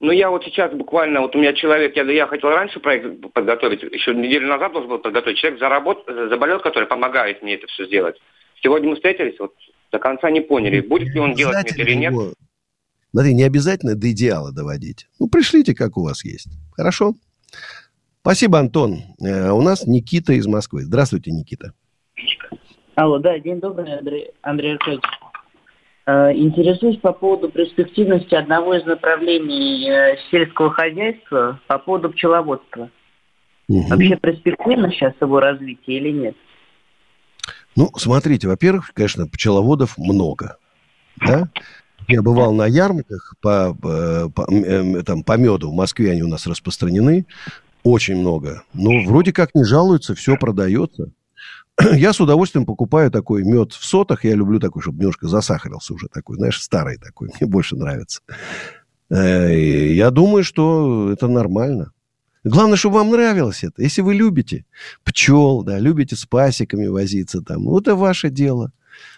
Ну, 0.00 0.12
я 0.12 0.30
вот 0.30 0.44
сейчас 0.44 0.72
буквально, 0.72 1.20
вот 1.20 1.36
у 1.36 1.38
меня 1.38 1.52
человек, 1.52 1.94
я, 1.94 2.02
я 2.04 2.26
хотел 2.26 2.48
раньше 2.48 2.80
проект 2.80 3.20
подготовить, 3.34 3.82
еще 3.82 4.14
неделю 4.14 4.48
назад 4.48 4.72
должен 4.72 4.90
был 4.90 4.98
подготовить. 4.98 5.38
Человек 5.38 5.60
заработ, 5.60 6.04
заболел, 6.06 6.58
который 6.60 6.88
помогает 6.88 7.42
мне 7.42 7.54
это 7.54 7.66
все 7.66 7.86
сделать. 7.86 8.16
Сегодня 8.62 8.88
мы 8.88 8.96
встретились, 8.96 9.38
вот 9.38 9.52
до 9.92 9.98
конца 9.98 10.30
не 10.30 10.40
поняли, 10.40 10.80
будет 10.80 11.14
ли 11.14 11.20
он 11.20 11.34
делать 11.34 11.70
это 11.70 11.82
или 11.82 11.94
нет. 11.94 12.12
Его... 12.12 12.32
Смотри, 13.10 13.34
не 13.34 13.42
обязательно 13.42 13.94
до 13.94 14.10
идеала 14.10 14.52
доводить. 14.52 15.06
Ну, 15.20 15.28
пришлите, 15.28 15.74
как 15.74 15.98
у 15.98 16.02
вас 16.02 16.24
есть. 16.24 16.48
Хорошо? 16.74 17.14
Спасибо, 18.22 18.60
Антон. 18.60 19.00
Э, 19.20 19.50
у 19.50 19.62
нас 19.62 19.84
Никита 19.84 20.32
из 20.34 20.46
Москвы. 20.46 20.82
Здравствуйте, 20.82 21.32
Никита. 21.32 21.72
Алло, 22.94 23.18
да, 23.18 23.36
день 23.40 23.58
добрый, 23.58 23.98
Андрей, 23.98 24.30
Андрей 24.42 24.74
Аркадьевич. 24.74 25.02
Э, 26.06 26.32
интересуюсь 26.32 27.00
по 27.00 27.12
поводу 27.12 27.50
перспективности 27.50 28.36
одного 28.36 28.74
из 28.74 28.84
направлений 28.84 29.90
э, 29.90 30.18
сельского 30.30 30.70
хозяйства 30.70 31.60
по 31.66 31.78
поводу 31.80 32.10
пчеловодства. 32.10 32.90
Угу. 33.66 33.88
Вообще 33.88 34.16
перспективно 34.16 34.92
сейчас 34.92 35.14
его 35.20 35.40
развитие 35.40 35.98
или 35.98 36.12
нет? 36.12 36.36
Ну, 37.74 37.90
смотрите, 37.96 38.46
во-первых, 38.46 38.92
конечно, 38.94 39.26
пчеловодов 39.26 39.98
много. 39.98 40.58
Да? 41.26 41.48
Я 42.06 42.22
бывал 42.22 42.52
на 42.52 42.66
ярмарках 42.66 43.34
по, 43.42 43.74
по, 43.74 44.30
по, 44.30 45.02
там, 45.02 45.24
по 45.24 45.36
меду. 45.36 45.70
В 45.70 45.74
Москве 45.74 46.12
они 46.12 46.22
у 46.22 46.28
нас 46.28 46.46
распространены. 46.46 47.26
Очень 47.84 48.16
много. 48.16 48.62
Но 48.74 49.02
вроде 49.04 49.32
как 49.32 49.54
не 49.54 49.64
жалуются, 49.64 50.14
все 50.14 50.36
продается. 50.36 51.10
Я 51.94 52.12
с 52.12 52.20
удовольствием 52.20 52.66
покупаю 52.66 53.10
такой 53.10 53.42
мед 53.44 53.72
в 53.72 53.84
сотах. 53.84 54.24
Я 54.24 54.34
люблю 54.34 54.60
такой, 54.60 54.82
чтобы 54.82 54.98
немножко 54.98 55.28
засахарился 55.28 55.94
уже 55.94 56.08
такой, 56.08 56.36
знаешь, 56.36 56.60
старый 56.60 56.98
такой. 56.98 57.30
Мне 57.38 57.48
больше 57.48 57.76
нравится. 57.76 58.20
Э, 59.10 59.52
я 59.54 60.10
думаю, 60.10 60.44
что 60.44 61.10
это 61.10 61.28
нормально. 61.28 61.92
Главное, 62.44 62.76
чтобы 62.76 62.96
вам 62.96 63.10
нравилось 63.10 63.62
это. 63.62 63.82
Если 63.82 64.00
вы 64.00 64.14
любите 64.14 64.64
пчел, 65.04 65.62
да, 65.62 65.78
любите 65.78 66.16
с 66.16 66.26
пасеками 66.26 66.88
возиться 66.88 67.40
там, 67.40 67.64
ну, 67.64 67.78
это 67.78 67.94
ваше 67.94 68.30
дело. 68.30 68.72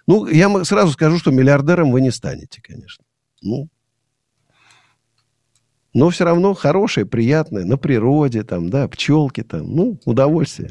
Ну, 0.06 0.26
я 0.26 0.64
сразу 0.64 0.92
скажу, 0.92 1.18
что 1.18 1.30
миллиардером 1.30 1.90
вы 1.90 2.00
не 2.00 2.10
станете, 2.10 2.60
конечно. 2.62 3.04
Ну, 3.40 3.68
но 5.94 6.10
все 6.10 6.24
равно 6.24 6.54
хорошее, 6.54 7.06
приятное, 7.06 7.64
на 7.64 7.78
природе, 7.78 8.42
там, 8.42 8.68
да, 8.68 8.88
пчелки 8.88 9.42
там, 9.42 9.74
ну, 9.74 9.98
удовольствие. 10.04 10.70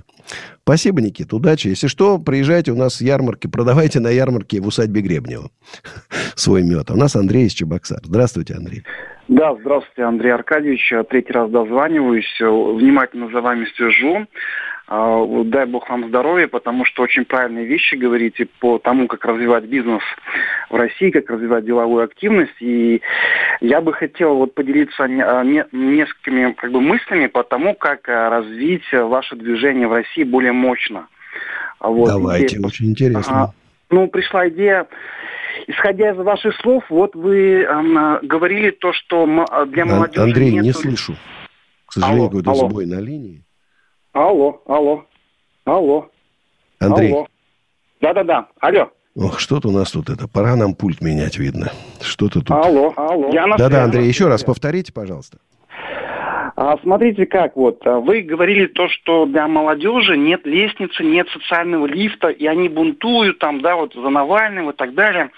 Спасибо, 0.63 1.01
Никит, 1.01 1.33
удачи. 1.33 1.67
Если 1.69 1.87
что, 1.87 2.19
приезжайте, 2.19 2.71
у 2.71 2.75
нас 2.75 3.01
ярмарки, 3.01 3.47
продавайте 3.47 3.99
на 3.99 4.09
ярмарке 4.09 4.61
в 4.61 4.67
усадьбе 4.67 5.01
Гребнева 5.01 5.49
свой 6.35 6.63
мед. 6.63 6.89
А 6.89 6.93
у 6.93 6.97
нас 6.97 7.15
Андрей 7.15 7.45
из 7.45 7.53
Чебоксар. 7.53 7.99
Здравствуйте, 8.03 8.53
Андрей. 8.53 8.83
Да, 9.29 9.55
здравствуйте, 9.55 10.03
Андрей 10.03 10.33
Аркадьевич. 10.33 10.93
Третий 11.09 11.31
раз 11.31 11.49
дозваниваюсь. 11.49 12.37
Внимательно 12.39 13.29
за 13.31 13.41
вами 13.41 13.65
слежу. 13.75 14.27
А, 14.87 15.25
дай 15.45 15.65
бог 15.65 15.89
вам 15.89 16.09
здоровья, 16.09 16.47
потому 16.47 16.83
что 16.85 17.03
очень 17.03 17.23
правильные 17.23 17.65
вещи 17.65 17.95
говорите 17.95 18.47
по 18.59 18.79
тому, 18.79 19.07
как 19.07 19.23
развивать 19.23 19.63
бизнес 19.65 20.01
в 20.69 20.75
России, 20.75 21.09
как 21.09 21.29
развивать 21.29 21.65
деловую 21.65 22.03
активность. 22.03 22.59
И 22.59 23.01
я 23.61 23.79
бы 23.79 23.93
хотел 23.93 24.35
вот 24.35 24.53
поделиться 24.53 25.05
а, 25.05 25.43
несколькими 25.43 26.51
как 26.53 26.71
бы, 26.71 26.81
мыслями 26.81 27.27
по 27.27 27.43
тому, 27.43 27.75
как 27.75 28.09
а, 28.09 28.29
развить 28.29 28.83
ваше 28.91 29.37
движение 29.37 29.87
в 29.87 29.93
России 29.93 30.23
более 30.23 30.51
мощно. 30.51 31.07
Вот, 31.79 32.07
Давайте, 32.07 32.57
идея, 32.57 32.67
очень 32.67 32.91
интересно. 32.91 33.43
А, 33.43 33.49
ну, 33.89 34.07
пришла 34.07 34.47
идея 34.49 34.87
исходя 35.67 36.11
из 36.11 36.17
ваших 36.17 36.55
слов, 36.61 36.83
вот 36.89 37.15
вы 37.15 37.61
э, 37.61 38.19
говорили 38.23 38.71
то, 38.71 38.91
что 38.91 39.25
для 39.67 39.85
молодежи... 39.85 40.21
Андрей, 40.21 40.51
нет... 40.51 40.63
не 40.63 40.73
слышу. 40.73 41.15
К 41.85 41.93
сожалению, 41.93 42.29
какой-то 42.29 42.53
сбой 42.55 42.85
на 42.85 42.99
линии. 42.99 43.43
Алло, 44.13 44.61
алло, 44.67 45.05
алло. 45.65 46.09
Андрей. 46.79 47.11
Алло. 47.11 47.27
Да-да-да, 47.99 48.47
алло. 48.59 48.91
Ох, 49.15 49.39
что-то 49.39 49.69
у 49.69 49.71
нас 49.71 49.91
тут 49.91 50.09
это. 50.09 50.27
Пора 50.27 50.55
нам 50.55 50.75
пульт 50.75 51.01
менять, 51.01 51.37
видно. 51.37 51.71
Что-то 51.99 52.41
тут. 52.41 52.51
Алло, 52.51 52.93
алло. 52.95 53.31
Да-да, 53.57 53.83
Андрей, 53.83 54.07
еще 54.07 54.27
раз 54.27 54.43
повторите, 54.43 54.93
пожалуйста. 54.93 55.39
А, 56.55 56.77
смотрите 56.83 57.25
как, 57.25 57.55
вот, 57.55 57.85
а, 57.85 57.99
вы 57.99 58.21
говорили 58.21 58.67
то, 58.67 58.87
что 58.87 59.25
для 59.25 59.47
молодежи 59.47 60.15
нет 60.15 60.45
лестницы, 60.45 61.03
нет 61.03 61.27
социального 61.29 61.87
лифта, 61.87 62.27
и 62.29 62.45
они 62.45 62.69
бунтуют 62.69 63.39
там, 63.39 63.61
да, 63.61 63.75
вот 63.75 63.95
за 63.95 64.09
Навального 64.09 64.71
и 64.71 64.75
так 64.75 64.93
далее. 64.93 65.31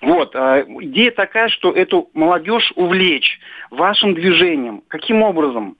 Вот, 0.00 0.34
а, 0.34 0.64
идея 0.80 1.10
такая, 1.10 1.48
что 1.48 1.72
эту 1.72 2.08
молодежь 2.14 2.72
увлечь 2.76 3.38
вашим 3.70 4.14
движением. 4.14 4.82
Каким 4.88 5.22
образом? 5.22 5.76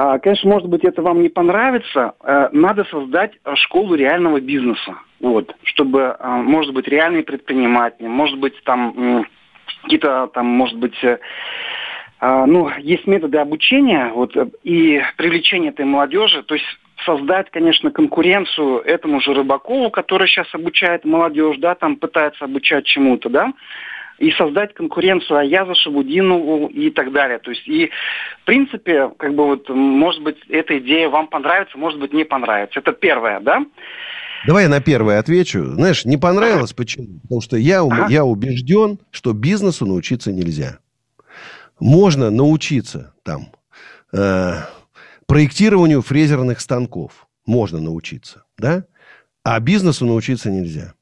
А, 0.00 0.20
конечно, 0.20 0.48
может 0.48 0.68
быть, 0.68 0.84
это 0.84 1.02
вам 1.02 1.22
не 1.22 1.28
понравится. 1.28 2.14
А, 2.20 2.50
надо 2.52 2.84
создать 2.84 3.32
школу 3.56 3.96
реального 3.96 4.40
бизнеса. 4.40 4.94
Вот, 5.18 5.52
чтобы, 5.64 6.14
а, 6.20 6.36
может 6.36 6.72
быть, 6.72 6.86
реальные 6.86 7.24
предприниматели, 7.24 8.06
может 8.06 8.38
быть, 8.38 8.54
там 8.62 9.26
какие-то, 9.82 10.28
там, 10.28 10.46
может 10.46 10.78
быть, 10.78 10.96
э, 11.02 11.18
ну, 12.20 12.70
есть 12.78 13.06
методы 13.06 13.38
обучения 13.38 14.10
вот, 14.14 14.36
и 14.62 15.02
привлечения 15.16 15.70
этой 15.70 15.84
молодежи, 15.84 16.42
то 16.42 16.54
есть 16.54 16.66
создать, 17.04 17.50
конечно, 17.50 17.90
конкуренцию 17.90 18.80
этому 18.80 19.20
же 19.20 19.34
Рыбакову, 19.34 19.90
который 19.90 20.26
сейчас 20.28 20.46
обучает 20.52 21.04
молодежь, 21.04 21.58
да, 21.58 21.74
там 21.74 21.96
пытается 21.96 22.44
обучать 22.44 22.86
чему-то, 22.86 23.28
да, 23.28 23.52
и 24.18 24.30
создать 24.32 24.74
конкуренцию 24.74 25.38
Аяза, 25.38 25.74
Шабудинову 25.74 26.66
и 26.66 26.90
так 26.90 27.12
далее. 27.12 27.38
То 27.38 27.50
есть, 27.50 27.66
и, 27.66 27.90
в 28.42 28.44
принципе, 28.44 29.10
как 29.16 29.34
бы 29.34 29.46
вот, 29.46 29.68
может 29.68 30.22
быть, 30.22 30.38
эта 30.48 30.78
идея 30.78 31.08
вам 31.08 31.28
понравится, 31.28 31.78
может 31.78 32.00
быть, 32.00 32.12
не 32.12 32.24
понравится. 32.24 32.80
Это 32.80 32.92
первое, 32.92 33.40
да? 33.40 33.64
Давай 34.46 34.64
я 34.64 34.68
на 34.68 34.80
первое 34.80 35.18
отвечу. 35.18 35.64
Знаешь, 35.64 36.04
не 36.04 36.16
понравилось, 36.16 36.72
почему? 36.72 37.20
Потому 37.22 37.40
что 37.40 37.56
я, 37.56 37.82
ага. 37.82 38.06
я 38.08 38.24
убежден, 38.24 38.98
что 39.10 39.32
бизнесу 39.32 39.86
научиться 39.86 40.32
нельзя. 40.32 40.78
Можно 41.80 42.30
научиться 42.30 43.14
там 43.24 43.52
э, 44.12 44.54
проектированию 45.26 46.02
фрезерных 46.02 46.60
станков. 46.60 47.26
Можно 47.46 47.80
научиться, 47.80 48.44
да? 48.58 48.84
А 49.42 49.58
бизнесу 49.60 50.06
научиться 50.06 50.50
нельзя. 50.50 50.94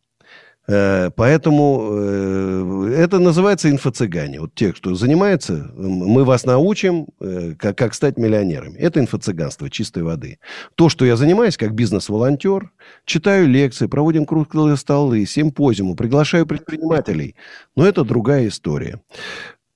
Э, 0.69 1.11
поэтому 1.15 1.91
э, 1.93 2.95
это 2.99 3.19
называется 3.19 3.71
инфо-цыгане. 3.71 4.41
Вот 4.41 4.55
те, 4.55 4.73
кто 4.73 4.95
занимается, 4.95 5.71
мы 5.77 6.25
вас 6.25 6.45
научим, 6.45 7.07
э, 7.21 7.55
как, 7.59 7.79
как 7.79 7.95
стать 7.95 8.19
миллионерами. 8.19 8.77
Это 8.79 9.01
инфо-цыганство 9.01 9.71
чистой 9.71 10.03
воды. 10.03 10.39
То, 10.75 10.89
что 10.89 11.05
я 11.05 11.17
занимаюсь 11.17 11.57
как 11.57 11.75
бизнес-волонтер, 11.75 12.71
читаю 13.05 13.49
лекции, 13.49 13.87
проводим 13.87 14.27
круглые 14.27 14.77
столы, 14.77 15.25
симпозиумы, 15.27 15.95
приглашаю 15.95 16.47
предпринимателей. 16.47 17.37
Но 17.77 17.87
это 17.87 18.05
другая 18.05 18.49
история. 18.49 19.01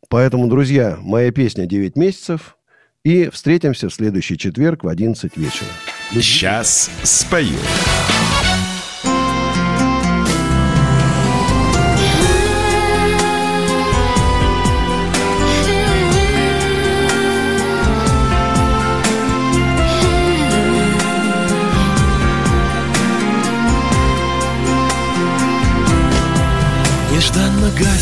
Поэтому, 0.09 0.49
друзья, 0.49 0.99
моя 1.01 1.31
песня 1.31 1.67
«9 1.67 1.93
месяцев». 1.95 2.57
И 3.03 3.31
встретимся 3.31 3.89
в 3.89 3.95
следующий 3.95 4.37
четверг 4.37 4.85
в 4.85 4.89
11 4.89 5.35
вечера. 5.39 5.71
Сейчас 6.13 6.91
спою. 7.03 7.57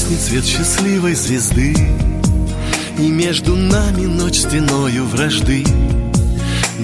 Гаснет 0.08 0.20
свет 0.20 0.44
счастливой 0.44 1.14
звезды. 1.14 1.74
И 2.98 3.08
между 3.08 3.54
нами 3.54 4.06
ночь 4.06 4.38
стеною 4.38 5.04
вражды. 5.06 5.64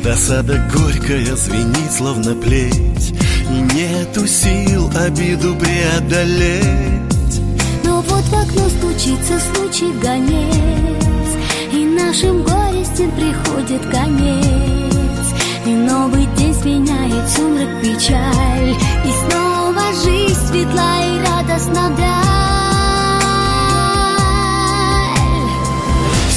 Досада 0.03 0.71
горькая 0.73 1.35
звенит, 1.37 1.93
словно 1.93 2.35
плеть. 2.35 3.15
И 3.51 3.75
нету 3.75 4.27
сил 4.27 4.91
обиду 4.97 5.55
преодолеть. 5.57 7.41
Но 7.85 8.03
вот 8.03 8.25
в 8.25 8.35
окно 8.35 8.69
стучится 8.69 9.41
случай 9.55 9.93
гонец. 10.03 11.29
И 11.73 11.85
нашим 11.85 12.43
горестям 12.43 13.11
приходит 13.13 13.83
конец. 13.91 15.27
И 15.67 15.71
новый 15.71 16.27
день 16.37 16.55
сменяет 16.55 17.31
сумрак 17.31 17.81
печаль. 17.81 18.77
И 19.05 19.13
снова 19.25 19.83
жизнь 20.05 20.41
светла 20.47 21.01
и 21.03 21.19
радостна 21.27 21.91
вдаль 21.91 22.64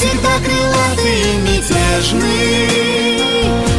Всегда 0.08 0.40
крылатый 0.40 1.38
метель 1.44 1.88
нежный 1.98 2.70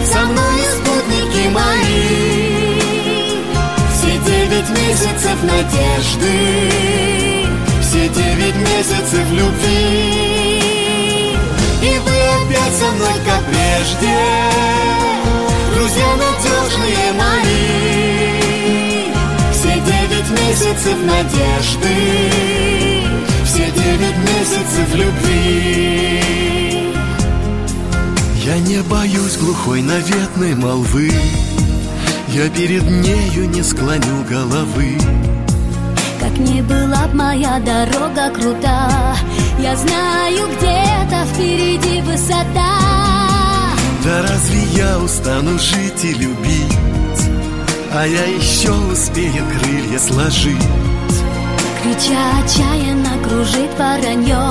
Со 0.05 0.21
мной 0.21 0.61
спутники 0.75 1.49
мои. 1.49 2.81
Все 3.93 4.19
девять 4.19 4.71
месяцев 4.71 5.43
надежды. 5.43 6.37
Все 7.81 8.09
девять 8.09 8.57
месяцев 8.57 9.31
любви. 9.31 10.61
И 11.83 11.99
вы 11.99 12.17
опять 12.43 12.77
со 12.77 12.91
мной, 12.93 13.19
как 13.25 13.43
прежде. 13.47 14.19
Друзья 15.75 16.11
надежные 16.17 17.13
мои. 17.15 17.65
Все 19.53 19.73
девять 19.81 20.31
месяцев 20.31 20.97
надежды 21.05 22.88
девять 23.89 24.17
месяцев 24.19 24.95
любви. 24.95 26.23
Я 28.45 28.59
не 28.59 28.83
боюсь 28.83 29.37
глухой 29.39 29.83
наветной 29.83 30.55
молвы. 30.55 31.11
Я 32.29 32.49
перед 32.51 32.83
нею 32.83 33.49
не 33.49 33.63
склоню 33.63 34.25
головы. 34.29 34.99
Как 36.21 36.37
не 36.39 36.61
была 36.63 37.07
б 37.07 37.15
моя 37.15 37.61
дорога 37.61 38.31
крута 38.31 39.17
Я 39.59 39.77
знаю, 39.77 40.49
где-то 40.57 41.25
впереди 41.33 42.03
высота. 42.03 42.81
Да 44.05 44.23
разве 44.23 44.63
я 44.75 44.99
устану 44.99 45.59
жить 45.59 46.05
и 46.05 46.13
любить? 46.13 47.23
А 47.93 48.07
я 48.07 48.25
еще 48.25 48.73
успею 48.93 49.45
крылья 49.53 49.99
сложить. 49.99 50.67
Крича 51.83 52.43
отчаянно 52.45 53.08
кружит 53.29 53.71
воронье. 53.79 54.49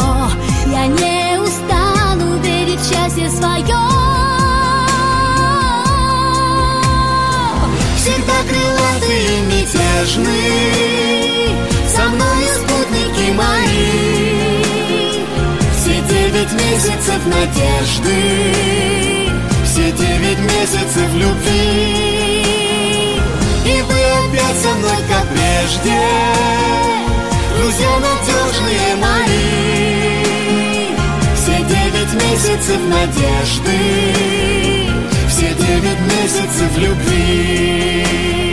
Я 0.68 0.86
не 0.88 1.40
устану 1.40 2.38
верить 2.42 2.80
в 2.80 2.88
счастье 2.88 3.30
свое 3.30 3.82
Всегда 7.98 8.38
крылатый 8.48 9.24
и 9.26 9.42
мятежный 9.52 10.58
Со 11.88 12.04
мной 12.10 12.44
спутники 12.56 13.32
мои. 13.34 14.64
Все 15.78 15.96
девять 16.02 16.54
месяцев 16.54 17.26
надежды 17.26 18.18
Все 19.66 19.92
девять 19.92 20.40
месяцев 20.40 21.14
любви. 21.14 22.44
И 23.66 23.82
вы 23.82 24.00
опять 24.28 24.58
со 24.62 24.70
мной, 24.76 25.02
как 25.10 25.26
прежде 25.30 25.98
Друзья 27.58 28.00
надежные 28.00 28.96
мои 28.98 30.24
Все 31.36 31.58
девять 31.64 32.14
месяцев 32.14 32.80
надежды 32.88 33.78
Все 35.28 35.54
девять 35.54 36.02
месяцев 36.02 36.78
любви 36.78 38.47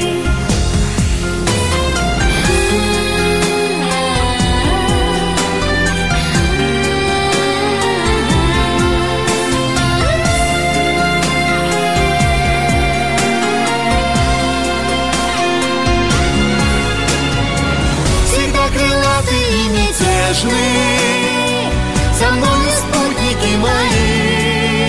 мятежный 20.45 21.71
Со 22.19 22.31
мной 22.31 22.71
спутники 22.77 23.57
мои. 23.57 24.89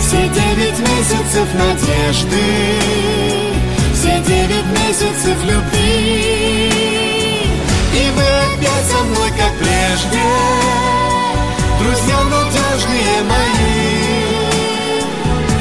Все 0.00 0.28
девять 0.28 0.78
месяцев 0.78 1.48
надежды. 1.54 2.44
Все 3.92 4.20
девять 4.20 4.66
месяцев 4.66 5.36
любви. 5.44 6.70
И 7.92 8.10
вы 8.14 8.22
опять 8.22 8.86
со 8.90 8.98
мной, 9.04 9.30
как 9.30 9.52
прежде. 9.58 10.22
Друзья 11.80 12.18
надежные 12.24 13.22
мои. 13.28 13.76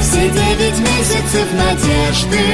Все 0.01 0.29
девять 0.29 0.79
месяцев 0.79 1.47
надежды. 1.53 2.45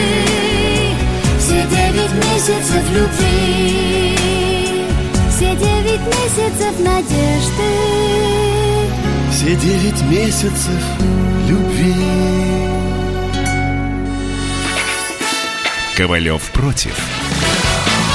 Все 1.40 1.68
девять 1.68 2.14
месяцев 2.14 2.84
любви 2.92 4.21
девять 5.92 6.08
месяцев 6.08 6.80
надежды 6.80 7.64
Все 9.32 9.56
девять 9.56 10.02
месяцев 10.04 10.84
любви 11.48 11.94
Ковалев 15.98 16.50
против. 16.52 17.31